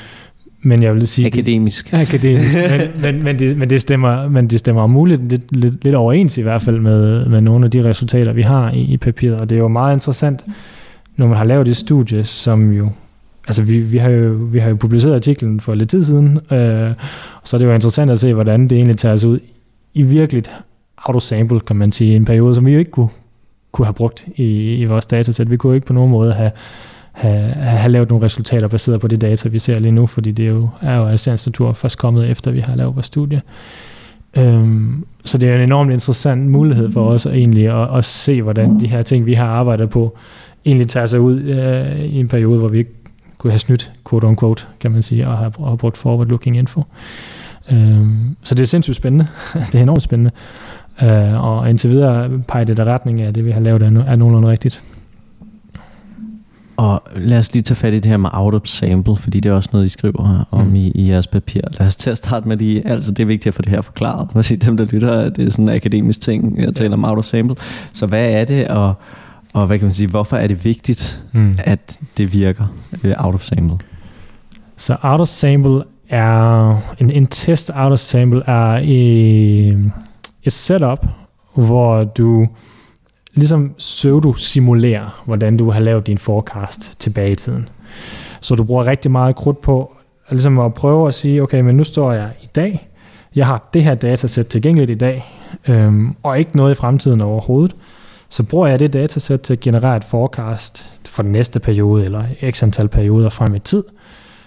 men 0.63 0.83
jeg 0.83 0.93
vil 0.93 1.07
sige... 1.07 1.27
Akademisk. 1.27 1.91
Det, 1.91 1.97
akademisk, 1.97 2.55
men, 2.55 2.81
men, 3.01 3.23
men, 3.23 3.39
det, 3.39 3.57
men, 3.57 3.69
det 3.69 3.81
stemmer, 3.81 4.29
men 4.29 4.47
det 4.47 4.59
stemmer 4.59 4.87
muligt 4.87 5.29
lidt, 5.29 5.55
lidt, 5.55 5.83
lidt 5.83 5.95
overens 5.95 6.37
i 6.37 6.41
hvert 6.41 6.61
fald 6.61 6.79
med, 6.79 7.25
med 7.25 7.41
nogle 7.41 7.65
af 7.65 7.71
de 7.71 7.83
resultater, 7.83 8.33
vi 8.33 8.41
har 8.41 8.71
i, 8.71 8.81
i 8.81 8.97
papiret, 8.97 9.39
og 9.39 9.49
det 9.49 9.55
er 9.55 9.59
jo 9.59 9.67
meget 9.67 9.95
interessant, 9.95 10.45
når 11.17 11.27
man 11.27 11.37
har 11.37 11.43
lavet 11.43 11.65
det 11.65 11.77
studie, 11.77 12.23
som 12.23 12.71
jo 12.71 12.89
altså 13.47 13.63
vi, 13.63 13.79
vi, 13.79 13.97
har 13.97 14.09
jo, 14.09 14.31
vi 14.51 14.59
har 14.59 14.69
jo 14.69 14.75
publiceret 14.75 15.15
artiklen 15.15 15.59
for 15.59 15.75
lidt 15.75 15.89
tid 15.89 16.03
siden, 16.03 16.39
øh, 16.51 16.91
så 17.43 17.57
er 17.57 17.57
det 17.57 17.65
jo 17.65 17.73
interessant 17.73 18.11
at 18.11 18.19
se, 18.19 18.33
hvordan 18.33 18.63
det 18.63 18.71
egentlig 18.71 18.97
tager 18.97 19.15
sig 19.15 19.29
ud 19.29 19.39
i 19.93 20.01
virkeligt 20.01 20.51
autosample, 20.97 21.59
kan 21.59 21.75
man 21.75 21.91
sige, 21.91 22.15
en 22.15 22.25
periode, 22.25 22.55
som 22.55 22.65
vi 22.65 22.71
jo 22.71 22.79
ikke 22.79 22.91
kunne, 22.91 23.09
kunne 23.71 23.85
have 23.85 23.93
brugt 23.93 24.25
i, 24.35 24.73
i 24.73 24.85
vores 24.85 25.05
datasæt. 25.05 25.49
Vi 25.49 25.57
kunne 25.57 25.75
ikke 25.75 25.87
på 25.87 25.93
nogen 25.93 26.11
måde 26.11 26.33
have, 26.33 26.51
have, 27.13 27.53
have 27.53 27.91
lavet 27.91 28.09
nogle 28.09 28.25
resultater 28.25 28.67
baseret 28.67 29.01
på 29.01 29.07
det 29.07 29.21
data, 29.21 29.49
vi 29.49 29.59
ser 29.59 29.79
lige 29.79 29.91
nu, 29.91 30.05
fordi 30.05 30.31
det 30.31 30.47
jo, 30.49 30.69
er 30.81 30.97
jo 30.97 31.07
altså 31.07 31.31
natur 31.31 31.73
først 31.73 31.97
kommet 31.97 32.29
efter, 32.29 32.51
vi 32.51 32.59
har 32.59 32.75
lavet 32.75 32.95
vores 32.95 33.05
studie. 33.05 33.41
Øhm, 34.37 35.05
så 35.25 35.37
det 35.37 35.49
er 35.49 35.55
en 35.55 35.61
enormt 35.61 35.91
interessant 35.91 36.47
mulighed 36.47 36.91
for 36.91 37.09
os 37.09 37.25
egentlig 37.25 37.69
at, 37.69 37.97
at 37.97 38.05
se, 38.05 38.41
hvordan 38.41 38.79
de 38.79 38.87
her 38.87 39.01
ting, 39.01 39.25
vi 39.25 39.33
har 39.33 39.47
arbejdet 39.47 39.89
på, 39.89 40.17
egentlig 40.65 40.87
tager 40.87 41.05
sig 41.05 41.19
ud 41.19 41.41
øh, 41.41 41.99
i 41.99 42.19
en 42.19 42.27
periode, 42.27 42.59
hvor 42.59 42.67
vi 42.67 42.77
ikke 42.77 42.93
kunne 43.37 43.51
have 43.51 43.59
snydt, 43.59 43.91
quote 44.09 44.25
on 44.25 44.37
quote, 44.37 44.65
kan 44.79 44.91
man 44.91 45.03
sige, 45.03 45.27
og 45.27 45.37
have, 45.37 45.51
har 45.59 45.75
brugt 45.75 45.97
forward-looking 45.97 46.57
info. 46.57 46.83
Øhm, 47.71 48.35
så 48.43 48.55
det 48.55 48.61
er 48.61 48.67
sindssygt 48.67 48.97
spændende. 48.97 49.27
det 49.71 49.75
er 49.75 49.81
enormt 49.81 50.03
spændende. 50.03 50.31
Øh, 51.01 51.43
og 51.43 51.69
indtil 51.69 51.89
videre 51.89 52.29
peger 52.47 52.65
det 52.65 52.77
der 52.77 52.85
retning 52.85 53.21
af, 53.21 53.33
det 53.33 53.45
vi 53.45 53.51
har 53.51 53.59
lavet 53.59 53.83
er, 53.83 54.03
er 54.03 54.15
nogenlunde 54.15 54.49
rigtigt. 54.49 54.83
Og 56.77 57.03
lad 57.15 57.39
os 57.39 57.53
lige 57.53 57.63
tage 57.63 57.75
fat 57.75 57.93
i 57.93 57.99
det 57.99 58.05
her 58.05 58.17
med 58.17 58.29
out 58.33 58.53
of 58.53 58.61
sample, 58.65 59.17
fordi 59.17 59.39
det 59.39 59.49
er 59.49 59.53
også 59.53 59.69
noget, 59.73 59.85
I 59.85 59.89
skriver 59.89 60.45
om 60.51 60.67
mm. 60.67 60.75
i, 60.75 60.91
i 60.91 61.09
jeres 61.09 61.27
papir. 61.27 61.61
Lad 61.71 61.87
os 61.87 61.95
til 61.95 62.09
at 62.09 62.17
starte 62.17 62.47
med 62.47 62.57
de, 62.57 62.81
altså 62.85 63.11
det 63.11 63.23
er 63.23 63.27
vigtigt 63.27 63.47
at 63.47 63.53
få 63.53 63.61
det 63.61 63.69
her 63.69 63.81
forklaret. 63.81 64.35
Man 64.35 64.43
siger, 64.43 64.59
dem 64.59 64.77
der 64.77 64.85
lytter, 64.85 65.29
det 65.29 65.47
er 65.47 65.51
sådan 65.51 65.69
en 65.69 65.75
akademisk 65.75 66.21
ting, 66.21 66.61
jeg 66.61 66.75
taler 66.75 66.93
om 66.93 67.05
out 67.05 67.17
of 67.17 67.25
sample. 67.25 67.55
Så 67.93 68.05
hvad 68.05 68.31
er 68.31 68.45
det, 68.45 68.67
og, 68.67 68.93
og 69.53 69.67
hvad 69.67 69.79
kan 69.79 69.85
man 69.85 69.93
sige, 69.93 70.07
hvorfor 70.07 70.37
er 70.37 70.47
det 70.47 70.65
vigtigt, 70.65 71.23
mm. 71.31 71.55
at 71.57 71.99
det 72.17 72.33
virker 72.33 72.65
out 73.17 73.35
of 73.35 73.43
sample? 73.43 73.77
Så 74.77 74.97
out 75.01 75.21
of 75.21 75.27
sample 75.27 75.83
er, 76.09 76.77
en, 76.99 77.09
en 77.09 77.27
test 77.27 77.71
out 77.75 77.91
of 77.91 77.99
sample 77.99 78.43
er 78.47 78.77
i, 78.77 79.73
et 80.43 80.53
setup, 80.53 81.07
hvor 81.55 82.03
du 82.03 82.47
ligesom 83.33 83.73
pseudo-simulerer, 83.77 85.23
hvordan 85.25 85.57
du 85.57 85.71
har 85.71 85.79
lavet 85.79 86.07
din 86.07 86.17
forecast 86.17 86.91
tilbage 86.99 87.31
i 87.31 87.35
tiden. 87.35 87.69
Så 88.41 88.55
du 88.55 88.63
bruger 88.63 88.85
rigtig 88.85 89.11
meget 89.11 89.35
krudt 89.35 89.61
på 89.61 89.95
ligesom 90.31 90.59
at 90.59 90.73
prøve 90.73 91.07
at 91.07 91.13
sige, 91.13 91.43
okay, 91.43 91.61
men 91.61 91.75
nu 91.75 91.83
står 91.83 92.11
jeg 92.11 92.31
i 92.41 92.47
dag, 92.55 92.89
jeg 93.35 93.47
har 93.47 93.69
det 93.73 93.83
her 93.83 93.95
datasæt 93.95 94.47
tilgængeligt 94.47 94.91
i 94.91 94.95
dag, 94.95 95.25
øhm, 95.67 96.15
og 96.23 96.39
ikke 96.39 96.57
noget 96.57 96.71
i 96.71 96.75
fremtiden 96.75 97.21
overhovedet. 97.21 97.75
Så 98.29 98.43
bruger 98.43 98.67
jeg 98.67 98.79
det 98.79 98.93
datasæt 98.93 99.39
til 99.39 99.53
at 99.53 99.59
generere 99.59 99.97
et 99.97 100.03
forecast 100.03 100.99
for 101.07 101.23
den 101.23 101.31
næste 101.31 101.59
periode, 101.59 102.05
eller 102.05 102.23
x 102.51 102.63
antal 102.63 102.87
perioder 102.87 103.29
frem 103.29 103.55
i 103.55 103.59
tid. 103.59 103.83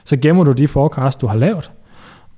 Så 0.04 0.16
gemmer 0.16 0.44
du 0.44 0.52
de 0.52 0.68
forecast, 0.68 1.20
du 1.20 1.26
har 1.26 1.36
lavet, 1.36 1.70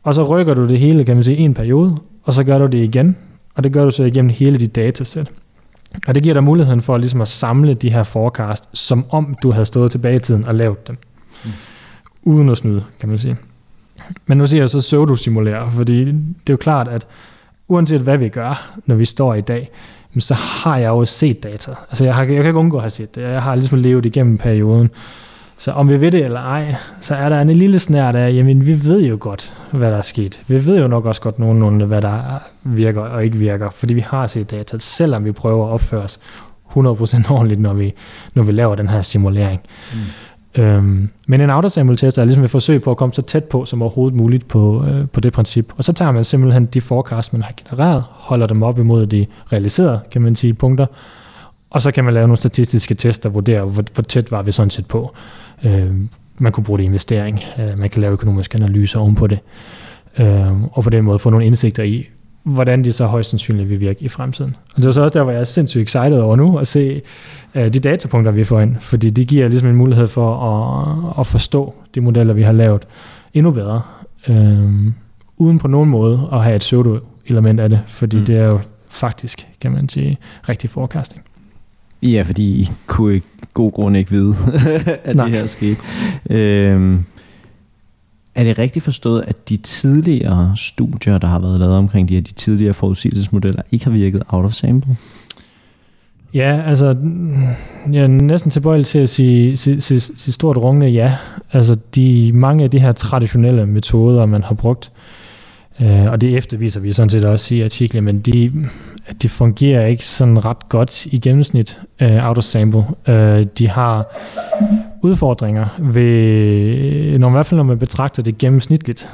og 0.03 0.15
så 0.15 0.23
rykker 0.23 0.55
du 0.55 0.69
det 0.69 0.79
hele, 0.79 1.05
kan 1.05 1.17
man 1.17 1.23
sige, 1.23 1.39
en 1.39 1.55
periode, 1.55 1.97
og 2.23 2.33
så 2.33 2.45
gør 2.45 2.59
du 2.59 2.67
det 2.67 2.79
igen, 2.79 3.17
og 3.55 3.65
det 3.65 3.73
gør 3.73 3.85
du 3.85 3.91
så 3.91 4.05
igennem 4.05 4.31
hele 4.31 4.59
dit 4.59 4.75
datasæt. 4.75 5.31
Og 6.07 6.15
det 6.15 6.23
giver 6.23 6.35
dig 6.35 6.45
muligheden 6.45 6.81
for 6.81 6.97
ligesom 6.99 7.21
at 7.21 7.29
samle 7.29 7.75
de 7.75 7.91
her 7.91 8.03
forecast, 8.03 8.69
som 8.73 9.05
om 9.11 9.35
du 9.43 9.51
havde 9.51 9.67
stået 9.67 9.91
tilbage 9.91 10.17
i 10.17 10.19
tiden 10.19 10.45
og 10.45 10.55
lavet 10.55 10.89
dem. 10.89 10.99
Mm. 11.45 11.51
Uden 12.23 12.49
at 12.49 12.57
snyde, 12.57 12.85
kan 13.01 13.09
man 13.09 13.19
sige. 13.19 13.37
Men 14.27 14.39
nu 14.39 14.47
siger 14.47 14.63
jeg 14.63 14.71
så 14.71 14.79
pseudo-simulere, 14.79 15.71
fordi 15.71 16.05
det 16.05 16.15
er 16.47 16.53
jo 16.53 16.57
klart, 16.57 16.89
at 16.89 17.07
uanset 17.69 18.01
hvad 18.01 18.17
vi 18.17 18.29
gør, 18.29 18.77
når 18.87 18.95
vi 18.95 19.05
står 19.05 19.35
i 19.35 19.41
dag, 19.41 19.71
så 20.19 20.35
har 20.35 20.77
jeg 20.77 20.89
jo 20.89 21.05
set 21.05 21.43
data. 21.43 21.75
Altså 21.89 22.05
jeg, 22.05 22.15
har, 22.15 22.23
jeg 22.23 22.29
kan 22.29 22.47
ikke 22.47 22.59
undgå 22.59 22.77
at 22.77 22.83
have 22.83 22.91
set 22.91 23.15
det. 23.15 23.23
Jeg 23.23 23.43
har 23.43 23.55
ligesom 23.55 23.79
levet 23.79 24.07
igennem 24.07 24.39
perioden. 24.39 24.91
Så 25.59 25.73
om 25.73 25.89
vi 25.89 26.01
ved 26.01 26.11
det 26.11 26.25
eller 26.25 26.41
ej, 26.41 26.75
så 27.01 27.15
er 27.15 27.29
der 27.29 27.41
en 27.41 27.51
lille 27.51 27.79
snært 27.79 28.17
af, 28.17 28.33
jamen 28.33 28.67
vi 28.67 28.85
ved 28.85 29.03
jo 29.03 29.17
godt, 29.21 29.53
hvad 29.73 29.89
der 29.89 29.97
er 29.97 30.03
sket. 30.03 30.43
Vi 30.47 30.67
ved 30.67 30.81
jo 30.81 30.89
nok 30.89 31.07
også 31.07 31.21
godt 31.21 31.39
nogenlunde, 31.39 31.87
hvad 31.87 32.03
der 32.03 32.39
virker 32.65 33.01
og 33.01 33.25
ikke 33.25 33.39
virker, 33.39 33.71
fordi 33.71 33.95
vi 33.95 34.01
har 34.01 34.27
set 34.27 34.51
data, 34.51 34.77
selvom 34.79 35.25
vi 35.25 35.33
prøver 35.33 35.67
at 35.67 35.71
opføre 35.73 36.03
os 36.03 36.19
100% 36.71 37.33
ordentligt, 37.33 37.61
når 37.61 37.73
vi, 37.73 37.95
når 38.35 38.43
vi 38.43 38.53
laver 38.53 38.75
den 38.75 38.89
her 38.89 39.01
simulering. 39.01 39.61
Mm. 39.93 40.63
Øhm, 40.63 41.11
men 41.29 41.41
en 41.41 41.51
autosample 41.51 41.97
test 41.97 42.19
er 42.19 42.25
ligesom 42.25 42.45
et 42.45 42.51
forsøg 42.51 42.83
på 42.83 42.91
at 42.91 42.97
komme 42.97 43.15
så 43.15 43.23
tæt 43.23 43.45
på 43.45 43.65
som 43.65 43.83
overhovedet 43.83 44.17
muligt 44.17 44.49
på, 44.49 44.85
øh, 44.85 45.09
på 45.09 45.21
det 45.21 45.33
princip. 45.33 45.73
Og 45.77 45.85
så 45.85 45.93
tager 45.93 46.13
man 46.13 46.25
simpelthen 46.25 46.65
de 46.65 46.81
forecast, 46.81 47.33
man 47.33 47.43
har 47.43 47.53
genereret, 47.57 48.05
holder 48.09 48.47
dem 48.47 48.63
op 48.63 48.79
imod 48.79 49.07
de 49.07 49.27
realiserede, 49.53 50.01
kan 50.13 50.23
man 50.23 50.37
sige, 50.37 50.55
punkter, 50.55 50.87
og 51.71 51.83
så 51.83 51.91
kan 51.91 52.05
man 52.05 52.15
lave 52.15 52.27
nogle 52.27 52.37
statistiske 52.37 52.95
tester 52.95 53.29
og 53.29 53.35
vurdere, 53.35 53.65
hvor, 53.65 53.85
hvor 53.95 54.03
tæt 54.03 54.31
var 54.31 54.43
vi 54.43 54.53
sådan 54.53 54.71
set 54.71 54.87
på. 54.87 55.15
Øh, 55.65 55.95
man 56.39 56.53
kunne 56.53 56.65
bruge 56.65 56.79
det 56.79 56.85
i 56.85 56.87
investering. 56.87 57.41
Øh, 57.59 57.79
man 57.79 57.91
kan 57.91 58.01
lave 58.01 58.13
økonomiske 58.13 58.57
analyser 58.57 59.01
ovenpå 59.01 59.27
det. 59.27 59.39
Øh, 60.19 60.63
og 60.63 60.85
på 60.85 60.91
den 60.91 61.05
måde 61.05 61.19
få 61.19 61.31
nogle 61.31 61.47
indsigter 61.47 61.83
i, 61.83 62.09
hvordan 62.43 62.85
de 62.85 62.93
så 62.93 63.07
højst 63.07 63.31
sandsynligt 63.31 63.69
vil 63.69 63.81
virke 63.81 64.05
i 64.05 64.09
fremtiden. 64.09 64.57
Og 64.75 64.83
det 64.83 64.87
er 64.87 64.93
så 64.93 65.01
også 65.01 65.19
der, 65.19 65.23
hvor 65.23 65.33
jeg 65.33 65.41
er 65.41 65.45
sindssygt 65.45 65.83
excited 65.83 66.19
over 66.19 66.37
nu, 66.37 66.59
at 66.59 66.67
se 66.67 67.03
uh, 67.55 67.63
de 67.63 67.71
datapunkter, 67.71 68.33
vi 68.33 68.45
får 68.45 68.61
ind, 68.61 68.77
fordi 68.81 69.11
de 69.11 69.25
giver 69.25 69.49
ligesom 69.49 69.69
en 69.69 69.77
mulighed 69.77 70.09
for 70.09 70.37
at, 70.37 71.21
at 71.21 71.27
forstå 71.27 71.75
de 71.95 72.01
modeller, 72.01 72.35
vi 72.35 72.43
har 72.43 72.53
lavet 72.53 72.87
endnu 73.35 73.51
bedre, 73.51 73.83
uh, 74.29 74.73
uden 75.37 75.59
på 75.59 75.69
nogen 75.69 75.91
måde 75.91 76.29
at 76.33 76.43
have 76.43 76.57
et 76.57 76.61
pseudo-element 76.61 77.61
af 77.61 77.69
det, 77.69 77.81
fordi 77.87 78.19
mm. 78.19 78.25
det 78.25 78.37
er 78.37 78.45
jo 78.45 78.61
faktisk, 78.89 79.49
kan 79.61 79.73
man 79.73 79.89
sige, 79.89 80.19
rigtig 80.49 80.71
forecasting. 80.71 81.23
Ja, 82.03 82.23
fordi 82.23 82.43
I 82.43 82.71
kunne 82.87 83.15
ikke 83.15 83.27
god 83.55 83.73
grund 83.73 83.97
ikke 83.97 84.11
vide, 84.11 84.37
at 85.05 85.17
Nej. 85.17 85.25
det 85.25 85.35
her 85.35 85.47
skete. 85.47 85.77
Øhm, 86.31 87.05
er 88.35 88.45
det 88.45 88.59
rigtigt 88.59 88.85
forstået, 88.85 89.25
at 89.27 89.49
de 89.49 89.57
tidligere 89.57 90.53
studier, 90.57 91.19
der 91.19 91.29
har 91.29 91.39
været 91.39 91.61
lavet 91.61 91.77
omkring 91.77 92.09
de 92.09 92.15
her 92.15 92.21
de 92.21 92.33
tidligere 92.33 92.75
forudsigelsesmodeller, 92.75 93.63
ikke 93.73 93.85
har 93.85 93.93
virket 93.93 94.23
out 94.29 94.45
of 94.45 94.53
sample? 94.53 94.97
Ja, 96.35 96.63
altså, 96.67 96.97
jeg 97.93 98.03
er 98.03 98.07
næsten 98.07 98.51
tilbøjelig 98.51 98.87
til 98.87 98.99
at 98.99 99.09
sige, 99.09 99.57
sige, 99.57 99.81
sige, 99.81 100.01
sige 100.01 100.33
stort 100.33 100.57
rungende 100.57 100.87
ja. 100.87 101.17
Altså, 101.53 101.77
de, 101.95 102.31
mange 102.35 102.65
af 102.65 102.71
de 102.71 102.81
her 102.81 102.93
traditionelle 102.93 103.67
metoder, 103.67 104.27
man 104.27 104.43
har 104.43 104.55
brugt, 104.55 104.93
øh, 104.93 105.28
Øh, 105.81 106.07
og 106.11 106.21
det 106.21 106.37
efterviser 106.37 106.81
vi 106.81 106.93
sådan 106.93 107.11
set 107.11 107.25
også 107.25 107.55
i 107.55 107.63
artiklen, 107.63 108.05
men 108.05 108.21
de, 108.21 108.53
de 109.23 109.29
fungerer 109.29 109.87
ikke 109.87 110.05
sådan 110.05 110.45
ret 110.45 110.69
godt 110.69 111.07
i 111.07 111.19
gennemsnit, 111.19 111.81
øh, 112.03 112.19
out 112.23 112.39
of 112.39 112.45
sample. 112.45 112.85
Øh, 113.09 113.47
de 113.59 113.69
har 113.69 114.19
udfordringer 115.03 115.67
ved, 115.79 117.19
når, 117.19 117.29
i 117.29 117.31
hvert 117.31 117.47
fald 117.47 117.57
når 117.57 117.65
man 117.65 117.79
betragter 117.79 118.23
det 118.23 118.39
gennemsnitligt, 118.39 119.09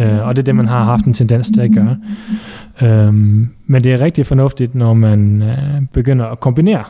øh, 0.00 0.26
og 0.26 0.36
det 0.36 0.42
er 0.42 0.44
det, 0.44 0.54
man 0.54 0.66
har 0.66 0.84
haft 0.84 1.04
en 1.04 1.14
tendens 1.14 1.50
til 1.50 1.60
at 1.60 1.70
gøre. 1.70 1.96
Øh, 2.82 3.14
men 3.66 3.84
det 3.84 3.86
er 3.86 4.00
rigtig 4.00 4.26
fornuftigt, 4.26 4.74
når 4.74 4.94
man 4.94 5.42
øh, 5.42 5.82
begynder 5.92 6.24
at 6.24 6.40
kombinere 6.40 6.84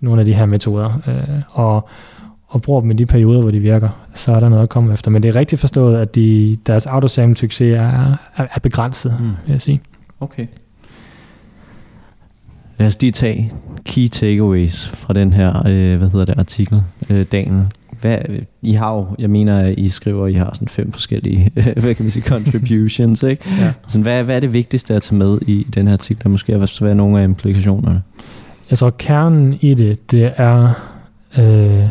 nogle 0.00 0.20
af 0.20 0.26
de 0.26 0.34
her 0.34 0.46
metoder, 0.46 1.00
øh, 1.08 1.42
og, 1.50 1.88
og 2.50 2.62
bruger 2.62 2.80
dem 2.80 2.90
i 2.90 2.94
de 2.94 3.06
perioder, 3.06 3.42
hvor 3.42 3.50
de 3.50 3.58
virker, 3.58 3.88
så 4.14 4.32
er 4.32 4.40
der 4.40 4.48
noget 4.48 4.62
at 4.62 4.68
komme 4.68 4.92
efter. 4.92 5.10
Men 5.10 5.22
det 5.22 5.28
er 5.28 5.36
rigtig 5.36 5.58
forstået, 5.58 5.96
at 5.96 6.14
de, 6.14 6.56
deres 6.66 6.86
autosam 6.86 7.36
succes 7.36 7.76
er, 7.76 8.16
er, 8.36 8.46
er 8.54 8.60
begrænset, 8.62 9.16
mm. 9.20 9.26
vil 9.26 9.52
jeg 9.52 9.60
sige. 9.60 9.80
Okay. 10.20 10.46
Lad 12.78 12.86
os 12.86 13.00
lige 13.00 13.12
tage 13.12 13.52
key 13.84 14.08
takeaways 14.08 14.88
fra 14.88 15.14
den 15.14 15.32
her, 15.32 15.66
øh, 15.66 15.98
hvad 15.98 16.08
hedder 16.08 16.24
det, 16.24 16.38
artikel, 16.38 16.82
øh, 17.10 17.26
dagen. 17.32 17.72
Hvad, 18.00 18.18
I 18.62 18.72
har 18.72 18.94
jo, 18.94 19.06
jeg 19.18 19.30
mener, 19.30 19.58
at 19.58 19.78
I 19.78 19.88
skriver, 19.88 20.26
I 20.26 20.32
har 20.32 20.50
sådan 20.54 20.68
fem 20.68 20.92
forskellige, 20.92 21.50
hvad 21.80 21.94
kan 21.94 22.04
man 22.04 22.10
sige, 22.10 22.22
contributions, 22.22 23.22
ikke? 23.22 23.44
Ja. 23.60 23.72
Sådan, 23.88 24.02
hvad, 24.02 24.24
hvad 24.24 24.36
er 24.36 24.40
det 24.40 24.52
vigtigste 24.52 24.94
at 24.94 25.02
tage 25.02 25.16
med 25.16 25.38
i 25.42 25.66
den 25.74 25.86
her 25.86 25.92
artikel? 25.92 26.22
Der 26.22 26.28
måske 26.28 26.56
hvad 26.56 26.82
er 26.82 26.94
nogle 26.94 27.20
af 27.20 27.24
implikationerne? 27.24 28.02
Jeg 28.70 28.78
tror, 28.78 28.90
kernen 28.90 29.58
i 29.60 29.74
det, 29.74 30.10
det 30.10 30.32
er, 30.36 30.72
øh, 31.38 31.88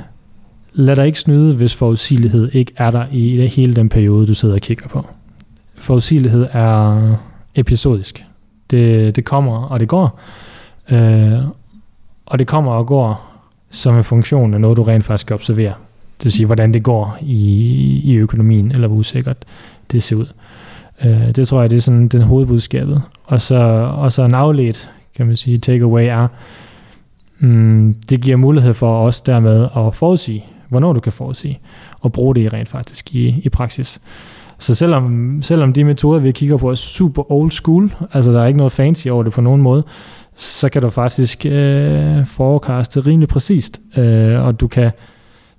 lad 0.79 0.95
dig 0.95 1.05
ikke 1.05 1.19
snyde, 1.19 1.55
hvis 1.55 1.75
forudsigelighed 1.75 2.49
ikke 2.53 2.73
er 2.77 2.91
der 2.91 3.05
i 3.11 3.47
hele 3.47 3.75
den 3.75 3.89
periode, 3.89 4.27
du 4.27 4.33
sidder 4.33 4.55
og 4.55 4.61
kigger 4.61 4.87
på. 4.87 5.05
Forudsigelighed 5.77 6.47
er 6.51 7.15
episodisk. 7.55 8.25
Det, 8.71 9.15
det 9.15 9.25
kommer, 9.25 9.63
og 9.63 9.79
det 9.79 9.87
går. 9.87 10.19
Øh, 10.91 11.39
og 12.25 12.39
det 12.39 12.47
kommer 12.47 12.71
og 12.71 12.87
går 12.87 13.25
som 13.69 13.97
en 13.97 14.03
funktion 14.03 14.53
af 14.53 14.61
noget, 14.61 14.77
du 14.77 14.83
rent 14.83 15.03
faktisk 15.03 15.31
observerer. 15.31 15.73
Det 16.17 16.25
vil 16.25 16.31
sige, 16.31 16.45
hvordan 16.45 16.73
det 16.73 16.83
går 16.83 17.17
i, 17.21 18.01
i 18.03 18.15
økonomien, 18.15 18.71
eller 18.71 18.87
hvor 18.87 18.97
usikkert 18.97 19.37
det 19.91 20.03
ser 20.03 20.15
ud. 20.15 20.27
Øh, 21.05 21.35
det 21.35 21.47
tror 21.47 21.61
jeg, 21.61 21.71
det 21.71 21.77
er 21.77 21.81
sådan 21.81 22.07
den 22.07 22.21
hovedbudskabet. 22.21 23.01
Og 23.25 23.41
så, 23.41 23.55
og 23.95 24.11
så 24.11 24.23
en 24.23 24.33
afledt, 24.33 24.91
kan 25.15 25.27
man 25.27 25.37
sige, 25.37 25.57
takeaway 25.57 26.05
er, 26.05 26.27
mm, 27.39 27.95
det 28.09 28.21
giver 28.21 28.37
mulighed 28.37 28.73
for 28.73 29.05
os 29.05 29.21
dermed 29.21 29.67
at 29.77 29.95
forudsige, 29.95 30.45
hvornår 30.69 30.93
du 30.93 30.99
kan 30.99 31.11
forudsige, 31.11 31.59
og 31.99 32.11
bruge 32.11 32.35
det 32.35 32.53
rent 32.53 32.69
faktisk 32.69 33.15
i, 33.15 33.41
i 33.43 33.49
praksis. 33.49 34.01
Så 34.59 34.75
selvom, 34.75 35.37
selvom 35.41 35.73
de 35.73 35.83
metoder, 35.83 36.19
vi 36.19 36.31
kigger 36.31 36.57
på, 36.57 36.69
er 36.69 36.75
super 36.75 37.31
old 37.31 37.51
school, 37.51 37.93
altså 38.13 38.31
der 38.31 38.41
er 38.41 38.45
ikke 38.45 38.57
noget 38.57 38.71
fancy 38.71 39.07
over 39.07 39.23
det 39.23 39.33
på 39.33 39.41
nogen 39.41 39.61
måde, 39.61 39.83
så 40.35 40.69
kan 40.69 40.81
du 40.81 40.89
faktisk 40.89 41.45
øh, 41.45 42.25
forecaste 42.25 42.99
rimelig 42.99 43.29
præcist, 43.29 43.81
øh, 43.97 44.45
og 44.45 44.59
du 44.59 44.67
kan, 44.67 44.91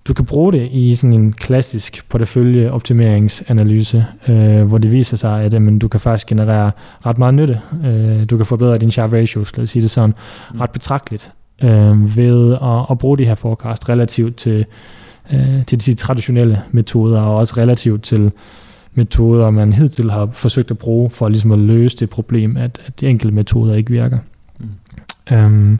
du 0.09 0.15
kan 0.15 0.25
bruge 0.25 0.53
det 0.53 0.69
i 0.73 0.95
sådan 0.95 1.13
en 1.15 1.33
klassisk 1.33 2.09
porteføljeoptimeringsanalyse, 2.09 4.07
øh, 4.29 4.63
hvor 4.63 4.79
det 4.79 4.93
viser 4.93 5.17
sig, 5.17 5.43
at 5.43 5.55
jamen, 5.55 5.79
du 5.79 5.89
kan 5.89 6.01
faktisk 6.01 6.27
generere 6.27 6.71
ret 7.07 7.19
meget 7.19 7.35
nytte. 7.35 7.61
Øh, 7.85 8.31
du 8.31 8.37
kan 8.37 8.47
forbedre 8.47 8.79
din 8.79 8.91
Sharpe 8.91 9.21
ratios, 9.21 9.57
lad 9.57 9.63
os 9.63 9.71
sige 9.71 9.83
det 9.83 9.91
sådan, 9.91 10.15
mm. 10.53 10.61
ret 10.61 10.71
betragteligt 10.71 11.33
øh, 11.63 12.17
ved 12.17 12.53
at, 12.53 12.87
at 12.91 12.99
bruge 12.99 13.19
de 13.19 13.25
her 13.25 13.35
forecast 13.35 13.89
relativt 13.89 14.37
til, 14.37 14.67
øh, 15.33 15.67
til 15.67 15.87
de 15.87 15.95
traditionelle 15.95 16.63
metoder, 16.71 17.21
og 17.21 17.37
også 17.37 17.55
relativt 17.57 18.03
til 18.03 18.33
metoder, 18.95 19.51
man 19.51 19.73
hidtil 19.73 20.11
har 20.11 20.29
forsøgt 20.33 20.71
at 20.71 20.79
bruge 20.79 21.11
for 21.11 21.29
ligesom 21.29 21.53
at 21.53 21.59
løse 21.59 21.97
det 21.97 22.11
problem, 22.11 22.57
at, 22.57 22.81
at 22.87 23.01
de 23.01 23.07
enkelte 23.07 23.35
metoder 23.35 23.75
ikke 23.75 23.91
virker. 23.91 24.19
Mm. 24.59 25.37
Øhm, 25.37 25.79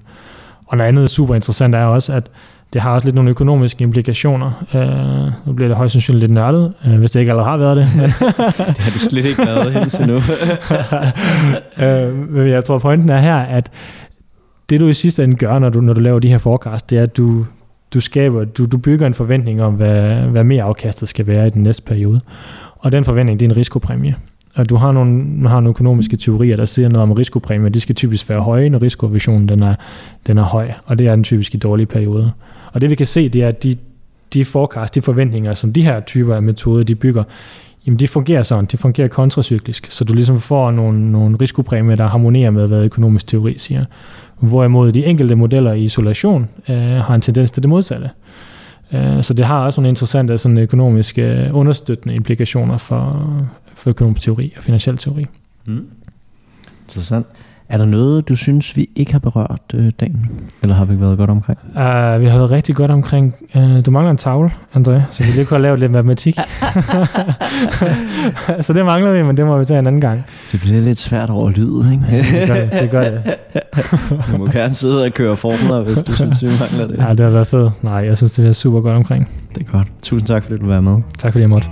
og 0.67 0.77
noget 0.77 0.89
andet 0.89 1.11
super 1.11 1.35
interessant 1.35 1.75
er 1.75 1.85
også, 1.85 2.13
at 2.13 2.31
det 2.73 2.83
har 2.83 2.95
også 2.95 3.07
lidt 3.07 3.15
nogle 3.15 3.31
økonomiske 3.31 3.83
implikationer. 3.83 4.65
Øh, 4.75 5.47
nu 5.47 5.53
bliver 5.53 5.69
det 5.69 5.77
højst 5.77 5.93
sandsynligt 5.93 6.21
lidt 6.21 6.35
nørdet, 6.35 6.73
øh, 6.87 6.99
hvis 6.99 7.11
det 7.11 7.21
ikke 7.21 7.33
allerede 7.33 7.51
har 7.51 7.57
været 7.57 7.77
det. 7.77 7.89
Men 7.97 8.05
det 8.67 8.79
har 8.79 8.91
det 8.91 9.01
slet 9.01 9.25
ikke 9.25 9.47
været 9.47 9.73
helt 9.73 10.07
nu. 10.07 10.15
øh, 11.87 12.31
men 12.31 12.49
jeg 12.49 12.65
tror, 12.65 12.79
pointen 12.79 13.11
er 13.11 13.19
her, 13.19 13.37
at 13.37 13.71
det 14.71 14.81
du 14.81 14.89
i 14.89 14.95
sidste 14.95 15.25
ende 15.25 15.37
gør, 15.37 15.59
når 15.59 15.69
du, 15.69 15.81
når 15.81 15.93
du 15.93 16.01
laver 16.01 16.19
de 16.19 16.29
her 16.29 16.39
forecast, 16.39 16.91
det 16.91 16.99
er, 16.99 17.03
at 17.03 17.17
du, 17.17 17.47
du 17.95 18.01
skaber, 18.01 18.45
du, 18.45 18.67
du 18.67 18.79
bygger 18.79 19.07
en 19.07 19.15
forventning 19.15 19.63
om, 19.63 19.75
hvad, 19.75 20.15
hvad 20.15 20.45
mere 20.45 20.63
afkastet 20.63 21.09
skal 21.09 21.27
være 21.27 21.47
i 21.47 21.51
den 21.51 21.63
næste 21.63 21.83
periode. 21.83 22.21
Og 22.79 22.93
den 22.93 23.05
forventning, 23.05 23.41
det 23.41 23.47
er 23.47 23.51
en 23.51 23.57
risikopræmie. 23.57 24.17
Og 24.57 24.69
du 24.69 24.77
har 24.77 24.93
nogle, 24.93 25.49
har 25.49 25.57
nogle 25.57 25.69
økonomiske 25.69 26.17
teorier, 26.17 26.57
der 26.57 26.65
siger 26.65 26.89
noget 26.89 27.03
om 27.03 27.13
risikopræmier. 27.13 27.69
De 27.69 27.81
skal 27.81 27.95
typisk 27.95 28.29
være 28.29 28.41
høje, 28.41 28.69
når 28.69 28.83
risikovisionen 28.83 29.49
den 29.49 29.63
er, 29.63 29.75
den 30.27 30.39
er 30.39 30.43
høj. 30.43 30.73
Og 30.85 30.99
det 30.99 31.07
er 31.07 31.11
den 31.11 31.25
typisk 31.25 31.55
i 31.55 31.59
dårlige 31.59 31.87
perioder. 31.87 32.31
Og 32.73 32.81
det 32.81 32.91
vi 32.91 32.95
kan 32.95 33.07
se, 33.07 33.29
det 33.29 33.43
er, 33.43 33.49
at 33.49 33.63
de, 33.63 33.77
de 34.35 34.45
forecast, 34.45 34.95
de 34.95 35.03
forventninger, 35.03 35.55
som 35.55 35.73
de 35.73 35.83
her 35.83 36.01
typer 36.01 36.35
af 36.35 36.43
metoder, 36.43 36.85
de 36.85 36.95
bygger, 36.95 37.23
jamen 37.87 37.99
de 37.99 38.09
fungerer 38.09 38.43
sådan, 38.43 38.65
de 38.65 38.77
fungerer 38.77 39.09
kontracyklisk, 39.09 39.87
så 39.91 40.05
du 40.05 40.15
ligesom 40.15 40.41
får 40.41 40.71
nogle, 40.71 41.13
nogle 41.13 41.37
risikopræmier, 41.41 41.97
der 41.97 42.09
harmonerer 42.09 42.51
med, 42.51 42.67
hvad 42.67 42.85
økonomisk 42.85 43.27
teori 43.27 43.59
siger. 43.59 43.85
Hvorimod 44.41 44.93
de 44.93 45.05
enkelte 45.05 45.35
modeller 45.35 45.73
i 45.73 45.83
isolation 45.83 46.49
øh, 46.69 46.77
har 46.77 47.15
en 47.15 47.21
tendens 47.21 47.51
til 47.51 47.63
det 47.63 47.69
modsatte. 47.69 48.11
Øh, 48.93 49.23
så 49.23 49.35
det 49.35 49.45
har 49.45 49.65
også 49.65 49.81
nogle 49.81 49.89
interessante 49.89 50.39
sådan 50.39 50.59
økonomiske 50.59 51.23
øh, 51.23 51.57
understøttende 51.57 52.15
implikationer 52.15 52.79
for, 52.79 53.31
for 53.75 53.91
økonomisk 53.91 54.23
teori 54.23 54.53
og 54.57 54.63
finansiel 54.63 54.97
teori. 54.97 55.27
Mm. 55.67 55.87
Interessant. 56.85 57.27
Er 57.71 57.79
der 57.79 57.85
noget, 57.85 58.29
du 58.29 58.37
synes, 58.37 58.77
vi 58.77 58.89
ikke 58.97 59.13
har 59.13 59.19
berørt 59.19 59.61
øh, 59.75 59.93
dagen? 60.01 60.31
Eller 60.63 60.75
har 60.75 60.85
vi 60.85 61.01
været 61.01 61.19
godt 61.19 61.31
omkring? 61.31 61.59
Uh, 61.65 62.21
vi 62.21 62.27
har 62.27 62.39
været 62.39 62.51
rigtig 62.51 62.75
godt 62.75 62.91
omkring. 62.91 63.35
Uh, 63.55 63.87
du 63.87 63.91
mangler 63.91 64.11
en 64.11 64.17
tavle, 64.17 64.51
André, 64.75 65.01
så 65.11 65.25
vi 65.25 65.31
lige 65.31 65.45
kunne 65.45 65.57
have 65.57 65.63
lavet 65.63 65.81
lidt 65.81 65.93
matematik. 65.93 66.39
så 68.67 68.73
det 68.73 68.85
mangler 68.85 69.13
vi, 69.13 69.23
men 69.23 69.37
det 69.37 69.47
må 69.47 69.59
vi 69.59 69.65
tage 69.65 69.79
en 69.79 69.87
anden 69.87 70.01
gang. 70.01 70.25
Det 70.53 70.61
bliver 70.61 70.81
lidt 70.81 70.99
svært 70.99 71.31
over 71.31 71.51
lyd, 71.51 71.93
ikke? 71.93 72.05
Ja, 72.11 72.19
det 72.19 72.49
gør 72.49 72.61
det. 72.61 72.73
det, 72.73 72.91
gør 72.91 73.11
det. 73.11 73.35
du 74.33 74.37
må 74.39 74.47
gerne 74.47 74.75
sidde 74.75 75.05
og 75.05 75.13
køre 75.13 75.37
formler, 75.37 75.81
hvis 75.81 75.99
du 75.99 76.13
synes, 76.13 76.43
vi 76.43 76.49
mangler 76.49 76.87
det. 76.87 76.99
Ja, 76.99 77.11
det 77.11 77.21
har 77.21 77.31
været 77.31 77.47
fedt. 77.47 77.85
Nej, 77.85 77.95
jeg 77.95 78.17
synes, 78.17 78.33
det 78.33 78.49
er 78.49 78.53
super 78.53 78.81
godt 78.81 78.97
omkring. 78.97 79.29
Det 79.55 79.67
er 79.67 79.73
godt. 79.73 79.89
Tusind 80.03 80.27
tak, 80.27 80.43
fordi 80.45 80.59
du 80.59 80.67
var 80.67 80.81
med. 80.81 80.97
Tak 81.19 81.33
fordi 81.33 81.43
jeg 81.43 81.51
måtte. 81.51 81.69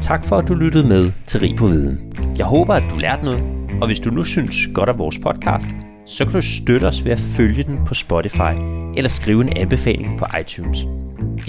Tak 0.00 0.24
for, 0.24 0.36
at 0.36 0.48
du 0.48 0.54
lyttede 0.54 0.88
med 0.88 1.12
til 1.26 1.40
Rig 1.40 1.56
på 1.58 1.66
Viden. 1.66 1.98
Jeg 2.38 2.46
håber, 2.46 2.74
at 2.74 2.82
du 2.90 2.98
lærte 2.98 3.24
noget, 3.24 3.59
og 3.80 3.86
hvis 3.86 4.00
du 4.00 4.10
nu 4.10 4.24
synes 4.24 4.56
godt 4.74 4.88
om 4.88 4.98
vores 4.98 5.18
podcast, 5.18 5.68
så 6.06 6.24
kan 6.24 6.34
du 6.34 6.42
støtte 6.42 6.84
os 6.84 7.04
ved 7.04 7.12
at 7.12 7.20
følge 7.20 7.62
den 7.62 7.78
på 7.86 7.94
Spotify 7.94 8.54
eller 8.96 9.08
skrive 9.08 9.42
en 9.42 9.56
anbefaling 9.56 10.18
på 10.18 10.26
iTunes. 10.40 10.78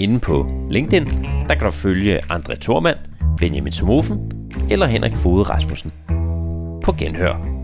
Inden 0.00 0.20
på 0.20 0.46
LinkedIn, 0.70 1.06
der 1.48 1.54
kan 1.54 1.64
du 1.64 1.70
følge 1.70 2.18
André 2.18 2.54
Thormand, 2.60 2.98
Benjamin 3.38 3.72
Somofen 3.72 4.32
eller 4.70 4.86
Henrik 4.86 5.16
Fode 5.16 5.42
Rasmussen. 5.42 5.92
På 6.84 6.92
genhør. 6.98 7.61